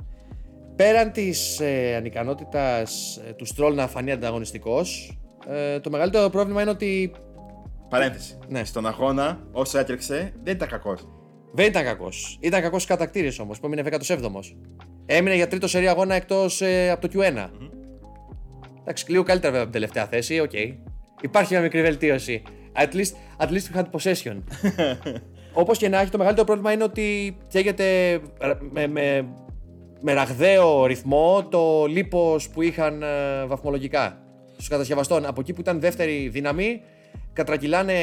Πέραν 0.76 1.12
της 1.12 1.60
ε, 1.60 1.96
ανικανότητας 1.96 3.18
ε, 3.28 3.34
του 3.34 3.46
Στρόλ 3.46 3.76
να 3.76 3.88
φανεί 3.88 4.12
ανταγωνιστικός, 4.12 5.18
ε, 5.48 5.80
το 5.80 5.90
μεγαλύτερο 5.90 6.30
πρόβλημα 6.30 6.62
είναι 6.62 6.70
ότι 6.72 7.12
Παρένθεση. 7.90 8.38
Ναι. 8.48 8.64
Στον 8.64 8.88
αγώνα, 8.88 9.40
όσο 9.52 9.78
έτρεξε, 9.78 10.34
δεν 10.44 10.54
ήταν 10.54 10.68
κακός. 10.68 11.08
δεν 11.54 11.66
ήταν 11.66 11.84
κακός. 11.84 12.38
Ήταν 12.42 12.62
κακός 12.62 12.82
στις 12.82 12.96
κατατακτήριες 12.96 13.40
όμως, 13.40 13.60
που 13.60 13.66
έμεινε 13.66 13.82
17ος. 13.82 14.30
Έμεινε 15.06 15.36
για 15.36 15.48
τρίτο 15.48 15.68
σερί 15.68 15.88
αγώνα 15.88 16.16
εκτός 16.16 16.62
από 16.92 17.08
το 17.08 17.20
Q1. 17.20 17.50
Εντάξει, 18.82 19.12
λίγο 19.12 19.24
καλύτερα 19.24 19.52
βέβαια 19.52 19.68
από 19.68 19.72
την 19.72 19.82
τελευταία 19.82 20.06
θέση, 20.06 20.40
οκ. 20.40 20.54
Υπάρχει 21.22 21.54
μια 21.54 21.62
μικρή 21.62 21.82
βελτίωση. 21.82 22.42
At 22.76 22.94
least, 22.94 23.44
at 23.46 23.50
least 23.50 23.74
we 23.74 23.78
had 23.78 23.86
possession. 23.92 24.44
Όπως 25.62 25.78
και 25.78 25.90
να 25.90 26.00
έχει, 26.00 26.12
το 26.12 26.18
μεγαλύτερο 26.18 26.46
πρόβλημα 26.48 26.72
είναι 26.72 26.84
ότι 26.84 27.38
καίγεται 27.48 28.20
με, 28.72 28.88
με, 28.88 29.28
με 30.02 30.14
ραγδαίο 30.14 30.86
ρυθμό 30.86 31.48
το 31.50 31.86
λίπος 31.86 32.50
που 32.50 32.62
είχαν 32.62 33.04
ε, 33.04 33.46
βαθμολογικά 33.46 34.22
στους 34.54 34.68
κατασκευαστών. 34.68 35.26
Από 35.26 35.42
εκεί 35.42 35.54
που 35.54 35.62
ήταν 35.62 35.80
δεύτερη 35.80 36.30
δύναμη, 36.30 36.82
κατρακυλάνε 37.34 37.96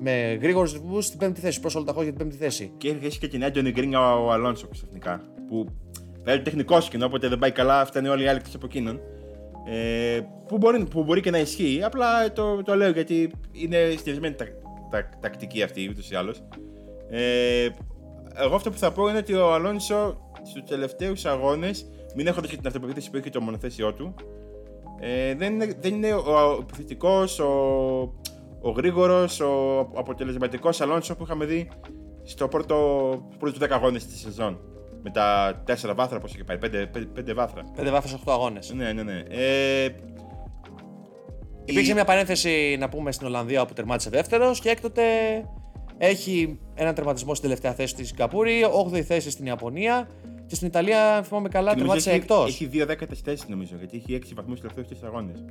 με 0.00 0.38
γρήγορους 0.40 0.72
ρυθμούς 0.72 1.04
στην 1.04 1.18
πέμπτη 1.18 1.40
θέση, 1.40 1.60
προς 1.60 1.74
όλα 1.74 1.84
τα 1.84 1.92
χώρια 1.92 2.08
για 2.08 2.18
την 2.18 2.28
πέμπτη 2.28 2.44
θέση. 2.44 2.72
Και 2.76 2.88
έχει 2.88 2.96
αρχίσει 2.96 3.18
και 3.18 3.28
την 3.28 3.42
έντονη 3.42 3.70
γκρίνια 3.70 4.14
ο 4.14 4.32
Αλόνσο 4.32 4.68
ξαφνικά. 4.68 5.22
Που 5.48 5.66
δηλαδή 6.22 6.42
τεχνικό 6.42 6.78
κοινό, 6.78 7.06
όποτε 7.06 7.28
δεν 7.28 7.38
πάει 7.38 7.52
καλά, 7.52 7.84
φτάνει 7.84 8.08
όλοι 8.08 8.24
οι 8.24 8.26
άλλοι 8.28 8.38
εκτός 8.38 8.54
από 8.54 8.66
εκείνον. 8.66 9.00
Ε, 9.68 10.20
που, 10.48 10.56
μπορεί, 10.58 10.84
που 10.84 11.04
μπορεί 11.04 11.20
και 11.20 11.30
να 11.30 11.38
ισχύει. 11.38 11.80
Απλά 11.84 12.32
το, 12.32 12.62
το 12.62 12.74
λέω 12.74 12.90
γιατί 12.90 13.30
είναι 13.52 13.94
στηρισμένη 13.98 14.34
τα, 14.34 14.44
τα, 14.90 15.08
τακτική 15.20 15.62
αυτή 15.62 15.88
ούτως 15.90 16.10
ή 16.10 16.14
άλλως. 16.14 16.42
Ε, 17.10 17.68
εγώ 18.34 18.54
αυτό 18.54 18.70
που 18.70 18.78
θα 18.78 18.92
πω 18.92 19.08
είναι 19.08 19.18
ότι 19.18 19.34
ο 19.34 19.54
Αλόνσο 19.54 20.30
στους 20.42 20.62
τελευταίους 20.66 21.24
αγώνες, 21.24 21.86
μην 22.16 22.26
έχοντας 22.26 22.50
και 22.50 22.56
την 22.56 22.66
αυτοπεποίθηση 22.66 23.10
που 23.10 23.16
έχει 23.16 23.30
το 23.30 23.40
μονοθέσιό 23.40 23.92
του, 23.92 24.14
ε, 25.00 25.34
δεν 25.34 25.52
είναι, 25.54 25.76
δεν 25.80 25.94
είναι 25.94 26.12
ο, 26.12 26.22
ο 26.26 26.58
επιθετικό, 26.60 27.24
ο, 27.40 27.46
ο 28.60 28.70
γρήγορος, 28.70 29.40
ο 29.40 29.78
αποτελεσματικό 29.94 30.70
Αλόνσο 30.78 31.16
που 31.16 31.22
είχαμε 31.24 31.44
δει 31.44 31.68
στο 32.22 32.48
πρώτο, 32.48 33.10
στους 33.26 33.36
πρώτους 33.38 33.58
10 33.60 33.70
αγώνες 33.70 34.06
της 34.06 34.20
σεζόν. 34.20 34.60
Με 35.02 35.10
τα 35.10 35.62
4 35.66 35.92
βάθρα, 35.96 36.18
πώς 36.20 36.34
είχε 36.34 36.44
πάει, 36.44 36.58
5, 36.60 37.32
βάθρα. 37.34 37.62
Πέντε 37.76 37.90
βάθος 37.90 38.12
8 38.14 38.32
αγώνες. 38.32 38.72
Ναι, 38.74 38.92
ναι, 38.92 39.02
ναι. 39.02 39.22
Ε, 39.28 39.88
Υπήρξε 41.64 41.90
η- 41.90 41.94
μια 41.94 42.04
παρένθεση 42.04 42.76
να 42.78 42.88
πούμε 42.88 43.12
στην 43.12 43.26
Ολλανδία 43.26 43.60
όπου 43.62 43.72
τερμάτισε 43.72 44.10
δεύτερος 44.10 44.60
και 44.60 44.68
έκτοτε 44.68 45.02
έχει 45.98 46.58
έναν 46.74 46.94
τερματισμό 46.94 47.34
στην 47.34 47.48
τελευταία 47.48 47.72
θέση 47.72 47.88
στη 47.92 48.04
Σιγκαπούρη, 48.04 48.64
8η 48.92 49.00
θέση 49.00 49.30
στην 49.30 49.46
Ιαπωνία 49.46 50.08
και 50.46 50.54
στην 50.54 50.66
Ιταλία, 50.66 51.16
αν 51.16 51.24
θυμάμαι 51.24 51.48
καλά, 51.48 51.74
και 51.74 51.82
νομίζω 51.82 52.04
τερμάτισε 52.04 52.10
έχει, 52.10 52.18
εκτός. 52.18 52.48
Έχει 52.48 52.66
δύο 52.66 52.86
δέκατες 52.86 53.20
θέσεις 53.20 53.48
νομίζω, 53.48 53.76
γιατί 53.78 53.96
έχει 53.96 54.14
6 54.14 54.34
βαθμούς 54.34 54.58
στους 54.58 54.72
τελευταίους 54.72 55.00
4 55.00 55.06
αγώνες. 55.06 55.44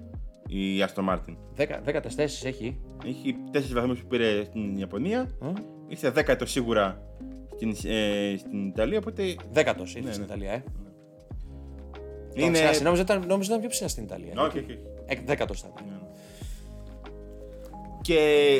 Η 0.48 0.82
Άστο 0.82 1.02
Μάρτιν. 1.02 1.38
Δέκατες 1.84 2.16
θέσεις 2.16 2.46
έχει. 2.46 2.80
Έχει 3.06 3.36
4 3.52 3.74
βαθμούς 3.74 4.00
που 4.00 4.08
πήρε 4.08 4.44
στην 4.44 4.78
Ιαπωνία. 4.78 5.30
Ε; 5.42 5.52
Ήρθε 5.88 6.10
δέκατος 6.10 6.52
σίγουρα 6.52 7.02
στην, 7.56 7.92
ε, 7.92 8.36
στην 8.38 8.68
Ιταλία, 8.68 8.98
οπότε 8.98 9.36
Δέκατος 9.52 9.96
ήρθε 9.96 10.08
Ναι, 10.08 10.14
στην 10.14 10.26
ναι. 10.28 10.34
Ιταλία, 10.34 10.52
ε. 10.52 10.64
είναι. 12.34 12.58
Είναι... 12.58 12.80
Νόμιζα, 12.84 13.02
ήταν, 13.02 13.26
νόμιζα 13.28 13.50
ήταν 13.50 13.60
πιο 13.60 13.70
ψηλά 13.70 13.88
στην 13.88 14.04
Ιταλία. 14.04 14.34
Όχι, 14.38 14.58
όχι, 14.60 14.72
όχι. 14.72 14.80
Ε, 15.06 15.16
Δέκατος 15.26 15.60
ήταν. 15.60 15.72
Ναι. 15.76 15.96
Και 18.02 18.60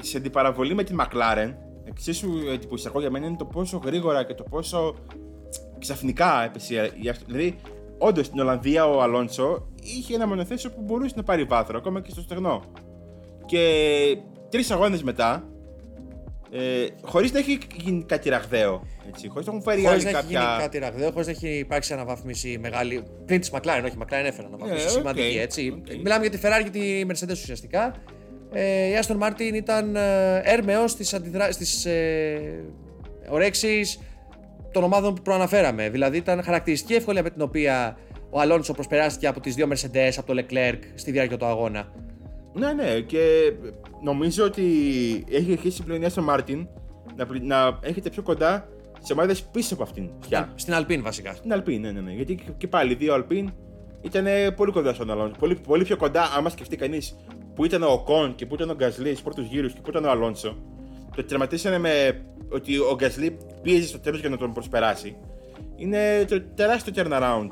σε 0.00 0.16
αντιπαραβολή 0.16 0.74
με 0.74 0.84
την 0.84 1.00
McLaren, 1.00 1.54
εξίσου 1.84 2.30
εντυπωσιακό 2.52 3.00
για 3.00 3.10
μένα 3.10 3.26
είναι 3.26 3.36
το 3.36 3.44
πόσο 3.44 3.80
γρήγορα 3.84 4.24
και 4.24 4.34
το 4.34 4.42
πόσο 4.42 4.94
ξαφνικά 5.78 6.44
έπεσε 6.44 6.74
η 6.74 7.10
Aston. 7.12 7.22
Δηλαδή, 7.26 7.56
όντως 7.98 8.26
στην 8.26 8.40
Ολλανδία 8.40 8.86
ο 8.86 9.02
Αλόνσο 9.02 9.66
είχε 9.82 10.14
ένα 10.14 10.26
μονοθέσιο 10.26 10.70
που 10.70 10.80
μπορούσε 10.82 11.14
να 11.16 11.22
πάρει 11.22 11.44
βάθρο, 11.44 11.78
ακόμα 11.78 12.00
και 12.00 12.10
στο 12.10 12.20
στεγνό. 12.20 12.62
Και 13.46 14.16
τρεις 14.48 14.70
αγώνες 14.70 15.02
μετά, 15.02 15.48
ε, 16.50 16.86
χωρίς 17.02 17.32
να 17.32 17.38
έχει 17.38 17.58
γίνει 17.76 18.04
κάτι 18.04 18.28
ραγδαίο, 18.28 18.82
έτσι, 19.08 19.28
χωρίς 19.28 19.46
να 19.46 19.52
έχουν 19.52 19.64
φέρει 19.64 19.82
Χωρίς 19.84 20.04
άλλοι 20.04 20.12
να 20.12 20.18
έχει 20.18 20.28
κάποια. 20.28 20.40
γίνει 20.40 20.60
κάτι 20.62 20.78
ραγδαίο, 20.78 21.10
χωρίς 21.10 21.26
να 21.26 21.32
έχει 21.32 21.48
υπάρξει 21.58 21.92
αναβάθμιση 21.92 22.58
μεγάλη. 22.60 23.02
Πριν 23.26 23.40
της 23.40 23.50
McLaren, 23.52 23.82
όχι, 23.84 23.94
η 23.94 23.98
McLaren 23.98 24.24
έφερε 24.24 24.46
αναβάθμιση 24.46 24.84
Ε, 24.84 24.88
οκ, 24.90 24.90
σημαντική 24.90 25.38
έτσι. 25.38 25.82
οκ. 25.88 25.94
Μιλάμε 26.02 26.26
για 26.26 26.38
τη 26.38 26.38
Ferrari 26.42 26.62
και 26.64 26.70
τη 26.70 27.02
Mercedes 27.08 27.32
ουσιαστικά. 27.32 27.94
Ε, 28.54 28.86
η 28.86 28.92
Aston 29.02 29.18
Martin 29.18 29.54
ήταν 29.54 29.96
ε, 29.96 30.40
έρμεος 30.44 30.90
στις 30.90 31.14
αντιδρα... 31.14 31.52
στις, 31.52 31.84
ε, 31.84 32.64
ορέξεις 33.28 34.00
των 34.72 34.82
ομάδων 34.84 35.14
που 35.14 35.22
προαναφέραμε. 35.22 35.88
Δηλαδή 35.88 36.16
ήταν 36.16 36.42
χαρακτηριστική 36.42 36.92
η 36.92 36.96
ευκολία 36.96 37.22
με 37.22 37.30
την 37.30 37.42
οποία 37.42 37.96
ο 38.30 38.40
Αλόνσο 38.40 38.72
προσπεράστηκε 38.72 39.26
από 39.26 39.40
τις 39.40 39.54
δύο 39.54 39.68
Mercedes, 39.70 40.12
από 40.16 40.34
το 40.34 40.42
Leclerc 40.42 40.78
στη 40.94 41.10
διάρκεια 41.10 41.36
του 41.36 41.44
αγώνα. 41.46 41.92
Ναι, 42.52 42.72
ναι, 42.72 43.00
και 43.00 43.52
νομίζω 44.02 44.44
ότι 44.44 44.62
έχει 45.30 45.52
αρχίσει 45.52 45.82
πλέον 45.82 46.02
η 46.02 46.06
Aston 46.14 46.34
Martin 46.34 46.66
να, 47.16 47.26
πλη- 47.26 47.42
να 47.42 47.78
έχετε 47.82 48.10
πιο 48.10 48.22
κοντά 48.22 48.68
σε 49.00 49.12
ομάδες 49.12 49.42
πίσω 49.42 49.74
από 49.74 49.82
αυτήν 49.82 50.10
πια. 50.28 50.52
Στην 50.54 50.74
Alpine 50.76 51.00
βασικά. 51.02 51.34
Στην 51.34 51.52
Alpine, 51.54 51.80
ναι, 51.80 51.90
ναι, 51.90 52.00
ναι. 52.00 52.12
Γιατί 52.12 52.34
και- 52.34 52.52
και 52.58 52.68
πάλι 52.68 52.92
οι 52.92 52.94
δύο 52.94 53.14
Alpine 53.16 53.46
ήταν 54.02 54.26
πολύ 54.56 54.72
κοντά 54.72 54.94
στον 54.94 55.10
Αλόνσο. 55.10 55.36
Πολύ, 55.38 55.54
πολύ 55.54 55.84
πιο 55.84 55.96
κοντά, 55.96 56.22
άμα 56.36 56.48
σκεφτεί 56.48 56.76
κανείς 56.76 57.16
που 57.54 57.64
ήταν 57.64 57.82
ο 57.82 58.02
Κον 58.04 58.34
και 58.34 58.46
που 58.46 58.54
ήταν 58.54 58.70
ο 58.70 58.74
Γκασλί 58.74 59.08
στους 59.08 59.22
πρώτους 59.22 59.46
γύρους 59.46 59.72
και 59.72 59.80
που 59.80 59.90
ήταν 59.90 60.04
ο 60.04 60.10
Αλόνσο. 60.10 60.56
Το 61.16 61.24
τερματίσανε 61.24 61.78
με 61.78 62.24
ότι 62.52 62.78
ο 62.78 62.94
Γκασλί 62.94 63.36
πίεζε 63.62 63.86
στο 63.86 63.98
τέλος 63.98 64.20
για 64.20 64.28
να 64.28 64.36
τον 64.36 64.52
προσπεράσει. 64.52 65.16
Είναι 65.76 66.24
το 66.28 66.42
τεράστιο 66.54 66.92
turnaround. 66.96 67.48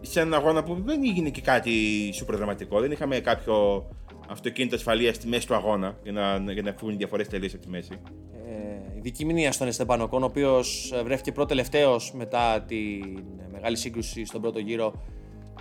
Σε 0.00 0.20
έναν 0.20 0.34
αγώνα 0.34 0.62
που 0.62 0.82
δεν 0.84 1.00
έγινε 1.04 1.30
και 1.30 1.40
κάτι 1.40 1.70
σούπερ 2.12 2.36
δραματικό. 2.36 2.80
Δεν 2.80 2.90
είχαμε 2.90 3.20
κάποιο 3.20 3.86
αυτοκίνητο 4.28 4.74
ασφαλείας 4.74 5.16
στη 5.16 5.28
μέση 5.28 5.46
του 5.46 5.54
αγώνα 5.54 5.98
για 6.02 6.12
να, 6.12 6.52
για 6.52 6.62
να 6.62 6.72
φύγουν 6.72 6.94
οι 6.94 6.96
διαφορές 6.96 7.28
τελείω 7.28 7.48
από 7.52 7.62
τη 7.62 7.68
μέση. 7.68 8.00
Ε, 8.46 8.96
η 8.96 9.00
δική 9.00 9.24
μηνύα 9.24 9.52
στον 9.52 9.66
Εστεμπάνο 9.68 10.08
Κον, 10.08 10.22
ο 10.22 10.26
οποίος 10.26 10.92
βρέθηκε 11.04 11.32
πρώτο 11.32 11.48
τελευταίος 11.48 12.12
μετά 12.14 12.60
την 12.60 13.24
μεγάλη 13.52 13.76
σύγκρουση 13.76 14.24
στον 14.24 14.40
πρώτο 14.40 14.58
γύρο 14.58 14.92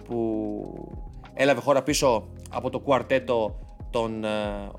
που 0.04 1.02
έλαβε 1.34 1.62
χώρα 1.62 1.84
πίσω 1.84 2.28
από 2.50 2.70
το 2.70 2.80
κουαρτέτο 2.80 3.60
των 3.90 4.24
ε, 4.24 4.30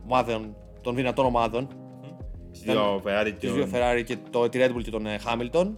ομάδων, 0.05 0.57
των 0.81 0.94
δυνατών 0.94 1.24
ομάδων, 1.26 1.68
Στις 2.50 2.70
δύο 2.70 3.02
Ferrari 3.05 3.33
τις 3.38 3.52
δύο 3.52 3.68
Ferrari 3.72 4.02
και 4.05 4.16
το, 4.31 4.48
τη 4.48 4.59
Red 4.62 4.70
Bull 4.76 4.83
και 4.83 4.90
τον 4.90 5.07
ε, 5.07 5.18
Hamilton. 5.24 5.72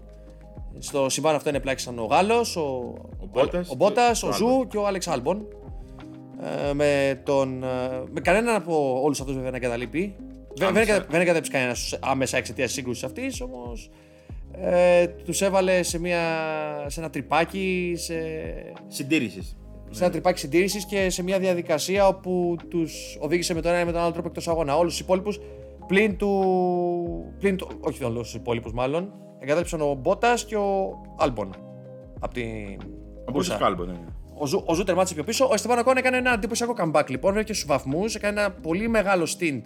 Στο 0.78 1.08
συμβάν 1.08 1.34
αυτό 1.34 1.48
ενεπλάκησαν 1.48 1.98
ο 1.98 2.04
Γάλλος, 2.04 2.56
ο, 2.56 2.94
Ο 3.20 3.28
Bottas 3.32 3.62
ο, 3.68 3.74
Μπότας, 3.74 4.20
και 4.20 4.26
ο 4.26 4.28
ο 4.28 4.32
Ζου 4.32 4.66
και 4.70 4.76
ο 4.76 4.86
Άλεξ 4.86 5.08
Άλμπον. 5.08 5.46
Ε, 6.68 6.72
με, 6.72 7.20
τον, 7.24 7.62
ε, 7.62 7.66
με 8.10 8.20
κανέναν 8.20 8.54
από 8.54 9.00
όλους 9.02 9.20
αυτούς 9.20 9.34
βέβαια 9.34 9.50
να 9.50 9.58
εγκαταλείπει. 9.58 10.14
Δεν, 10.18 10.28
δεν, 10.56 10.66
Άμεσα. 10.68 10.94
εκα- 10.94 11.06
δεν 11.10 11.20
εγκατέλειψε 11.20 11.50
κανένας 11.50 11.98
άμεσα 12.00 12.36
εξαιτίας 12.36 12.68
της 12.68 12.74
σύγκρουσης 12.74 13.04
αυτής, 13.04 13.40
όμως 13.40 13.90
ε, 14.52 15.06
τους 15.06 15.40
έβαλε 15.42 15.82
σε, 15.82 15.98
μια, 16.00 16.20
σε 16.86 17.00
ένα 17.00 17.10
τρυπάκι, 17.10 17.92
σε, 17.96 18.14
Συντήρησης. 18.88 19.56
Σε 19.90 20.02
ένα 20.04 20.12
τρυπάκι 20.12 20.38
συντήρησης 20.38 20.84
και 20.86 21.10
σε 21.10 21.22
μια 21.22 21.38
διαδικασία 21.38 22.06
όπου 22.06 22.56
τους 22.68 23.16
οδήγησε 23.20 23.54
με 23.54 23.60
τον 23.60 23.70
ένα 23.72 23.80
ή 23.80 23.84
με 23.84 23.92
τον 23.92 24.00
άλλο 24.00 24.12
τρόπο 24.12 24.28
εκτός 24.28 24.48
αγώνα. 24.48 24.76
Όλους 24.76 24.92
τους 24.92 25.00
υπόλοιπους 25.00 25.38
πλην 25.86 26.16
του. 26.16 26.30
Πλην 27.38 27.56
του 27.56 27.68
όχι 27.80 28.04
όλους 28.04 28.20
τους 28.22 28.34
υπόλοιπους 28.34 28.72
μάλλον. 28.72 29.12
Εγκατέλειψαν 29.38 29.80
ο 29.80 29.94
Μπότας 29.94 30.44
και 30.44 30.56
ο 30.56 30.98
Άλμπον. 31.18 31.54
Από 32.20 32.34
την. 32.34 32.44
Ο 33.24 33.30
Μπούσα 33.32 33.32
Μπούσα. 33.32 33.56
Κι 33.56 33.62
Άλμπον, 33.62 33.84
ναι. 33.84 33.92
Ο 34.40 34.46
Ζου, 34.46 34.62
ο 34.66 34.74
Ζου 34.74 34.84
τερμάτισε 34.84 35.14
πιο 35.14 35.24
πίσω. 35.24 35.44
Ο 35.46 35.54
Εστεμπάν 35.54 35.78
Οκόν 35.78 35.96
έκανε 35.96 36.16
ένα 36.16 36.32
εντυπωσιακό 36.32 36.74
comeback 36.78 37.04
λοιπόν. 37.08 37.32
Βρέθηκε 37.32 37.52
στους 37.52 37.66
βαθμούς. 37.66 38.14
Έκανε 38.14 38.40
ένα 38.40 38.50
πολύ 38.50 38.88
μεγάλο 38.88 39.24
stint 39.38 39.62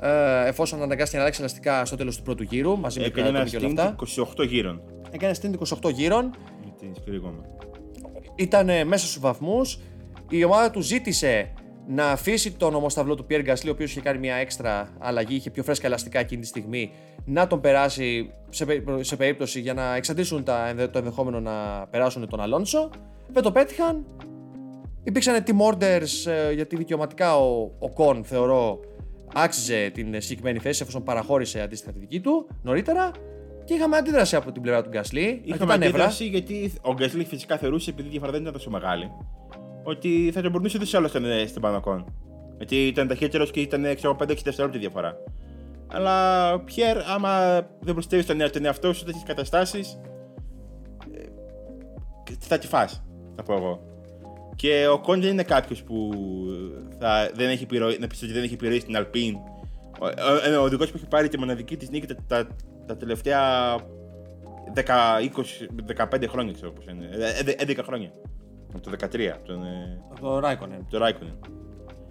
ε, 0.00 0.46
εφόσον 0.48 0.82
αναγκάστηκε 0.82 1.16
να 1.16 1.22
αλλάξει 1.22 1.40
ελαστικά 1.40 1.84
στο 1.84 1.96
τέλος 1.96 2.16
του 2.16 2.22
πρώτου 2.22 2.42
γύρου 2.42 2.78
μαζί 2.78 3.00
με 3.00 3.06
Έκανε 3.06 3.26
την 3.26 3.36
ένα 3.36 3.44
και 3.48 3.56
όλα 3.56 3.66
αυτά. 3.66 3.96
stint 4.36 4.42
28 4.42 4.46
γύρων 4.48 4.82
Έκανε 5.10 5.34
stint 5.42 5.86
28 5.88 5.92
γύρων. 5.92 6.24
με 6.64 6.72
την 6.78 6.94
σκληρή 6.94 7.18
γόμα. 7.18 7.44
Ήταν 8.40 8.68
ε, 8.68 8.84
μέσα 8.84 9.06
στους 9.06 9.20
βαθμούς. 9.20 9.78
Η 10.28 10.44
ομάδα 10.44 10.70
του 10.70 10.80
ζήτησε 10.80 11.52
να 11.86 12.10
αφήσει 12.10 12.52
τον 12.52 12.74
ομοσταυλό 12.74 13.14
του 13.14 13.26
Pierre 13.30 13.46
Gasly, 13.46 13.66
ο 13.66 13.70
οποίος 13.70 13.90
είχε 13.90 14.00
κάνει 14.00 14.18
μια 14.18 14.34
έξτρα 14.34 14.88
αλλαγή, 14.98 15.34
είχε 15.34 15.50
πιο 15.50 15.62
φρέσκα 15.62 15.86
ελαστικά 15.86 16.18
εκείνη 16.18 16.40
τη 16.40 16.46
στιγμή, 16.46 16.92
να 17.24 17.46
τον 17.46 17.60
περάσει 17.60 18.30
σε, 18.48 18.64
περί- 18.64 19.04
σε 19.04 19.16
περίπτωση 19.16 19.60
για 19.60 19.74
να 19.74 19.94
εξαντλήσουν 19.94 20.44
τα, 20.44 20.68
ενδε- 20.68 20.90
το 20.90 20.98
ενδεχόμενο 20.98 21.40
να 21.40 21.86
περάσουν 21.90 22.28
τον 22.28 22.40
Αλόνσο. 22.40 22.90
Δεν 23.28 23.42
το 23.42 23.52
πέτυχαν. 23.52 24.04
Υπήρξαν 25.04 25.44
team 25.46 25.72
orders 25.74 26.30
ε, 26.30 26.52
γιατί 26.52 26.76
δικαιωματικά 26.76 27.36
ο, 27.38 27.70
ο 27.78 27.90
Κον 27.90 28.24
θεωρώ 28.24 28.80
άξιζε 29.34 29.90
την 29.94 30.20
συγκεκριμένη 30.20 30.58
θέση 30.58 30.82
εφόσον 30.82 31.02
παραχώρησε 31.02 31.60
αντίστοιχα 31.60 31.92
τη 31.92 31.98
δική 31.98 32.20
του 32.20 32.46
νωρίτερα. 32.62 33.10
Και 33.70 33.76
είχαμε 33.76 33.96
αντίδραση 33.96 34.36
από 34.36 34.52
την 34.52 34.62
πλευρά 34.62 34.82
του 34.82 34.88
Γκάσλι. 34.88 35.40
Είχαμε 35.44 35.72
αντίδραση 35.72 36.24
γιατί 36.24 36.72
ο 36.82 36.92
Γκάσλι 36.92 37.24
φυσικά 37.24 37.56
θεωρούσε, 37.56 37.90
επειδή 37.90 38.08
η 38.08 38.10
διαφορά 38.10 38.32
δεν 38.32 38.40
ήταν 38.40 38.52
τόσο 38.52 38.70
μεγάλη, 38.70 39.10
ότι 39.82 40.30
θα 40.34 40.40
τον 40.40 40.50
μπορούσε 40.50 40.76
ούτως 40.76 40.92
ή 40.92 40.96
άλλως 40.96 41.10
στην 41.46 41.60
Πανακόν. 41.60 42.04
Γιατί 42.56 42.86
ήταν 42.86 43.08
ταχύτερος 43.08 43.50
και 43.50 43.60
ήταν 43.60 43.84
5-6 43.84 44.16
δευτερόλεπτα 44.26 44.78
διαφορά. 44.78 45.16
Αλλά 45.86 46.60
Πιέρ, 46.60 46.98
άμα 46.98 47.60
δεν 47.80 47.94
προστατεύει 47.94 48.24
τον, 48.24 48.50
τον 48.50 48.64
εαυτό 48.64 48.92
σου 48.92 48.98
σε 48.98 49.04
τέτοιες 49.04 49.22
καταστάσεις, 49.26 50.00
ε, 51.12 52.32
θα 52.38 52.58
τη 52.58 52.66
φας, 52.66 53.02
θα 53.36 53.42
πω 53.42 53.54
εγώ. 53.54 53.80
Και 54.56 54.86
ο 54.92 54.98
Κον 54.98 55.20
δεν 55.20 55.30
είναι 55.30 55.42
κάποιος 55.42 55.82
που 55.82 56.10
θα, 56.98 57.30
δεν 57.34 57.48
έχει 57.48 57.62
επιρροή, 57.62 57.98
να 58.00 58.06
πεις 58.06 58.22
ότι 58.22 58.32
δεν 58.32 58.42
έχει 58.42 58.54
επιρροή 58.54 58.80
στην 58.80 58.96
Αλπίν. 58.96 59.34
Ο, 60.00 60.06
ο, 60.06 60.60
ο 60.60 60.62
οδηγό 60.62 60.84
που 60.84 60.92
έχει 60.94 61.06
πάρει 61.06 61.28
τη 61.28 61.38
μοναδική 61.38 61.76
της 61.76 61.90
νίκη 61.90 62.06
τα, 62.06 62.16
τα, 62.26 62.46
τα 62.90 62.96
τελευταία 62.96 63.76
10, 64.74 64.82
20, 65.96 66.10
15 66.10 66.28
χρόνια, 66.28 66.52
ξέρω 66.52 66.72
πώς 66.72 66.84
είναι. 66.86 67.08
11 67.58 67.78
ε, 67.78 67.82
χρόνια. 67.82 68.12
Από 68.74 68.80
το 68.80 68.90
13. 69.12 69.32
Τον, 69.46 69.62
από 70.10 70.20
το 70.20 70.38
Ράικονεν. 70.38 70.86
Το 70.90 70.98
Ράικονεν. 70.98 71.38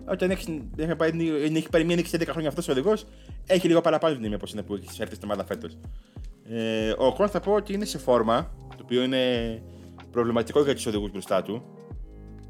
Όταν 0.06 0.32
έχεις, 0.32 0.48
έχει, 0.78 0.96
πάρει, 0.96 1.30
έχει 1.56 1.70
πάρει 1.70 1.84
μία 1.84 1.96
νίκη 1.96 2.08
σε 2.08 2.18
10 2.18 2.28
χρόνια 2.30 2.50
αυτός 2.50 2.68
ο 2.68 2.72
οδηγός, 2.72 3.06
έχει 3.48 3.68
λίγο 3.68 3.82
παραπάνω 3.82 4.16
την 4.16 4.34
από 4.34 4.46
είναι 4.52 4.62
που 4.62 4.76
έχεις 4.76 5.00
έρθει 5.00 5.16
στην 5.16 5.30
ομάδα 5.30 5.46
φέτος. 5.46 5.78
Ε, 6.50 6.94
ο 6.98 7.14
Κον 7.14 7.30
θα 7.30 7.40
πω 7.40 7.52
ότι 7.52 7.74
είναι 7.74 7.86
σε 7.86 7.98
φόρμα, 7.98 8.52
το 8.70 8.84
οποίο 8.84 9.04
είναι 9.04 9.62
προβληματικό 10.12 10.64
για 10.64 10.76
τους 10.76 10.86
οδηγούς 10.86 11.12
μπροστά 11.12 11.42
του. 11.42 11.64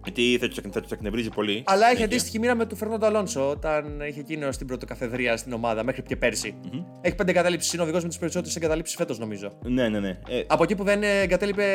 Γιατί 0.03 0.37
θα 0.41 0.47
του 0.47 0.71
θα 0.71 0.81
τους 0.81 0.91
εκνευρίζει 0.91 1.29
πολύ. 1.29 1.63
Αλλά 1.65 1.89
έχει 1.89 2.03
αντίστοιχη 2.03 2.39
μοίρα 2.39 2.55
με 2.55 2.65
του 2.65 2.75
Φερνάντο 2.75 3.05
Αλόνσο 3.05 3.49
όταν 3.49 4.01
είχε 4.09 4.19
εκείνο 4.19 4.51
στην 4.51 4.67
πρωτοκαθεδρία 4.67 5.37
στην 5.37 5.53
ομάδα 5.53 5.83
μέχρι 5.83 6.01
και 6.03 6.15
περσι 6.15 6.55
mm-hmm. 6.63 6.83
Έχει 7.01 7.15
πέντε 7.15 7.31
εγκαταλείψεις. 7.31 7.73
Είναι 7.73 7.81
ο 7.81 7.83
οδηγός 7.83 8.03
με 8.03 8.09
τις 8.09 8.17
περισσότερες 8.17 8.55
εγκαταλείψεις 8.55 8.95
φέτος 8.95 9.19
νομίζω. 9.19 9.57
Ναι, 9.63 9.89
ναι, 9.89 9.99
ναι. 9.99 10.19
Ε... 10.27 10.43
Από 10.47 10.63
εκεί 10.63 10.75
που 10.75 10.83
δεν 10.83 11.03
εγκατέλειπε 11.03 11.65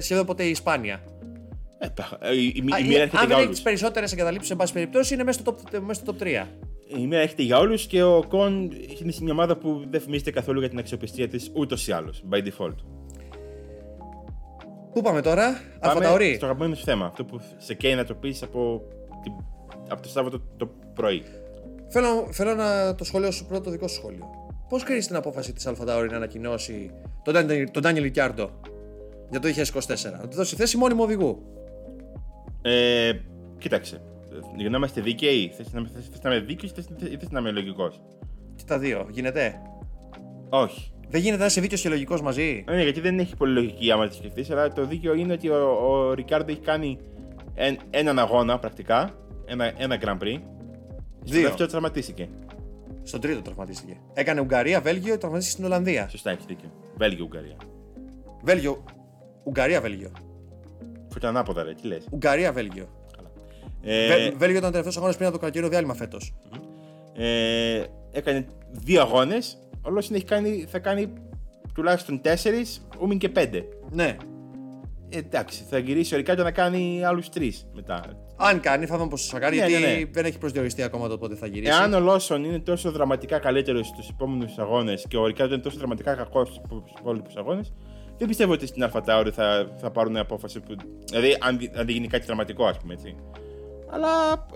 σχεδόν 0.00 0.26
ποτέ 0.26 0.44
η 0.44 0.50
Ισπάνια. 0.50 1.00
Ε, 2.20 2.36
η, 2.36 2.44
η, 2.44 2.52
η, 2.54 2.54
η 2.56 2.62
μοίρα 2.62 3.02
έρχεται 3.02 3.22
αν 3.22 3.26
για 3.26 3.36
όλους. 3.36 3.50
τις 3.50 3.62
περισσότερες 3.62 4.12
εγκαταλείψεις, 4.12 4.48
σε 4.48 4.56
πάση 4.56 4.72
περιπτώσει, 4.72 5.14
είναι 5.14 5.24
μέσα 5.24 5.38
στο 5.38 5.56
top, 5.72 5.80
μέσα 5.86 6.00
στο 6.00 6.14
top 6.18 6.22
3. 6.22 6.46
Η 6.96 7.06
μοίρα 7.06 7.20
έρχεται 7.20 7.42
για 7.42 7.58
όλους 7.58 7.86
και 7.86 8.02
ο 8.02 8.24
Κον 8.28 8.70
είναι 9.02 9.12
μια 9.20 9.32
ομάδα 9.32 9.56
που 9.56 9.84
δεν 9.90 10.00
φημίζεται 10.00 10.30
καθόλου 10.30 10.60
για 10.60 10.68
την 10.68 10.78
αξιοπιστία 10.78 11.28
της 11.28 11.50
ούτως 11.54 11.86
ή 11.86 11.92
άλλως, 11.92 12.24
by 12.30 12.36
default. 12.36 12.74
Πού 14.94 15.00
πάμε 15.02 15.20
τώρα, 15.20 15.60
Αλφαταωρή. 15.80 16.34
Στο 16.34 16.44
αγαπημένο 16.44 16.74
σου 16.74 16.84
θέμα. 16.84 17.06
Αυτό 17.06 17.24
που 17.24 17.40
σε 17.58 17.74
καίει 17.74 17.94
να 17.94 18.04
το 18.04 18.14
πεις 18.14 18.42
από, 18.42 18.82
από 19.88 20.02
το 20.02 20.08
Σάββατο 20.08 20.40
το 20.56 20.70
πρωί. 20.94 21.22
Θέλω, 21.88 22.28
θέλω 22.30 22.54
να 22.54 22.94
το 22.94 23.04
σχολείο 23.04 23.30
σου 23.30 23.46
πρώτο, 23.46 23.62
το 23.64 23.70
δικό 23.70 23.88
σου 23.88 23.94
σχόλιο. 23.94 24.30
Πώς 24.68 24.82
κρίνεις 24.82 25.06
την 25.06 25.16
απόφαση 25.16 25.52
της 25.52 25.66
Αλφαταωρή 25.66 26.08
να 26.10 26.16
ανακοινώσει 26.16 26.90
τον 27.72 27.80
Ντάνιελ 27.80 28.02
Ρικιάρντο 28.02 28.50
για 29.30 29.40
το 29.40 29.48
2024, 29.48 30.18
να 30.20 30.28
του 30.28 30.36
δώσει 30.36 30.56
θέση 30.56 30.76
μόνιμου 30.76 31.02
οδηγού. 31.02 31.42
Ε, 32.62 33.12
κοίταξε. 33.58 34.02
Για 34.56 34.70
να 34.70 34.76
είμαστε 34.76 35.00
δίκαιοι, 35.00 35.52
θες 35.56 35.72
να, 35.72 35.80
να 36.22 36.34
είμαι 36.34 36.44
δίκαιος 36.44 36.72
ή 37.10 37.16
θες 37.18 37.30
να 37.30 37.40
είμαι 37.40 37.50
λογικός; 37.50 38.00
Και 38.56 38.64
τα 38.66 38.78
δύο, 38.78 39.06
γίνεται; 39.10 39.60
Όχι. 40.48 40.93
Δεν 41.08 41.20
γίνεται 41.20 41.40
να 41.40 41.46
είσαι 41.46 41.60
δίκαιος 41.60 41.80
και 41.80 41.88
λογικός 41.88 42.22
μαζί. 42.22 42.64
Ναι, 42.68 42.82
γιατί 42.82 43.00
δεν 43.00 43.18
έχει 43.18 43.36
πολύ 43.36 43.52
λογική 43.52 43.90
άμα 43.90 44.08
τη 44.08 44.14
σκεφτείς, 44.14 44.50
αλλά 44.50 44.72
το 44.72 44.86
δίκαιο 44.86 45.14
είναι 45.14 45.32
ότι 45.32 45.48
ο, 45.48 45.56
ο 45.56 46.12
Ρικάρντο 46.12 46.52
έχει 46.52 46.60
κάνει 46.60 46.98
εν, 47.54 47.78
έναν 47.90 48.18
αγώνα 48.18 48.58
πρακτικά, 48.58 49.14
ένα, 49.44 49.72
ένα 49.76 49.98
Grand 50.04 50.22
Prix. 50.22 50.40
Στο 51.24 51.40
δεύτερο 51.40 51.68
τραυματίστηκε. 51.68 52.28
Στον 53.02 53.20
τρίτο 53.20 53.42
τραυματίστηκε. 53.42 53.96
Έκανε 54.14 54.40
Ουγγαρία, 54.40 54.80
Βέλγιο, 54.80 55.18
τραυματίστηκε 55.18 55.56
στην 55.56 55.72
Ολλανδία. 55.72 56.08
Σωστά, 56.08 56.30
έχεις 56.30 56.44
δίκιο. 56.44 56.72
Βέλγιο, 56.96 57.24
Ουγγαρία. 57.24 57.56
Βέλγιο. 58.42 58.84
Ουγγαρία, 59.44 59.80
Βέλγιο. 59.80 60.10
Που 61.08 61.14
ήταν 61.16 61.30
ανάποδα, 61.36 61.62
ρε, 61.62 61.74
τι 61.74 61.86
λες. 61.86 62.06
Ουγγαρία, 62.10 62.52
Βέλγιο. 62.52 62.88
Ε... 63.82 64.30
Βέλγιο 64.30 64.58
ήταν 64.58 64.70
τελευταίος 64.70 64.96
αγώνας 64.96 65.16
πριν 65.16 65.28
από 65.28 65.36
το 65.36 65.40
καλοκαίρι 65.40 65.68
διάλειμμα 65.68 65.94
φέτος. 65.94 66.34
Ε, 67.16 67.82
έκανε 68.12 68.46
δύο 68.70 69.00
αγώνες. 69.00 69.58
Ο 69.84 69.90
Λόσιν 69.90 70.22
θα 70.68 70.78
κάνει 70.78 71.12
τουλάχιστον 71.74 72.20
τέσσερις, 72.20 72.86
ούμιν 73.00 73.18
και 73.18 73.28
πέντε. 73.28 73.64
Ναι. 73.90 74.16
Ε, 75.08 75.18
εντάξει, 75.18 75.64
θα 75.70 75.78
γυρίσει 75.78 76.14
ο 76.14 76.16
Ρικάρντο 76.16 76.42
να 76.42 76.50
κάνει 76.50 77.04
άλλους 77.04 77.28
τρεις 77.28 77.66
μετά. 77.74 78.02
Αν 78.36 78.60
κάνει, 78.60 78.86
θα 78.86 78.96
δούμε 78.96 79.08
πώς 79.08 79.26
θα 79.26 79.38
κάνει, 79.38 79.56
ναι, 79.56 79.66
γιατί 79.66 79.84
ναι, 79.84 79.92
ναι. 79.92 80.04
δεν 80.12 80.24
έχει 80.24 80.38
προσδιοριστεί 80.38 80.82
ακόμα 80.82 81.08
το 81.08 81.18
πότε 81.18 81.34
θα 81.34 81.46
γυρίσει. 81.46 81.72
Εάν 81.72 81.94
ο 81.94 82.00
Λόσον 82.00 82.44
είναι 82.44 82.58
τόσο 82.58 82.90
δραματικά 82.90 83.38
καλύτερος 83.38 83.86
στους 83.86 84.08
επόμενους 84.08 84.58
αγώνες 84.58 85.04
και 85.08 85.16
ο 85.16 85.26
Ρικάρντο 85.26 85.54
είναι 85.54 85.62
τόσο 85.62 85.78
δραματικά 85.78 86.14
κακός 86.14 86.48
στους 86.48 86.94
υπόλοιπους 86.98 87.36
αγώνες, 87.36 87.72
δεν 88.18 88.28
πιστεύω 88.28 88.52
ότι 88.52 88.66
στην 88.66 88.82
Αλφατάουρη 88.82 89.30
θα, 89.30 89.68
θα 89.76 89.90
πάρουν 89.90 90.16
απόφαση 90.16 90.60
που. 90.60 90.74
Δηλαδή, 91.04 91.36
αν, 91.40 91.48
αν 91.48 91.86
δεν 91.86 91.88
γίνει 91.88 92.06
κάτι 92.06 92.26
δραματικό, 92.26 92.64
ας 92.64 92.78
πούμε 92.78 92.94
έτσι. 92.94 93.16
Αλλά. 93.90 94.46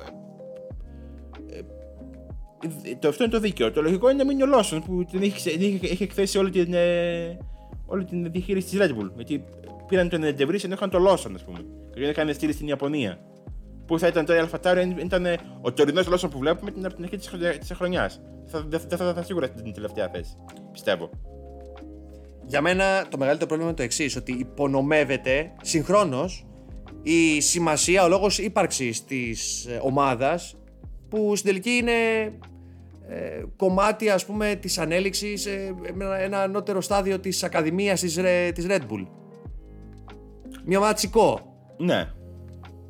Ε, 2.63 2.91
ε, 2.91 2.97
το, 2.97 3.09
αυτό 3.09 3.25
είναι 3.25 3.33
το 3.33 3.41
δίκαιο. 3.41 3.73
Το 3.73 3.83
λογικό 3.83 4.09
είναι 4.11 4.19
να 4.19 4.25
μείνει 4.25 4.43
ο 4.43 4.47
Λόσον 4.47 4.83
που 4.83 5.05
την 5.05 5.23
έχει, 5.23 5.49
έχει, 5.49 5.81
έχει 5.83 6.03
εκθέσει 6.03 6.39
όλη 6.39 6.51
την, 6.51 6.75
ε, 6.75 7.39
όλη 7.87 8.05
την 8.05 8.31
διαχείριση 8.31 8.69
της 8.69 8.79
Red 8.81 8.91
Bull. 8.91 9.11
Γιατί 9.17 9.45
πήραν 9.87 10.09
τον 10.09 10.25
Εντεβρή 10.25 10.61
ενώ 10.65 10.75
είχαν 10.75 10.91
τον 10.91 11.03
Λόσον, 11.03 11.35
ας 11.35 11.45
πούμε. 11.45 11.59
Και 11.95 12.01
δεν 12.01 12.11
είχαν 12.11 12.35
στείλει 12.35 12.53
στην 12.53 12.67
Ιαπωνία. 12.67 13.19
Πού 13.87 13.99
θα 13.99 14.07
ήταν 14.07 14.25
τώρα 14.25 14.39
η 14.39 14.43
Αλφατάουρη, 14.43 14.97
ήταν 14.99 15.27
ο 15.61 15.73
τωρινός 15.73 16.07
Λόσον 16.07 16.31
που 16.31 16.39
βλέπουμε 16.39 16.71
την, 16.71 16.85
από 16.87 16.95
την 16.95 17.05
αρχή 17.05 17.17
της 17.59 17.73
χρονιά. 17.73 18.11
Δεν 18.69 18.81
θα, 18.81 18.97
θα, 18.97 19.15
θα, 19.15 19.23
σίγουρα 19.23 19.47
στην 19.47 19.73
τελευταία 19.73 20.09
θέση. 20.09 20.37
Πιστεύω. 20.73 21.11
Για 22.47 22.61
μένα 22.61 23.07
το 23.09 23.19
μεγαλύτερο 23.19 23.49
πρόβλημα 23.49 23.71
είναι 23.71 23.79
το 23.79 23.85
εξής, 23.85 24.17
ότι 24.17 24.33
υπονομεύεται 24.33 25.53
συγχρόνως 25.63 26.47
η 27.03 27.41
σημασία, 27.41 28.05
ο 28.05 28.09
λόγος 28.09 28.39
ύπαρξης 28.39 29.05
της 29.05 29.67
ε, 29.67 29.81
ομάδας 29.83 30.57
που 31.09 31.37
στην 31.37 31.51
τελική 31.51 31.71
είναι 31.71 31.93
ε, 33.09 33.43
κομμάτι 33.57 34.11
ας 34.11 34.27
πούμε 34.27 34.55
της 34.55 34.79
ανέλυξης 34.79 35.47
ε, 35.47 35.75
ένα 36.21 36.43
ανώτερο 36.43 36.81
στάδιο 36.81 37.19
της 37.19 37.45
ακαδημίας 37.45 38.01
της, 38.01 38.19
της 38.55 38.67
Red 38.69 38.81
Bull. 38.81 39.07
Μια 40.65 40.79
ομάδα 40.79 40.93
τσικό. 40.93 41.57
Ναι. 41.77 42.09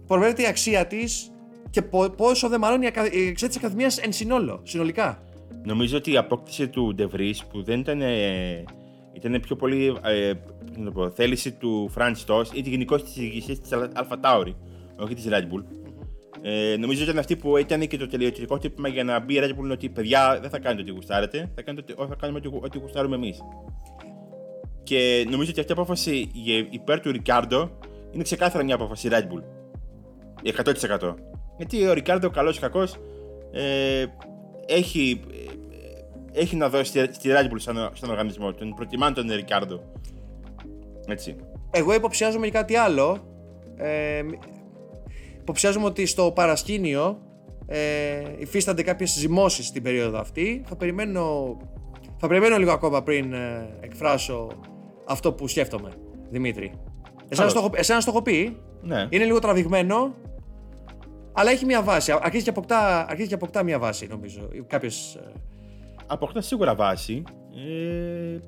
Προβαίνεται 0.07 0.43
η 0.43 0.47
αξία 0.47 0.87
της 0.87 1.33
και 1.71 1.83
πόσο 2.17 2.49
δεν 2.49 2.61
μάλλον 2.61 2.83
η 2.83 2.87
αξία 3.31 3.49
της 3.49 3.57
ακαδημίας 3.57 3.99
εν 3.99 4.13
συνόλο, 4.13 4.61
συνολικά. 4.65 5.23
Νομίζω 5.65 5.97
ότι 5.97 6.13
η 6.13 6.17
απόκτηση 6.17 6.69
του 6.69 6.95
Ντεβρίς 6.95 7.45
που 7.45 7.63
δεν 7.63 7.81
ήταν 7.81 8.01
ήταν 9.19 9.41
πιο 9.41 9.57
πολύ 9.57 9.97
ε, 10.03 10.33
να 10.77 10.93
πω, 10.93 11.11
θέληση 11.11 11.53
του 11.53 11.91
Franz 11.97 12.15
Stoss 12.27 12.45
ή 12.53 12.61
γενικώς 12.61 13.03
της 13.03 13.17
ηγεσία 13.17 13.57
της 13.57 13.71
Alpha 13.73 14.21
Tauri, 14.21 14.55
όχι 14.97 15.15
της 15.15 15.27
Red 15.29 15.43
Bull. 15.43 15.63
Ε, 16.43 16.77
νομίζω 16.79 17.01
ότι 17.01 17.11
ήταν 17.11 17.19
αυτή 17.19 17.37
που 17.37 17.57
ήταν 17.57 17.87
και 17.87 17.97
το 17.97 18.07
τελειωτικό 18.07 18.59
τύπημα 18.59 18.89
για 18.89 19.05
να 19.05 19.21
μπει 19.21 19.35
η 19.35 19.41
Red 19.43 19.51
Bull 19.51 19.71
ότι 19.71 19.89
παιδιά 19.89 20.39
δεν 20.41 20.51
θα 20.51 20.59
κάνετε 20.59 20.83
ό,τι 20.83 20.91
γουστάρετε, 20.91 21.51
θα, 21.55 21.63
κάνετε, 21.63 21.95
θα 21.97 22.17
κάνουμε 22.21 22.39
ό,τι, 22.39 22.49
ό,τι 22.63 22.79
γουστάρουμε 22.79 23.17
εμείς. 23.17 23.41
Και 24.83 25.27
νομίζω 25.31 25.51
ότι 25.51 25.61
αυτή 25.61 25.73
η 25.73 25.75
απόφαση 25.79 26.31
υπέρ 26.71 27.01
του 27.01 27.13
Ρικάρντο 27.13 27.79
είναι 28.13 28.23
ξεκάθαρα 28.23 28.65
μια 28.65 28.75
απόφαση 28.75 29.09
Red 29.13 29.23
Bull. 29.23 29.43
100%. 31.01 31.15
Γιατί 31.57 31.87
ο 31.87 31.93
Ρικάρντο, 31.93 32.31
καλός 32.31 32.57
ή 32.57 32.61
κακός, 32.61 32.97
ε, 33.53 34.05
έχει 34.67 35.21
έχει 36.33 36.57
να 36.57 36.69
δώσει 36.69 37.09
στη 37.13 37.31
Red 37.33 37.53
Bull 37.53 37.57
σαν, 37.57 37.91
στον 37.93 38.11
οργανισμό. 38.11 38.53
Τον 38.53 38.75
προτιμάνε 38.75 39.15
τον 39.15 39.33
Ρικάρντο. 39.33 39.93
Έτσι. 41.07 41.37
Εγώ 41.71 41.95
υποψιάζομαι 41.95 42.47
για 42.47 42.61
κάτι 42.61 42.77
άλλο. 42.77 43.19
Ε, 43.77 44.23
υποψιάζομαι 45.49 45.87
ότι 45.87 46.07
στο 46.07 46.33
παρασκήνιο 46.35 47.19
ε, 47.67 47.79
υφίστανται 48.39 48.83
κάποιες 48.83 49.11
ζυμώσεις 49.11 49.67
στην 49.67 49.83
περίοδο 49.83 50.19
αυτή. 50.19 50.63
Θα 50.67 50.77
περιμένω, 50.77 51.57
θα 52.17 52.29
περιμένω 52.29 52.57
λίγο 52.57 52.73
ακόμα 52.73 53.03
πριν 53.03 53.33
ε, 53.33 53.79
εκφράσω 53.81 54.49
αυτό 55.07 55.33
που 55.33 55.49
σκέφτομαι, 55.49 55.91
Δημήτρη. 56.31 56.73
Εσένα 57.29 57.53
το, 57.53 57.71
εσένα 57.75 57.99
το 57.99 58.05
έχω 58.09 58.23
πει. 58.23 58.57
Ναι. 58.83 59.07
Είναι 59.11 59.25
λίγο 59.25 59.39
τραβηγμένο, 59.39 60.15
αλλά 61.33 61.51
έχει 61.51 61.65
μια 61.65 61.83
βάση. 61.83 62.13
Αρχίζει 62.21 62.45
και 62.45 62.51
αποκτά, 62.51 63.07
αρχίζει 63.09 63.29
και 63.29 63.35
αποκτά 63.35 63.63
μια 63.63 63.79
βάση, 63.79 64.07
νομίζω. 64.07 64.49
Κάποιες, 64.67 65.15
ε, 65.15 65.33
αποκτά 66.07 66.41
σίγουρα 66.41 66.75
βάση. 66.75 67.23
Ε, 67.55 68.39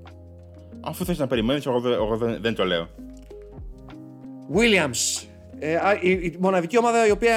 αφού 0.81 1.05
θες 1.05 1.19
να 1.19 1.27
περιμένεις, 1.27 1.67
εγώ, 1.67 1.89
εγώ 1.89 2.17
δεν, 2.17 2.39
δεν, 2.41 2.55
το 2.55 2.65
λέω. 2.65 2.89
Williams. 4.55 5.30
Ε, 5.63 5.79
η, 6.01 6.11
η, 6.11 6.37
μοναδική 6.41 6.79
ομάδα 6.79 7.07
η 7.07 7.11
οποία, 7.11 7.37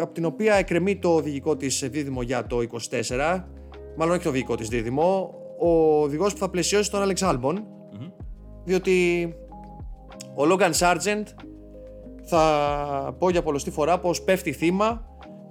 από 0.00 0.14
την 0.14 0.24
οποία 0.24 0.54
εκκρεμεί 0.54 0.96
το 0.96 1.14
οδηγικό 1.14 1.56
της 1.56 1.88
δίδυμο 1.90 2.22
για 2.22 2.46
το 2.46 2.58
24, 2.90 3.42
μάλλον 3.96 4.14
όχι 4.14 4.22
το 4.22 4.28
οδηγικό 4.28 4.54
της 4.54 4.68
δίδυμο, 4.68 5.34
ο 5.58 6.00
οδηγός 6.02 6.32
που 6.32 6.38
θα 6.38 6.50
πλαισιώσει 6.50 6.90
τον 6.90 7.08
Alex 7.08 7.28
Albon, 7.28 7.54
mm-hmm. 7.54 8.12
διότι 8.64 9.28
ο 10.34 10.42
Logan 10.52 10.72
Sargent 10.78 11.24
θα 12.24 13.16
πω 13.18 13.30
για 13.30 13.42
πολλωστή 13.42 13.70
φορά 13.70 13.98
πως 13.98 14.22
πέφτει 14.22 14.52
θύμα 14.52 15.04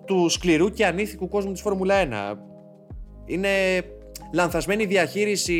του 0.06 0.30
σκληρού 0.30 0.70
και 0.70 0.86
ανήθικου 0.86 1.28
κόσμου 1.28 1.52
της 1.52 1.62
Φόρμουλα 1.62 1.96
1. 2.34 2.38
Είναι 3.26 3.50
λανθασμένη 4.34 4.86
διαχείριση 4.86 5.60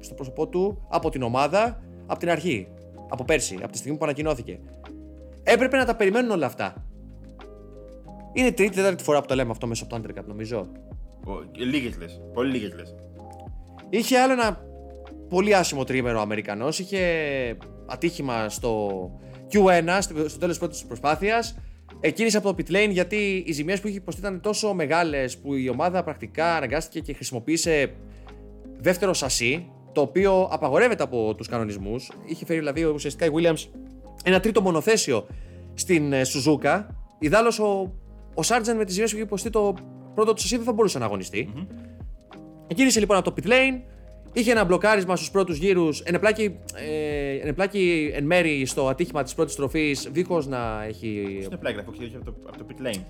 στο 0.00 0.14
πρόσωπό 0.14 0.48
του 0.48 0.86
από 0.88 1.10
την 1.10 1.22
ομάδα 1.22 1.82
από 2.06 2.18
την 2.18 2.30
αρχή. 2.30 2.68
Από 3.14 3.24
πέρσι, 3.24 3.58
από 3.62 3.72
τη 3.72 3.78
στιγμή 3.78 3.98
που 3.98 4.04
ανακοινώθηκε. 4.04 4.58
Έπρεπε 5.42 5.76
να 5.76 5.84
τα 5.84 5.96
περιμένουν 5.96 6.30
όλα 6.30 6.46
αυτά. 6.46 6.86
Είναι 8.32 8.52
τρίτη, 8.52 8.74
τέταρτη 8.74 9.02
φορά 9.02 9.20
που 9.20 9.26
το 9.26 9.34
λέμε 9.34 9.50
αυτό 9.50 9.66
μέσα 9.66 9.84
από 9.84 9.94
το 9.94 10.02
Undercut, 10.02 10.24
νομίζω. 10.26 10.66
Λίγες 11.52 11.98
λες. 11.98 12.20
Πολύ 12.32 12.50
λίγες 12.50 12.74
λες. 12.74 12.94
Είχε 13.88 14.18
άλλο 14.18 14.32
ένα 14.32 14.64
πολύ 15.28 15.54
άσχημο 15.54 15.84
τρίμερο 15.84 16.18
ο 16.18 16.20
Αμερικανός. 16.20 16.78
Είχε 16.78 17.00
ατύχημα 17.86 18.48
στο 18.48 19.10
Q1, 19.52 19.98
στο 20.26 20.38
τέλος 20.38 20.58
πρώτης 20.58 20.84
προσπάθειας. 20.84 21.58
Εκκίνησε 22.00 22.36
από 22.36 22.54
το 22.54 22.56
pit 22.58 22.72
lane 22.72 22.90
γιατί 22.90 23.44
οι 23.46 23.52
ζημιές 23.52 23.80
που 23.80 23.88
είχε 23.88 23.96
υποστεί 23.96 24.20
ήταν 24.20 24.40
τόσο 24.40 24.74
μεγάλες 24.74 25.38
που 25.38 25.54
η 25.54 25.68
ομάδα 25.68 26.04
πρακτικά 26.04 26.56
αναγκάστηκε 26.56 27.00
και 27.00 27.12
χρησιμοποίησε 27.14 27.94
δεύτερο 28.80 29.14
σασί, 29.14 29.68
το 29.94 30.00
οποίο 30.00 30.48
απαγορεύεται 30.50 31.02
από 31.02 31.34
τους 31.36 31.48
κανονισμούς. 31.48 32.10
Είχε 32.24 32.44
φέρει 32.44 32.58
δηλαδή 32.58 32.84
ουσιαστικά 32.84 33.26
η 33.26 33.30
Williams 33.34 33.68
ένα 34.24 34.40
τρίτο 34.40 34.60
μονοθέσιο 34.60 35.26
στην 35.74 36.24
Σουζούκα. 36.24 36.96
Ιδάλω 37.18 37.52
ο, 37.60 37.92
ο 38.34 38.42
Σάρτζεν 38.42 38.76
με 38.76 38.84
τις 38.84 38.94
ζημιέ 38.94 39.08
που 39.08 39.16
είχε 39.16 39.24
υποστεί 39.24 39.50
το 39.50 39.74
πρώτο 40.14 40.32
του 40.32 40.40
σασί 40.40 40.56
δεν 40.56 40.64
θα 40.64 40.72
μπορούσε 40.72 40.98
να 40.98 41.04
αγωνιστεί. 41.04 41.52
Mm-hmm. 41.54 41.66
Εκκίνησε 42.66 43.00
λοιπόν 43.00 43.16
από 43.16 43.32
το 43.32 43.42
pit 43.42 43.46
lane, 43.48 43.80
Είχε 44.36 44.50
ένα 44.50 44.64
μπλοκάρισμα 44.64 45.16
στους 45.16 45.30
πρώτους 45.30 45.56
γύρους, 45.56 46.00
ενεπλάκη, 46.00 46.56
ε, 46.74 47.40
ενεπλάκη 47.42 48.10
εν 48.14 48.24
μέρη 48.24 48.66
στο 48.66 48.88
ατύχημα 48.88 49.22
της 49.22 49.34
πρώτης 49.34 49.54
τροφής, 49.54 50.08
δίχως 50.12 50.46
να 50.46 50.84
έχει. 50.88 51.40
Στην 51.44 51.58
πλάκη, 51.58 51.78
από, 51.78 51.90
από, 51.90 52.24
το, 52.24 52.34
από 52.46 52.58
το 52.58 52.66
pit 52.68 52.86
lane. 52.86 53.00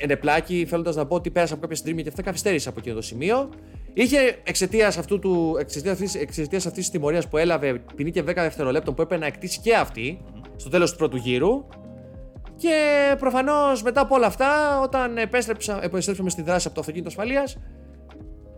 Ενεπλάκη, 0.00 0.66
θέλοντας 0.68 0.96
να 0.96 1.06
πω 1.06 1.14
ότι 1.14 1.30
πέρασε 1.30 1.52
από 1.52 1.62
κάποια 1.62 1.76
συντρίμια 1.76 2.02
και 2.02 2.08
αυτά 2.08 2.22
καθυστέρησε 2.22 2.68
από 2.68 2.78
εκείνο 2.78 2.94
το 2.94 3.02
σημείο. 3.02 3.48
Είχε 3.98 4.38
εξαιτίας 4.44 4.96
αυτής 6.66 6.72
της 6.72 6.90
τιμωρίας 6.90 7.28
που 7.28 7.36
έλαβε 7.36 7.82
ποινή 7.94 8.10
και 8.10 8.20
10 8.20 8.24
δευτερολέπτων 8.24 8.94
που 8.94 9.02
έπρεπε 9.02 9.20
να 9.20 9.26
εκτίσει 9.26 9.60
και 9.60 9.74
αυτή 9.74 10.20
mm-hmm. 10.20 10.50
στο 10.56 10.70
τέλος 10.70 10.90
του 10.90 10.96
πρώτου 10.96 11.16
γύρου. 11.16 11.64
Και 12.56 12.76
προφανώς 13.18 13.82
μετά 13.82 14.00
από 14.00 14.14
όλα 14.14 14.26
αυτά, 14.26 14.80
όταν 14.80 15.16
επέστρεψαμε 15.18 16.30
στη 16.30 16.42
δράση 16.42 16.66
από 16.66 16.74
το 16.74 16.80
αυτοκίνητο 16.80 17.08
ασφαλείας, 17.08 17.56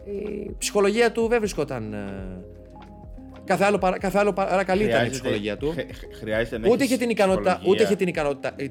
η 0.05 0.55
ψυχολογία 0.59 1.12
του 1.12 1.28
δεν 1.28 1.39
βρισκόταν. 1.39 1.95
Ε, 3.49 3.51
κάθε 3.51 3.64
άλλο, 3.64 3.78
παρά, 3.78 3.99
κάθε 3.99 4.18
άλλο 4.18 4.32
παρακαλεί 4.32 4.84
ήταν 4.84 5.07
η 5.07 5.11
ψυχολογία 5.11 5.57
του. 5.57 5.74
Χρειάζεται 6.20 6.59
να 6.59 6.68
ούτε 6.68 6.84
είχε 6.84 6.96
την 6.96 7.11
ικανότητα. 7.11 7.61
Ούτε 7.66 7.82
είχε 7.82 7.96
την 7.96 8.09
ικανότητα. 8.09 8.53
Ε, 8.57 8.66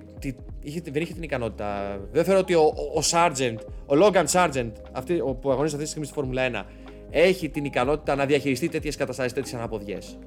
είχε, 0.59 0.81
δεν 0.91 1.01
είχε 1.01 1.13
την 1.13 1.23
ικανότητα. 1.23 1.99
Δεν 2.11 2.23
θεωρώ 2.23 2.39
ότι 2.39 2.53
ο, 2.53 2.61
ο, 2.61 2.99
ο 2.99 3.01
Sargent, 3.11 3.57
ο 3.85 3.93
Logan 4.03 4.25
Sargent, 4.25 4.71
αυτή, 4.91 5.19
ο, 5.19 5.33
που 5.35 5.51
αγωνίζεται 5.51 5.83
αυτή 5.83 5.83
τη 5.83 5.87
στιγμή 5.89 6.05
στη 6.05 6.15
Φόρμουλα 6.15 6.49
1, 6.51 6.63
έχει 7.09 7.49
την 7.49 7.65
ικανότητα 7.65 8.15
να 8.15 8.25
διαχειριστεί 8.25 8.69
τέτοιες 8.69 8.95
καταστάσεις, 8.95 9.33
τέτοιες 9.33 9.53
αναποδιές. 9.53 10.17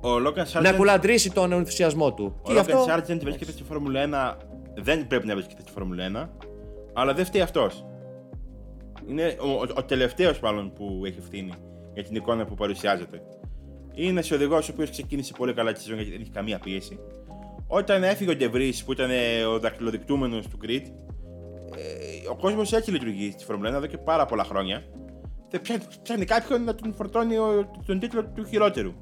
Ο 0.00 0.08
Logan 0.26 0.58
Sargent... 0.58 0.62
Να 0.62 0.72
κουλαντρήσει 0.72 1.32
τον 1.32 1.52
ενθουσιασμό 1.52 2.14
του. 2.14 2.40
Ο 2.42 2.50
Logan 2.52 2.56
αυτό... 2.56 2.84
Sargent 2.88 3.20
βρίσκεται 3.22 3.50
στη 3.50 3.62
Φόρμουλα 3.62 4.36
1. 4.36 4.44
Δεν 4.74 5.06
πρέπει 5.06 5.26
να 5.26 5.34
βρίσκεται 5.34 5.60
στη 5.60 5.70
Φόρμουλα 5.72 6.30
1. 6.32 6.46
Αλλά 6.92 7.14
δεν 7.14 7.24
φταίει 7.24 7.42
αυτός. 7.42 7.84
Είναι 9.08 9.36
ο, 9.40 9.48
ο, 9.48 9.66
ο 9.76 9.84
τελευταίος 9.84 10.40
μάλλον 10.40 10.72
που 10.72 11.02
έχει 11.04 11.18
ευθύνη 11.18 11.52
για 11.94 12.02
την 12.02 12.16
εικόνα 12.16 12.44
που 12.44 12.54
παρουσιάζεται. 12.54 13.22
Είναι 14.00 14.10
ένα 14.10 14.36
οδηγός 14.36 14.68
ο 14.68 14.72
οποίος 14.72 14.90
ξεκίνησε 14.90 15.32
πολύ 15.36 15.54
καλά 15.54 15.72
τη 15.72 15.80
σεζόν 15.80 15.96
γιατί 15.96 16.10
δεν 16.10 16.20
έχει 16.20 16.30
καμία 16.30 16.58
πίεση. 16.58 16.98
Όταν 17.66 18.02
έφυγε 18.02 18.30
ο 18.30 18.36
Ντεβρή 18.36 18.74
που 18.84 18.92
ήταν 18.92 19.10
ο 19.52 19.58
δακτυλοδεικτούμενος 19.58 20.48
του 20.48 20.56
Κριτ, 20.56 20.86
ε, 20.86 22.28
ο 22.30 22.36
κόσμος 22.36 22.72
έτσι 22.72 22.90
λειτουργεί 22.90 23.30
στη 23.30 23.44
Φορμουλένα 23.44 23.76
εδώ 23.76 23.86
και 23.86 23.98
πάρα 23.98 24.26
πολλά 24.26 24.44
χρόνια. 24.44 24.82
Δεν 25.50 25.60
ψάχνει 26.02 26.24
κάποιον 26.24 26.64
να 26.64 26.74
τον 26.74 26.94
φορτώνει 26.94 27.36
ο, 27.36 27.70
τον 27.86 27.98
τίτλο 27.98 28.24
του 28.24 28.44
χειρότερου. 28.44 28.92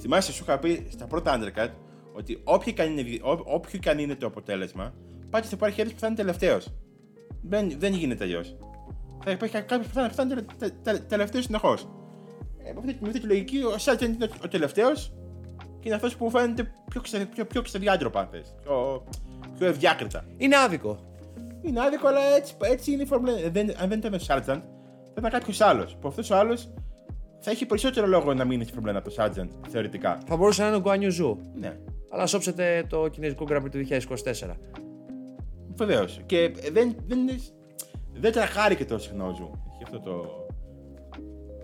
Θυμάσαι, 0.00 0.32
σου 0.32 0.44
είχα 0.46 0.58
πει 0.58 0.86
στα 0.90 1.06
πρώτα 1.06 1.40
undercut 1.40 1.70
ότι 2.12 2.40
όποιο 2.44 3.78
και 3.80 3.90
αν 3.90 3.98
είναι 3.98 4.14
το 4.14 4.26
αποτέλεσμα, 4.26 4.94
πάτε 5.30 5.46
θα 5.46 5.52
υπάρχει 5.54 5.80
ένας 5.80 5.92
που 5.92 5.98
θα 5.98 6.06
είναι 6.06 6.16
τελευταίος. 6.16 6.68
Δεν, 7.42 7.74
δεν 7.78 7.92
γίνεται 7.92 8.24
αλλιώς 8.24 8.56
θα 9.24 9.30
υπάρχει 9.30 9.62
κάποιος 9.62 9.86
που 9.86 9.94
θα 10.14 10.22
είναι 10.22 10.98
τελευταίος 11.08 11.44
συνεχώς. 11.44 11.88
Ε, 12.64 12.72
με 12.72 12.92
αυτή 13.06 13.20
τη 13.20 13.26
λογική, 13.26 13.62
ο 13.74 13.78
Σάτζεν 13.78 14.12
είναι 14.12 14.28
ο 14.44 14.48
τελευταίος 14.48 15.12
και 15.56 15.88
είναι 15.88 15.94
αυτός 15.94 16.16
που 16.16 16.30
φαίνεται 16.30 16.70
πιο, 16.90 17.00
ξε, 17.00 17.28
πιο, 17.34 17.44
πιο 17.44 17.62
ξεδιάντροπα, 17.62 18.20
αν 18.20 18.28
θες. 18.30 18.54
Πιο, 18.62 19.04
πιο 19.58 19.66
ευδιάκριτα. 19.66 20.24
Είναι 20.36 20.56
άδικο. 20.56 20.98
Είναι 21.62 21.80
άδικο, 21.80 22.08
αλλά 22.08 22.20
έτσι, 22.36 22.54
έτσι 22.60 22.92
είναι 22.92 23.02
η 23.02 23.06
φόρμουλα. 23.06 23.32
αν 23.76 23.88
δεν 23.88 23.98
ήταν 23.98 24.14
ο 24.14 24.18
Σάρτζεντ, 24.18 24.62
θα 25.04 25.14
ήταν 25.18 25.30
κάποιος 25.30 25.60
άλλος. 25.60 25.96
Που 26.00 26.08
αυτός 26.08 26.30
ο 26.30 26.36
άλλος 26.36 26.70
θα 27.40 27.50
έχει 27.50 27.66
περισσότερο 27.66 28.06
λόγο 28.06 28.34
να 28.34 28.44
μείνει 28.44 28.64
στη 28.64 28.72
φόρμουλα 28.72 28.96
από 28.98 29.08
το 29.08 29.14
Σάρτζεντ, 29.14 29.50
θεωρητικά. 29.68 30.18
Θα 30.26 30.36
μπορούσε 30.36 30.62
να 30.62 30.68
είναι 30.68 30.76
ο 30.76 30.80
Γκουάνιου 30.80 31.10
Ζου. 31.10 31.38
Ναι. 31.54 31.76
Αλλά 32.10 32.26
σώζεται 32.26 32.86
το 32.88 33.08
κινέζικο 33.08 33.46
Grand 33.48 33.70
του 33.70 33.86
2024. 33.88 34.56
Βεβαίως. 35.74 36.20
Και 36.26 36.52
δεν, 36.72 36.96
δεν, 37.06 37.18
δεν 38.12 38.32
τρακάρει 38.32 38.76
και 38.76 38.84
τόσο 38.84 39.08
συχνά 39.08 39.24
ο 39.24 39.34
Ζου. 39.34 39.50
Έχει 39.74 39.82
αυτό 39.82 40.00
το. 40.00 40.43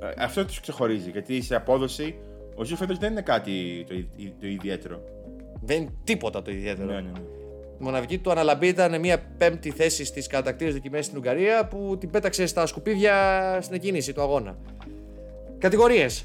Ε, 0.00 0.22
αυτό 0.22 0.44
τους 0.44 0.60
ξεχωρίζει. 0.60 1.10
Γιατί 1.10 1.42
σε 1.42 1.54
απόδοση 1.54 2.18
ο 2.54 2.64
Ζου 2.64 2.76
φέτος 2.76 2.98
δεν 2.98 3.10
είναι 3.10 3.22
κάτι 3.22 3.84
το, 3.88 3.94
το 4.40 4.46
ιδιαίτερο. 4.46 5.02
Δεν 5.60 5.76
είναι 5.76 5.90
τίποτα 6.04 6.42
το 6.42 6.50
ιδιαίτερο. 6.50 6.86
Ναι, 6.88 6.94
ναι, 6.94 7.00
ναι. 7.00 7.18
Η 7.80 7.82
μοναδική 7.82 8.18
του 8.18 8.30
αναλαμπή 8.30 8.66
ήταν 8.66 9.00
μια 9.00 9.22
πέμπτη 9.38 9.70
θέση 9.70 10.04
στις 10.04 10.26
κατακτήρες 10.26 10.74
δοκιμέ 10.74 11.02
στην 11.02 11.16
Ουγγαρία 11.16 11.66
που 11.66 11.96
την 12.00 12.10
πέταξε 12.10 12.46
στα 12.46 12.66
σκουπίδια 12.66 13.14
στην 13.60 13.74
εκκίνηση 13.74 14.12
του 14.12 14.20
αγώνα. 14.20 14.56
Κατηγορίες. 15.58 16.24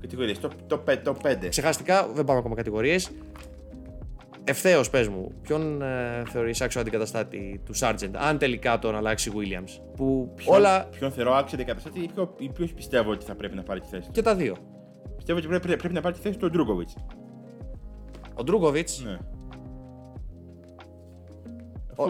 Κατηγορίες. 0.00 0.38
Το, 0.38 0.50
το, 0.66 0.82
το 1.02 1.16
5. 1.24 1.36
Ξεχαστικά, 1.48 2.08
δεν 2.14 2.24
πάμε 2.24 2.38
ακόμα 2.38 2.54
κατηγορίες. 2.54 3.10
Ευθέως 4.46 4.90
πες 4.90 5.08
μου, 5.08 5.32
ποιον 5.42 5.82
ε, 5.82 6.22
θεωρείς 6.26 6.60
άξιο 6.60 6.80
αντικαταστάτη 6.80 7.60
του 7.64 7.74
Sargent, 7.76 8.10
αν 8.12 8.38
τελικά 8.38 8.78
τον 8.78 8.96
αλλάξει 8.96 9.32
Williams. 9.34 9.80
Που 9.96 10.32
ποιον, 10.34 10.56
όλα. 10.56 10.84
Ποιον 10.84 11.10
θεωρώ 11.10 11.34
άξιο 11.34 11.58
αντικαταστάτη 11.58 12.00
ή, 12.00 12.10
ποιο, 12.14 12.34
ή 12.38 12.48
ποιος 12.48 12.72
πιστεύω 12.72 13.10
ότι 13.10 13.24
θα 13.24 13.34
πρέπει 13.34 13.56
να 13.56 13.62
πάρει 13.62 13.80
τη 13.80 13.86
θέση 13.86 14.06
του; 14.06 14.12
Και 14.12 14.22
τα 14.22 14.34
δύο. 14.34 14.56
Πιστεύω 15.16 15.38
ότι 15.38 15.48
πρέπει, 15.48 15.76
πρέπει 15.76 15.94
να 15.94 16.00
πάρει 16.00 16.14
τη 16.14 16.20
θέση 16.20 16.38
του 16.38 16.46
ο 16.46 16.50
Ντρούκοβιτς. 16.50 16.96
Ο 18.34 18.42
Ντρούκοβιτς; 18.44 19.02
Ναι. 19.04 19.18
Ο... 21.96 22.04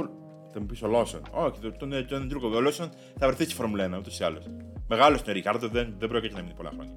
Θα 0.53 0.61
μου 0.61 0.66
πεις 0.66 0.82
ο 0.82 0.87
Λόσον. 0.87 1.22
Όχι, 1.30 1.61
τον, 1.61 1.76
τον, 1.78 2.07
τον 2.07 2.26
Ντρούκοβιτς. 2.26 2.59
Ο 2.59 2.61
Λόσον 2.61 2.89
θα 3.18 3.26
βρεθεί 3.26 3.45
στη 3.45 3.55
Φόρμουλα 3.55 3.97
1 3.97 3.99
ούτως 3.99 4.18
ή 4.18 4.24
άλλως. 4.24 4.47
Μεγάλος 4.89 5.20
είναι 5.20 5.30
ο 5.30 5.32
Ρικάρδο, 5.32 5.68
δεν, 5.68 5.95
δεν 5.99 6.09
πρόκειται 6.09 6.35
να 6.35 6.43
μείνει 6.43 6.55
πολλά 6.55 6.70
χρόνια 6.74 6.95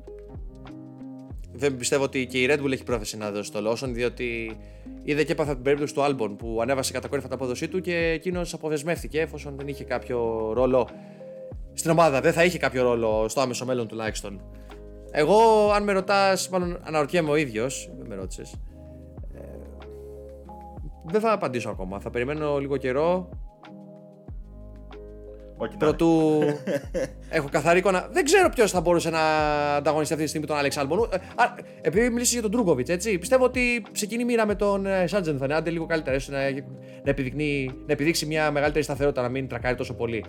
δεν 1.58 1.76
πιστεύω 1.76 2.04
ότι 2.04 2.26
και 2.26 2.42
η 2.42 2.48
Red 2.50 2.64
Bull 2.64 2.72
έχει 2.72 2.84
πρόθεση 2.84 3.18
να 3.18 3.32
δώσει 3.32 3.52
το 3.52 3.72
Lawson, 3.72 3.90
διότι 3.92 4.58
είδε 5.04 5.24
και 5.24 5.32
έπαθα 5.32 5.54
την 5.54 5.64
περίπτωση 5.64 5.94
του 5.94 6.02
Albon 6.02 6.36
που 6.38 6.60
ανέβασε 6.62 6.92
κατακόρυφα 6.92 7.28
την 7.28 7.36
απόδοσή 7.36 7.68
του 7.68 7.82
και 7.82 7.96
εκείνος 7.96 8.54
αποδεσμεύτηκε 8.54 9.20
εφόσον 9.20 9.56
δεν 9.58 9.68
είχε 9.68 9.84
κάποιο 9.84 10.50
ρόλο 10.54 10.90
στην 11.74 11.92
ομάδα. 11.92 12.22
Δεν 12.22 12.34
θα 12.34 12.44
είχε 12.44 12.58
κάποιο 12.58 12.84
ρόλο 12.84 13.26
στο 13.28 13.42
άμεσο 13.42 13.66
μέλλον 13.66 13.88
τουλάχιστον. 13.88 14.42
Εγώ, 15.12 15.72
αν 15.72 15.84
με 15.84 15.92
ρωτάς, 15.92 16.50
μάλλον 16.50 16.80
αναρωτιέμαι 16.84 17.30
ο 17.30 17.36
ίδιος, 17.36 17.90
δεν 17.98 18.08
με 18.08 18.16
ρώτησες. 18.16 18.54
Ε, 19.34 19.40
δεν 21.04 21.22
θα 21.22 21.32
απαντήσω 21.32 21.70
ακόμα. 21.70 22.00
Θα 22.00 22.10
περιμένω 22.10 22.58
λίγο 22.58 22.78
καιρό 22.78 23.30
όχι, 25.58 25.78
Πρωτού 25.78 26.42
έχω 27.30 27.48
καθαρή 27.52 27.80
εικόνα. 27.80 28.08
Δεν 28.12 28.26
ξέρω 28.26 28.50
ποιος 28.50 28.72
θα 28.72 28.82
μπορούσε 28.82 29.10
να 29.10 29.20
ανταγωνιστεί 29.76 30.14
αυτή 30.14 30.26
τη 30.26 30.30
στιγμή 30.30 30.48
τον 30.48 30.58
Άλεξ 30.58 30.78
Άλμπον. 30.78 31.10
Ε, 31.12 31.18
επειδή 31.82 32.10
μιλήσεις 32.10 32.34
για 32.34 32.42
τον 32.42 32.52
Τρούγκοβιτ, 32.52 32.90
έτσι. 32.90 33.18
Πιστεύω 33.18 33.44
ότι 33.44 33.86
σε 33.92 34.06
εκείνη 34.06 34.26
μοίρα 34.26 34.46
με 34.46 34.56
τον 34.56 34.86
Σάντζεν 35.06 35.38
θα 35.38 35.46
είναι 35.46 35.56
άντε 35.56 35.70
λίγο 35.70 35.86
καλύτερα. 35.86 36.16
έστω 36.16 36.32
να, 36.32 36.52
να, 36.52 37.14
να 37.86 37.92
επιδείξει 37.94 38.26
μια 38.26 38.52
μεγαλύτερη 38.52 38.84
σταθερότητα, 38.84 39.22
να 39.22 39.30
μην 39.30 39.48
τρακάρει 39.48 39.76
τόσο 39.76 39.94
πολύ. 39.94 40.26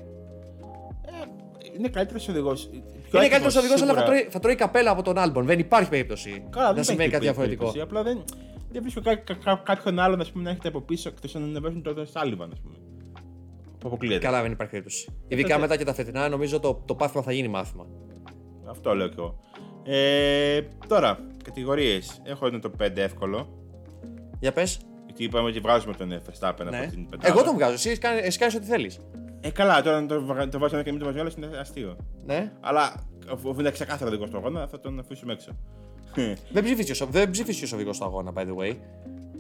Ε, 1.06 1.76
είναι 1.78 1.88
καλύτερος 1.88 2.28
οδηγός. 2.28 2.70
Είναι 3.14 3.28
καλύτερος 3.28 3.56
οδηγός, 3.56 3.82
αλλά 3.82 3.94
θα 3.94 4.02
τρώει, 4.02 4.26
θα 4.30 4.38
τρώει 4.38 4.54
καπέλα 4.54 4.90
από 4.90 5.02
τον 5.02 5.18
Άλμπον. 5.18 5.46
Δεν 5.46 5.58
υπάρχει 5.58 5.88
περίπτωση 5.88 6.44
Καλά, 6.50 6.72
να 6.72 6.82
συμβαίνει 6.82 7.10
κάτι 7.10 7.24
διαφορετικό. 7.24 7.72
Απλά 7.82 8.02
δεν, 8.02 8.24
δεν 8.70 8.82
βρίσκω 8.82 9.00
κά, 9.00 9.14
κά, 9.16 9.62
κάποιον 9.64 9.98
άλλον 9.98 10.22
να 10.32 10.50
έχετε 10.50 10.68
από 10.68 10.80
πίσω 10.80 11.08
εκτός 11.08 11.34
να 11.34 11.40
ανεβάσουν 11.40 11.82
τον 11.82 12.06
Σάλιβαν, 12.06 12.50
ας 12.52 12.60
πούμε 12.60 12.76
που 12.97 12.97
αποκλείεται. 13.86 14.24
Καλά, 14.24 14.42
δεν 14.42 14.52
υπάρχει 14.52 14.72
περίπτωση. 14.72 15.08
Ειδικά 15.28 15.58
μετά 15.58 15.76
και 15.76 15.84
τα 15.84 15.94
φετινά, 15.94 16.28
νομίζω 16.28 16.60
το, 16.60 16.82
το 16.84 16.94
πάθημα 16.94 17.22
θα 17.22 17.32
γίνει 17.32 17.48
μάθημα. 17.48 17.86
Αυτό 18.70 18.94
λέω 18.94 19.08
κι 19.08 19.14
εγώ. 19.18 19.38
Ε, 19.84 20.62
τώρα, 20.86 21.18
κατηγορίες. 21.44 22.20
Έχω 22.24 22.46
ένα 22.46 22.58
το 22.58 22.70
5 22.82 22.96
εύκολο. 22.96 23.48
Για 24.40 24.52
πες. 24.52 24.80
Γιατί 25.06 25.24
είπαμε 25.24 25.48
ότι 25.48 25.60
βγάζουμε 25.60 25.94
τον 25.94 26.08
Verstappen 26.08 26.66
ναι. 26.70 26.78
από 26.78 26.90
την 26.90 27.08
πεντάδα. 27.08 27.28
Εγώ 27.28 27.42
τον 27.42 27.54
βγάζω. 27.54 27.72
Εσύ 27.72 27.98
κάνεις 28.38 28.54
ό,τι 28.54 28.64
θέλεις. 28.66 28.98
Ε, 29.40 29.50
καλά, 29.50 29.82
τώρα 29.82 30.00
να 30.00 30.06
το, 30.06 30.48
το 30.48 30.58
βάζω 30.58 30.74
ένα 30.74 30.84
και 30.84 30.90
μην 30.90 31.00
το 31.00 31.04
βάζω 31.04 31.26
είναι 31.36 31.58
αστείο. 31.58 31.96
Ναι. 32.24 32.52
Αλλά 32.60 32.92
αφού 33.32 33.56
είναι 33.58 33.70
ξεκάθαρο 33.70 34.10
δικό 34.10 34.26
στο 34.26 34.36
αγώνα, 34.36 34.66
θα 34.66 34.80
τον 34.80 34.98
αφήσουμε 34.98 35.32
έξω. 35.32 35.50
δεν 37.10 37.30
ψήφισε 37.30 37.64
ο 37.64 37.76
οδηγός 37.76 37.96
στο 37.96 38.04
αγώνα, 38.04 38.32
by 38.34 38.40
the 38.40 38.56
way. 38.56 38.76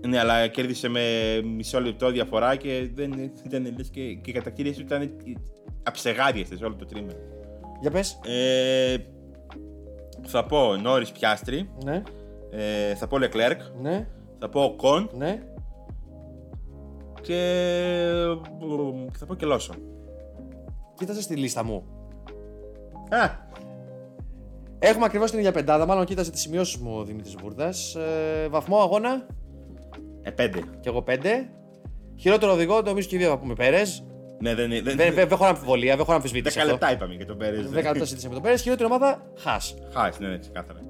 Ναι, 0.06 0.18
αλλά 0.18 0.46
κέρδισε 0.46 0.88
με 0.88 1.02
μισό 1.44 1.80
λεπτό 1.80 2.10
διαφορά 2.10 2.56
και 2.56 2.90
δεν 2.94 3.32
ήταν 3.44 3.74
λες 3.76 3.88
και, 3.88 4.14
και 4.14 4.30
οι 4.30 4.32
κατακτήριε 4.32 4.72
του 4.72 4.80
ήταν 4.80 5.10
αψεγάδιαστε 5.82 6.56
σε 6.56 6.64
όλο 6.64 6.74
το 6.74 6.86
τρίμηνο. 6.86 7.18
Για 7.80 7.90
πες. 7.90 8.20
Ε, 8.24 8.96
θα 10.22 10.44
πω 10.44 10.76
Νόρις 10.76 11.12
Πιάστρι, 11.12 11.70
Ναι, 11.84 12.02
ε, 12.50 12.94
θα 12.94 13.06
πω 13.06 13.18
Λεκλέρκ, 13.18 13.60
ναι, 13.80 14.08
θα 14.38 14.48
πω 14.48 14.74
Κον 14.76 15.10
ναι. 15.16 15.42
και 17.20 17.40
θα 19.12 19.26
πω 19.26 19.34
και 19.34 19.46
Λόσο. 19.46 19.74
Κοίτασες 20.94 21.24
στη 21.24 21.36
λίστα 21.36 21.64
μου. 21.64 21.84
Α, 23.08 23.46
Έχουμε 24.78 25.04
ακριβώς 25.04 25.30
την 25.30 25.38
ίδια 25.38 25.52
πεντάδα. 25.52 25.86
Μάλλον 25.86 26.04
κοίταζε 26.04 26.30
τις 26.30 26.40
σημειώσεις 26.40 26.76
μου 26.76 26.96
ο 26.98 27.04
Δημήτρης 27.04 27.34
Βούρδας. 27.40 27.94
Ε, 27.94 28.48
βαθμό 28.48 28.78
αγώνα 28.78 29.26
ε, 30.22 30.30
πέντε. 30.30 30.58
και 30.80 30.88
εγώ 30.88 31.02
πέντε. 31.02 31.50
Χειρότερο 32.20 32.52
οδηγό, 32.52 32.80
νομίζω 32.80 33.08
και 33.08 33.14
οι 33.16 33.18
δύο 33.18 33.28
θα 33.28 33.38
πούμε 33.38 33.54
Πέρες. 33.54 34.02
Ναι, 34.40 34.54
δεν 34.54 34.70
είναι. 34.70 34.80
Δεν, 34.80 34.96
δεν, 34.96 35.14
δεν 35.14 35.28
έχω 35.30 35.44
αμφιβολία, 35.44 35.90
δεν 35.92 36.00
έχω 36.00 36.12
αμφισβήτηση. 36.12 36.56
10 36.58 36.60
αυτό. 36.60 36.72
λεπτά 36.72 36.92
είπαμε 36.92 37.14
για 37.14 37.26
τον 37.26 37.36
Πέρες. 37.38 37.66
10 37.68 37.72
λεπτά 37.72 37.92
συζήτησαμε 37.94 38.28
με 38.28 38.34
τον 38.34 38.42
Πέρες. 38.42 38.62
Χειρότερη 38.62 38.88
ομάδα, 38.92 39.32
Χάς. 39.36 39.74
Χάσει, 39.92 40.22
ναι, 40.22 40.28
ναι, 40.28 40.38
ξεκάθαρα. 40.38 40.80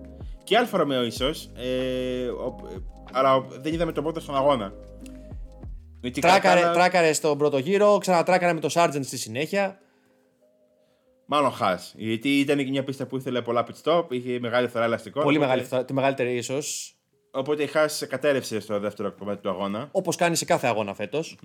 Και 0.44 0.56
Άλφα 0.56 0.78
Ρομέο 0.78 1.02
ίσως. 1.04 1.26
Ε, 1.56 2.26
ο- 2.28 2.56
ε, 2.74 2.76
αλλά 3.12 3.40
δεν 3.60 3.72
είδαμε 3.72 3.92
τον 3.92 4.02
πρώτο 4.02 4.20
στον 4.20 4.36
αγώνα. 4.36 4.72
Γιατί 6.00 6.20
Τράκαρε, 6.20 6.60
κατά- 6.60 6.72
τράκαρε 6.72 7.12
στον 7.12 7.38
πρώτο 7.38 7.58
γύρο, 7.58 7.98
ξανατράκαρε 7.98 8.52
με 8.52 8.60
το 8.60 8.68
Sargent 8.74 9.00
στη 9.02 9.16
συνέχεια. 9.18 9.78
Μάλλον 11.26 11.50
Χάας. 11.52 11.94
Γιατί 11.96 12.38
ήταν 12.38 12.56
και 12.58 12.64
μια 12.70 12.84
πίστα 12.84 13.06
που 13.06 13.16
ήθελε 13.16 13.42
πολλά 13.42 13.66
pit 13.66 13.82
stop, 13.92 14.04
είχε 14.12 14.38
μεγάλη 14.40 14.68
φθορά 14.68 14.84
ελαστικών. 14.84 15.22
Πολύ 15.22 15.36
οπότε- 15.36 15.50
μεγάλη, 15.50 15.66
φθορά- 15.68 15.84
τη 15.84 15.92
μεγαλύτερη 15.92 16.36
ίσως. 16.36 16.96
Οπότε 17.30 17.62
η 17.62 17.66
Χάας 17.66 18.06
κατέρρευσε 18.08 18.60
στο 18.60 18.78
δεύτερο 18.78 19.12
κομμάτι 19.12 19.42
του 19.42 19.48
αγώνα. 19.48 19.88
Όπως 19.92 20.16
κάνει 20.16 20.36
σε 20.36 20.44
κάθε 20.44 20.66
αγώνα 20.66 20.94
φέτος. 20.94 21.38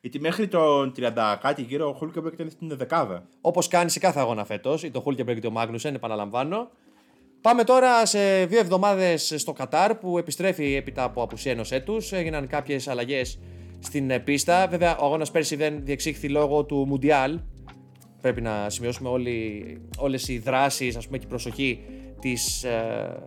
Γιατί 0.00 0.20
μέχρι 0.20 0.48
τον 0.48 0.92
30 0.96 1.36
κάτι 1.40 1.62
γύρω 1.62 1.88
ο 1.88 1.92
Χούλκεμπεργκ 1.92 2.34
ήταν 2.34 2.50
στην 2.50 2.76
δεκάδα. 2.76 3.26
Όπως 3.40 3.68
κάνει 3.68 3.90
σε 3.90 3.98
κάθε 3.98 4.20
αγώνα 4.20 4.44
φέτος, 4.44 4.82
είτε 4.82 4.98
ο 4.98 5.00
Χούλκεμπεργκ 5.00 5.38
είτε 5.38 5.46
ο 5.46 5.50
Μάγνουσεν, 5.50 5.94
επαναλαμβάνω. 5.94 6.70
Πάμε 7.40 7.64
τώρα 7.64 8.06
σε 8.06 8.44
δύο 8.44 8.58
εβδομάδες 8.58 9.34
στο 9.36 9.52
Κατάρ 9.52 9.94
που 9.94 10.18
επιστρέφει 10.18 10.74
έπειτα 10.74 11.02
από 11.02 11.22
απουσία 11.22 11.52
ενό 11.52 11.64
έτου. 11.70 11.96
Έγιναν 12.10 12.46
κάποιες 12.46 12.88
αλλαγές 12.88 13.38
στην 13.78 14.10
ε, 14.10 14.18
πίστα. 14.18 14.66
Βέβαια, 14.66 14.96
ο 14.96 15.04
αγώνας 15.04 15.30
πέρσι 15.30 15.56
δεν 15.56 15.84
διεξήχθη 15.84 16.28
λόγω 16.28 16.64
του 16.64 16.84
Μουντιάλ. 16.86 17.40
Πρέπει 18.20 18.40
να 18.40 18.70
σημειώσουμε 18.70 19.08
όλοι, 19.08 19.80
όλες 19.98 20.28
οι 20.28 20.38
δράσεις, 20.38 20.96
ας 20.96 21.06
πούμε 21.06 21.18
και 21.18 21.24
η 21.24 21.28
προσοχή 21.28 21.84
της 22.20 22.64
ε, 22.64 23.22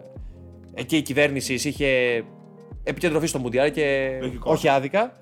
εκεί 0.80 0.98
η 0.98 1.02
κυβέρνηση 1.02 1.54
είχε 1.54 2.24
επικεντρωθεί 2.84 3.28
στο 3.28 3.40
Μουντιάλ 3.40 3.72
και 3.72 4.18
Λογικό. 4.22 4.52
όχι 4.52 4.68
άδικα. 4.68 5.14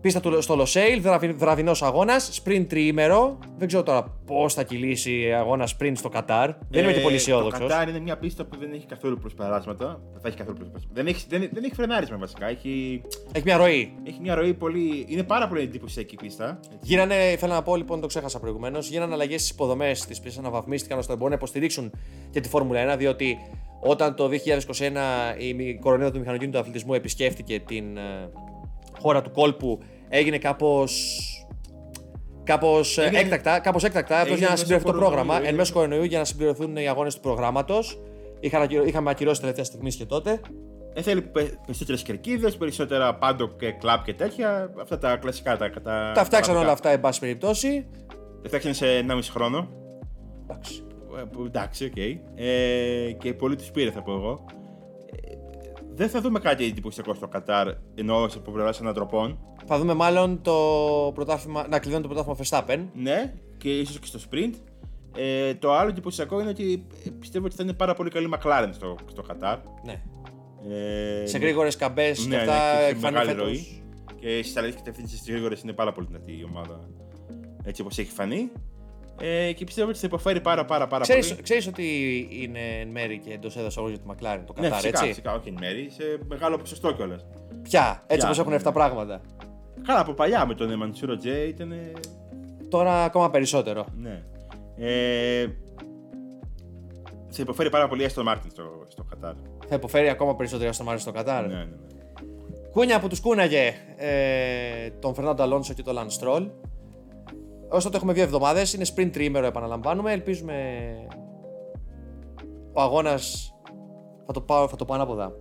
Πίστα 0.00 0.20
του, 0.20 0.42
στο 0.42 0.56
Λοσέιλ, 0.56 1.02
βραδινός 1.36 1.82
αγώνας, 1.82 2.42
sprint 2.44 2.64
τριήμερο. 2.68 3.38
Δεν 3.56 3.66
ξέρω 3.66 3.82
τώρα 3.82 4.18
πώς 4.26 4.54
θα 4.54 4.62
κυλήσει 4.62 5.32
αγώνα 5.32 5.68
sprint 5.78 5.92
στο 5.94 6.08
Κατάρ. 6.08 6.50
Δεν 6.70 6.82
είμαι 6.84 6.92
και 6.92 7.00
πολύ 7.00 7.14
αισιόδοξος. 7.14 7.60
Ε, 7.60 7.62
Το 7.62 7.68
Κατάρ 7.68 7.88
είναι 7.88 7.98
μια 8.00 8.18
πίστα 8.18 8.44
που 8.44 8.56
δεν 8.58 8.72
έχει 8.72 8.86
καθόλου 8.86 9.18
προσπεράσματα. 9.18 10.00
Δεν 10.12 10.20
θα 10.20 10.28
έχει 10.28 10.36
καθόλου 10.36 10.56
προσπεράσματα. 10.56 10.94
Δεν 10.94 11.06
έχει, 11.06 11.24
δεν, 11.28 11.48
δεν 11.52 11.64
έχει 11.64 11.74
φρενάρισμα 11.74 12.16
βασικά. 12.16 12.46
Έχει, 12.48 13.02
Έχει 13.32 13.44
μια 13.44 13.56
ροή. 13.56 13.92
έχει 14.04 14.18
μια 14.20 14.34
ροή 14.34 14.54
πολύ. 14.54 15.04
Είναι 15.08 15.22
πάρα 15.22 15.48
πολύ 15.48 15.60
εντυπωσιακή 15.62 16.16
πίστα. 16.16 16.58
Έτσι. 16.64 16.78
Γίνανε, 16.82 17.14
θέλω 17.38 17.52
να 17.52 17.62
πω 17.62 17.76
λοιπόν, 17.76 18.00
το 18.00 18.06
ξέχασα 18.06 18.38
προηγουμένως, 18.40 18.88
γίνανε 18.88 19.12
αλλαγές 19.14 19.40
στις 19.40 19.50
υποδομές 19.52 20.00
της 20.06 20.20
πίστας, 20.20 20.38
αναβαθμίστηκαν 20.44 20.98
ώστε 20.98 21.10
να 21.12 21.18
μπορούν 21.18 21.32
να 21.32 21.38
υποστηρίξουν 21.38 21.90
και 22.30 22.40
τη 22.40 22.48
Φόρμουλα 22.48 22.94
1, 22.94 22.98
διότι 22.98 23.36
όταν 23.80 24.14
το 24.14 24.28
2021 24.28 25.34
η 25.38 25.54
μη- 25.54 25.78
κορονοϊό 25.78 26.10
του 26.10 26.18
μηχανοκίνητου 26.18 26.52
του 26.56 26.58
αθλητισμού 26.62 26.94
επισκέφτηκε 26.94 27.60
την 27.60 27.96
ε, 27.96 28.30
χώρα 29.00 29.22
του 29.22 29.30
κόλπου, 29.30 29.78
έγινε 30.08 30.38
κάπω. 30.38 30.84
Κάπως 32.44 32.98
Έγινε- 32.98 33.20
έκτακτα, 33.20 33.58
κάπως 33.58 33.84
έκτακτα 33.84 34.20
Έγινε 34.20 34.34
για 34.36 34.44
να 34.44 34.50
μέσω 34.50 34.56
συμπληρωθεί 34.62 34.84
το 34.86 34.92
κορονοϊού, 34.92 35.14
πρόγραμμα. 35.14 35.36
Εν 35.38 35.42
έγινε. 35.44 35.56
μέσω 35.56 35.72
κορονοϊού 35.72 36.02
για 36.04 36.18
να 36.18 36.24
συμπληρωθούν 36.24 36.76
οι 36.76 36.88
αγώνες 36.88 37.14
του 37.14 37.20
προγράμματος. 37.20 37.98
Είχαμε 38.86 39.10
ακυρώσει 39.10 39.40
τελευταία 39.40 39.64
στιγμή 39.64 39.90
και 39.92 40.04
τότε. 40.06 40.40
Δεν 40.94 41.02
θέλει 41.02 41.22
περισσότερες 41.66 42.02
κερκίδες, 42.02 42.56
περισσότερα 42.56 43.14
paddock 43.14 43.48
και 43.48 43.72
κλαμπ 43.72 44.02
και 44.04 44.14
τέτοια. 44.14 44.70
Αυτά 44.80 44.98
τα 44.98 45.16
κλασικά. 45.16 45.56
Τα, 45.56 45.70
τα, 45.82 46.12
Τα 46.14 46.24
φτιάξαν 46.24 46.54
τα 46.54 46.60
όλα 46.60 46.72
αυτά, 46.72 46.90
εν 46.90 47.00
πάση 47.00 47.20
περιπτώσει. 47.20 47.86
Τα 48.42 48.46
φτιάξαν 48.48 48.74
σε 48.74 48.86
1,5 49.08 49.18
χρόνο. 49.30 49.68
Εντάξει. 50.50 50.82
Ε, 51.18 51.22
που 51.32 51.44
Εντάξει, 51.44 51.84
οκ. 51.84 51.96
Ε, 52.34 53.12
και 53.12 53.34
πολύ 53.34 53.56
τους 53.56 53.70
πήρε, 53.70 53.90
θα 53.90 54.02
πω 54.02 54.12
εγώ. 54.12 54.44
Ε, 55.06 55.36
δεν 55.94 56.08
θα 56.08 56.20
δούμε 56.20 56.38
κάτι 56.38 56.64
εντυπωσιακό 56.64 57.14
στο 57.14 57.28
Κατάρ, 57.28 57.68
εννοώ 57.94 58.24
από 58.24 58.50
πλευράς 58.50 58.80
ανατροπών. 58.80 59.38
Θα 59.66 59.78
δούμε 59.78 59.94
μάλλον 59.94 60.42
το 60.42 60.54
πρωτάθλημα, 61.14 61.66
να 61.68 61.78
κλειδώνει 61.78 62.02
το 62.02 62.08
πρωτάθλημα 62.08 62.38
Verstappen. 62.42 62.84
Ναι, 62.94 63.34
και 63.56 63.78
ίσως 63.78 63.98
και 63.98 64.06
στο 64.06 64.18
sprint. 64.30 64.54
Ε, 65.16 65.54
το 65.54 65.72
άλλο 65.72 65.88
εντυπωσιακό 65.90 66.40
είναι 66.40 66.50
ότι 66.50 66.86
ε, 67.06 67.10
πιστεύω 67.18 67.46
ότι 67.46 67.54
θα 67.56 67.62
είναι 67.62 67.72
πάρα 67.72 67.94
πολύ 67.94 68.10
καλή 68.10 68.28
McLaren 68.34 68.68
στο, 68.72 68.96
στο 69.10 69.22
Κατάρ. 69.22 69.58
Ναι. 69.84 70.02
Ε, 71.22 71.26
Σε 71.26 71.38
γρήγορες 71.38 71.76
καμπές 71.76 72.18
και 72.18 72.28
ναι, 72.28 72.36
αυτά 72.36 72.74
ναι, 72.74 72.78
και 72.78 72.84
σε 72.84 72.90
εκφανεί 72.90 73.12
μεγάλη 73.12 73.30
φέτος. 73.30 73.44
ροή. 73.44 73.82
Και 74.20 74.42
στις 74.42 74.56
αλλαγές 74.56 74.76
κατευθύνσεις 74.76 75.22
τη 75.22 75.30
γρήγορες 75.32 75.60
είναι 75.60 75.72
πάρα 75.72 75.92
πολύ 75.92 76.06
δυνατή 76.06 76.32
η 76.32 76.44
ομάδα. 76.48 76.88
Έτσι 77.64 77.82
όπως 77.82 77.98
έχει 77.98 78.10
φανεί. 78.10 78.50
Ε, 79.20 79.52
και 79.52 79.64
πιστεύω 79.64 79.88
ότι 79.88 79.98
θα 79.98 80.06
υποφέρει 80.06 80.40
πάρα 80.40 80.64
πάρα 80.64 80.86
πάρα 80.86 81.02
Ξέρεις, 81.02 81.28
πολύ. 81.28 81.42
ξέρεις 81.42 81.66
ότι 81.66 81.86
είναι 82.30 82.60
εν 82.80 82.88
μέρη 82.88 83.18
και 83.18 83.32
εντός 83.32 83.56
έδρα 83.56 83.70
αγώνα 83.76 83.94
για 83.94 83.98
τη 83.98 84.04
McLaren 84.10 84.42
το 84.46 84.54
Ναι, 84.56 84.62
Κατάρ, 84.62 84.80
φυσικά, 84.80 84.88
έτσι; 84.88 85.06
φυσικά, 85.06 85.34
όχι 85.34 85.48
εν 85.48 85.56
μέρη, 85.60 85.90
σε 85.90 86.18
μεγάλο 86.28 86.56
ποσοστό 86.56 86.92
κιόλας. 86.92 87.26
Πια, 87.62 88.02
έτσι 88.06 88.16
Πια, 88.16 88.26
όπως 88.26 88.38
έχουν 88.38 88.50
ναι. 88.50 88.56
αυτά 88.56 88.72
πράγματα. 88.72 89.20
Καλά, 89.86 90.00
από 90.00 90.12
παλιά 90.12 90.46
με 90.46 90.54
τον 90.54 90.76
Μαντσούρο 90.76 91.16
Τζέ 91.16 91.38
ήταν. 91.38 91.72
Τώρα 92.68 93.04
ακόμα 93.04 93.30
περισσότερο. 93.30 93.86
Ναι. 93.96 94.22
Ε, 94.76 95.46
θα 97.28 97.42
υποφέρει 97.42 97.70
πάρα 97.70 97.88
πολύ 97.88 98.02
η 98.04 98.08
Aston 98.14 98.28
Martin 98.32 98.46
στο, 98.50 98.84
στο 98.88 99.02
Κατάρ. 99.02 99.34
Θα 99.68 99.74
υποφέρει 99.74 100.08
ακόμα 100.08 100.36
περισσότερο 100.36 100.72
στο 100.72 100.84
Μάρι 100.84 100.98
στο 100.98 101.12
Κατάρ. 101.12 101.46
Ναι, 101.46 101.54
ναι, 101.54 101.64
ναι. 101.64 101.68
Κούνια 102.72 103.00
που 103.00 103.08
τους 103.08 103.20
κούναγε 103.20 103.74
ε, 103.96 104.90
τον 104.98 105.14
Φερνάντο 105.14 105.42
Αλόνσο 105.42 105.74
και 105.74 105.82
τον 105.82 105.94
Λαν 105.94 106.10
Στρόλ. 106.10 106.48
Ω 107.70 107.78
τότε 107.78 107.96
έχουμε 107.96 108.12
δύο 108.12 108.22
εβδομάδες. 108.22 108.72
Είναι 108.72 108.84
sprint 108.96 109.10
τρίμερο, 109.12 109.46
επαναλαμβάνουμε. 109.46 110.12
Ελπίζουμε 110.12 110.54
ο 112.72 112.80
αγώνας. 112.80 113.54
Θα 114.26 114.32
το 114.32 114.40
πάω, 114.40 114.68
θα 114.68 114.76
το 114.76 114.84
πάω 114.84 114.96
ανάποδα. 114.96 115.32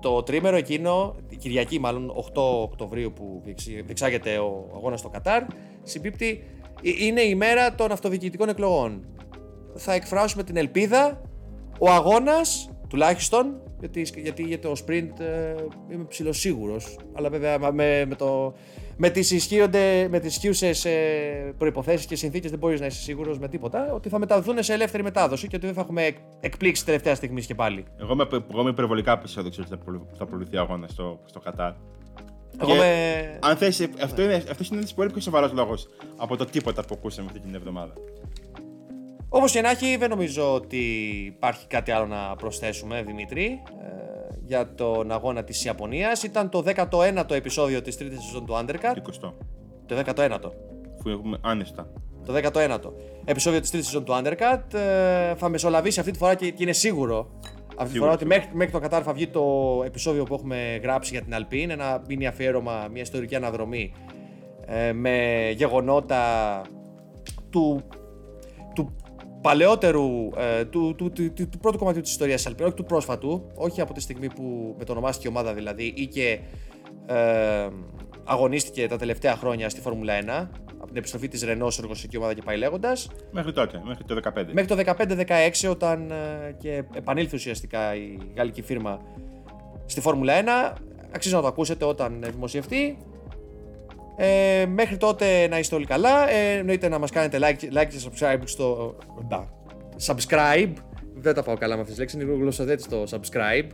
Το 0.00 0.22
τρίμερο 0.22 0.56
εκείνο, 0.56 1.16
η 1.28 1.36
Κυριακή 1.36 1.78
μάλλον, 1.78 2.10
8 2.10 2.62
Οκτωβρίου 2.62 3.12
που 3.12 3.40
διεξ- 3.44 3.84
διεξάγεται 3.84 4.38
ο 4.38 4.70
αγώνας 4.74 5.00
στο 5.00 5.08
Κατάρ, 5.08 5.42
συμπίπτει, 5.82 6.44
ε, 6.82 7.04
είναι 7.04 7.20
η 7.20 7.34
μέρα 7.34 7.74
των 7.74 7.92
αυτοδιοικητικών 7.92 8.48
εκλογών. 8.48 9.06
Θα 9.74 9.92
εκφράσουμε 9.92 10.42
την 10.42 10.56
ελπίδα 10.56 11.20
ο 11.78 11.90
αγώνας, 11.90 12.70
τουλάχιστον, 12.88 13.60
γιατί, 13.80 14.02
γιατί 14.16 14.42
για 14.42 14.58
το 14.58 14.72
sprint 14.86 15.20
ε, 15.20 15.54
είμαι 15.92 16.04
ψηλοσίγουρος, 16.08 16.98
αλλά 17.12 17.28
βέβαια 17.30 17.72
με, 17.72 18.04
με, 18.06 18.14
το, 18.14 18.54
με 18.96 19.10
τις, 19.10 19.30
ισχύοντε, 19.30 20.08
με 20.10 20.18
τις 20.20 20.30
ισχύουσες 20.36 20.84
ε, 20.84 21.54
προϋποθέσεις 21.58 22.06
και 22.06 22.16
συνθήκες 22.16 22.50
δεν 22.50 22.58
μπορείς 22.58 22.80
να 22.80 22.86
είσαι 22.86 23.00
σίγουρος 23.02 23.38
με 23.38 23.48
τίποτα, 23.48 23.92
ότι 23.92 24.08
θα 24.08 24.18
μεταδοθούν 24.18 24.62
σε 24.62 24.72
ελεύθερη 24.72 25.02
μετάδοση 25.02 25.48
και 25.48 25.56
ότι 25.56 25.66
δεν 25.66 25.74
θα 25.74 25.80
έχουμε 25.80 26.02
εκ- 26.04 26.18
εκπλήξει 26.40 26.84
τελευταία 26.84 27.14
στιγμή 27.14 27.42
και 27.42 27.54
πάλι. 27.54 27.84
Εγώ 28.00 28.12
είμαι, 28.12 28.26
εγώ 28.50 28.60
είμαι 28.60 28.70
υπερβολικά 28.70 29.20
αισιόδοξο 29.24 29.60
ότι 29.60 29.70
θα 29.70 29.76
προλου- 29.76 30.06
θα 30.18 30.26
προλουθεί 30.26 30.56
αγώνα 30.56 30.88
στο, 30.88 31.20
στο 31.24 31.40
Κατάρ. 31.40 31.72
Εγώ 32.60 32.72
Και 32.72 32.78
με... 32.78 33.38
Αν 33.42 33.56
θες, 33.56 33.88
αυτό 34.02 34.22
είναι, 34.22 34.34
αυτός 34.34 34.68
είναι 34.68 34.78
ένας 34.78 34.94
πολύ 34.94 35.10
πιο 35.10 35.20
σοβαρός 35.20 35.52
λόγος 35.52 35.88
από 36.16 36.36
το 36.36 36.44
τίποτα 36.44 36.82
που 36.84 36.94
ακούσαμε 36.98 37.26
αυτή 37.28 37.40
την 37.40 37.54
εβδομάδα. 37.54 37.92
Όπως 39.36 39.52
και 39.52 39.60
να 39.60 39.70
έχει, 39.70 39.96
δεν 39.96 40.10
νομίζω 40.10 40.54
ότι 40.54 40.76
υπάρχει 41.26 41.66
κάτι 41.66 41.90
άλλο 41.90 42.06
να 42.06 42.36
προσθέσουμε, 42.36 43.02
Δημήτρη, 43.02 43.62
ε, 43.80 44.36
για 44.44 44.74
τον 44.74 45.12
αγώνα 45.12 45.44
της 45.44 45.64
Ιαπωνίας. 45.64 46.22
Ήταν 46.22 46.48
το 46.50 46.62
19ο 46.66 47.34
επεισόδιο 47.34 47.82
της 47.82 47.96
τρίτης 47.96 48.24
σεζόν 48.24 48.46
του 48.46 48.54
Undercut. 48.54 48.96
20. 48.96 49.34
Το 49.86 49.96
19ο. 49.96 50.52
Αφού 50.98 51.08
έχουμε 51.08 51.38
άνεστα. 51.40 51.88
Το 52.24 52.32
19ο 52.32 52.92
επεισόδιο 53.24 53.60
της 53.60 53.70
τρίτης 53.70 53.88
σεζόν 53.88 54.04
του 54.04 54.12
Undercut. 54.12 54.74
Ε, 54.74 55.34
θα 55.34 55.48
μεσολαβήσει 55.48 56.00
αυτή 56.00 56.12
τη 56.12 56.18
φορά 56.18 56.34
και, 56.34 56.50
και 56.50 56.62
είναι 56.62 56.72
σίγουρο 56.72 57.30
αυτή 57.76 57.92
τη 57.92 57.98
φορά 57.98 58.12
ότι 58.12 58.26
μέχρι, 58.26 58.50
μέχρι 58.52 58.72
το 58.72 58.78
Κατάρ 58.78 59.02
θα 59.04 59.12
βγει 59.12 59.26
το 59.26 59.42
επεισόδιο 59.84 60.24
που 60.24 60.34
έχουμε 60.34 60.80
γράψει 60.82 61.12
για 61.12 61.22
την 61.22 61.34
Alpine. 61.34 61.68
Ένα 61.70 62.02
μήνυ 62.08 62.26
αφιέρωμα, 62.26 62.88
μια 62.92 63.02
ιστορική 63.02 63.34
αναδρομή 63.34 63.92
ε, 64.66 64.92
με 64.92 65.50
γεγονότα 65.56 66.62
του, 67.50 67.82
του 67.90 68.05
παλαιότερου, 69.40 70.30
ε, 70.36 70.64
του, 70.64 70.94
του, 70.96 71.12
του, 71.12 71.32
του, 71.32 71.48
του 71.48 71.58
πρώτου 71.58 71.78
κομματιού 71.78 72.00
της 72.00 72.10
ιστορίας 72.10 72.42
της 72.42 72.52
Alpine, 72.52 72.64
όχι 72.64 72.74
του 72.74 72.84
πρόσφατου, 72.84 73.50
όχι 73.54 73.80
από 73.80 73.92
τη 73.92 74.00
στιγμή 74.00 74.26
που 74.28 74.74
μετονομάστηκε 74.78 75.28
η 75.28 75.30
ομάδα 75.30 75.54
δηλαδή 75.54 75.92
ή 75.96 76.06
και 76.06 76.38
ε, 77.06 77.68
αγωνίστηκε 78.24 78.88
τα 78.88 78.96
τελευταία 78.96 79.36
χρόνια 79.36 79.68
στη 79.68 79.80
Φόρμουλα 79.80 80.14
1, 80.20 80.48
από 80.76 80.86
την 80.86 80.96
επιστροφή 80.96 81.28
της 81.28 81.44
Renault 81.46 81.68
σε 81.68 81.80
εργοσιακή 81.80 82.16
ομάδα 82.16 82.34
και 82.34 82.42
πάει 82.42 82.56
λέγοντας, 82.56 83.08
Μέχρι 83.30 83.52
τότε, 83.52 83.82
μέχρι 83.84 84.04
το 84.04 84.20
15. 84.36 84.44
Μέχρι 84.52 84.84
το 84.84 84.94
15-16 85.64 85.70
όταν 85.70 86.10
ε, 86.10 86.52
και 86.58 86.84
επανήλθε 86.94 87.36
ουσιαστικά 87.36 87.94
η 87.94 88.18
γαλλική 88.36 88.62
φίρμα 88.62 89.00
στη 89.86 90.00
Φόρμουλα 90.00 90.32
1 90.74 90.78
αξίζει 91.14 91.34
να 91.34 91.40
το 91.40 91.46
ακούσετε 91.46 91.84
όταν 91.84 92.24
δημοσιευτεί. 92.30 92.96
Ε, 94.16 94.66
μέχρι 94.66 94.96
τότε 94.96 95.46
να 95.48 95.58
είστε 95.58 95.74
όλοι 95.74 95.86
καλά. 95.86 96.30
Ε, 96.30 96.58
εννοείται 96.58 96.88
να 96.88 96.98
μας 96.98 97.10
κάνετε 97.10 97.38
like, 97.40 97.78
like 97.78 97.86
και 97.88 98.00
subscribe 98.04 98.40
στο... 98.44 98.96
Subscribe. 100.06 100.72
Δεν 101.14 101.34
τα 101.34 101.42
πάω 101.42 101.56
καλά 101.56 101.74
με 101.74 101.80
αυτές 101.80 101.96
τις 101.96 101.98
λέξεις, 101.98 102.22
είναι 102.22 102.32
γλωσσοδέτη 102.32 102.88
το 102.88 103.04
subscribe 103.10 103.66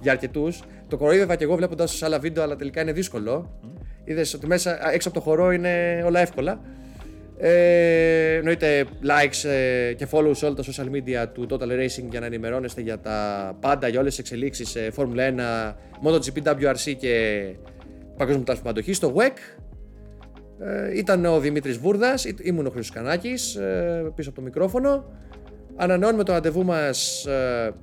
για 0.00 0.12
αρκετούς. 0.12 0.62
Το 0.88 0.96
κοροϊδεύα 0.96 1.36
και 1.36 1.44
εγώ 1.44 1.56
βλέποντας 1.56 1.96
σε 1.96 2.04
άλλα 2.04 2.18
βίντεο, 2.18 2.42
αλλά 2.42 2.56
τελικά 2.56 2.80
είναι 2.80 2.92
δύσκολο. 2.92 3.60
Mm. 3.62 3.80
Είδες 4.04 4.34
ότι 4.34 4.46
μέσα 4.46 4.92
έξω 4.92 5.08
από 5.08 5.18
το 5.18 5.24
χορό 5.24 5.52
είναι 5.52 6.02
όλα 6.06 6.20
εύκολα. 6.20 6.60
Ε, 7.40 8.34
εννοείται 8.34 8.84
likes 8.84 9.48
ε, 9.48 9.92
και 9.92 10.06
follow 10.10 10.30
σε 10.30 10.46
όλα 10.46 10.54
τα 10.54 10.62
social 10.62 10.84
media 10.84 11.26
του 11.32 11.46
Total 11.50 11.62
Racing 11.62 12.06
για 12.10 12.20
να 12.20 12.26
ενημερώνεστε 12.26 12.80
για 12.80 13.00
τα 13.00 13.56
πάντα, 13.60 13.88
για 13.88 14.00
όλες 14.00 14.16
τις 14.16 14.24
εξελίξεις 14.24 14.68
σε 14.68 14.92
Formula 14.96 15.18
1, 15.18 15.74
MotoGP, 16.04 16.42
WRC 16.42 16.94
και 16.98 17.44
Παγκόσμιο 18.16 18.44
Πρωτάθλημα 18.44 18.70
Αντοχή 18.70 18.92
στο 18.92 19.14
WEC. 19.16 19.32
Ε, 20.60 20.98
ήταν 20.98 21.24
ο 21.24 21.40
Δημήτρης 21.40 21.78
Βούρδας, 21.78 22.24
ήμουν 22.42 22.66
ο 22.66 22.70
Χρήστος 22.70 22.96
Κανάκης 22.96 23.54
ε, 23.54 24.12
πίσω 24.14 24.28
από 24.28 24.38
το 24.38 24.44
μικρόφωνο. 24.44 25.04
Ανανεώνουμε 25.76 26.24
το 26.24 26.32
ραντεβού 26.32 26.64
μας 26.64 27.26
ε, 27.26 27.74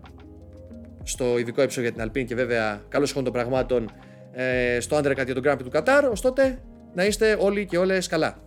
στο 1.04 1.38
ειδικό 1.38 1.62
επεισόδιο 1.62 1.90
για 1.90 2.04
την 2.04 2.12
Alpine 2.12 2.26
και 2.26 2.36
βέβαια 2.36 2.82
καλώς 2.90 3.12
χώρο 3.12 3.24
των 3.24 3.34
πραγμάτων 3.34 3.92
ε, 4.32 4.80
στο 4.80 4.98
Undercut 4.98 5.26
για 5.26 5.34
τον 5.34 5.44
Grand 5.46 5.54
Prix 5.54 5.64
του 5.64 5.70
Κατάρ. 5.70 6.06
Ωστότε 6.06 6.60
να 6.94 7.06
είστε 7.06 7.38
όλοι 7.40 7.66
και 7.66 7.78
όλες 7.78 8.08
καλά. 8.08 8.45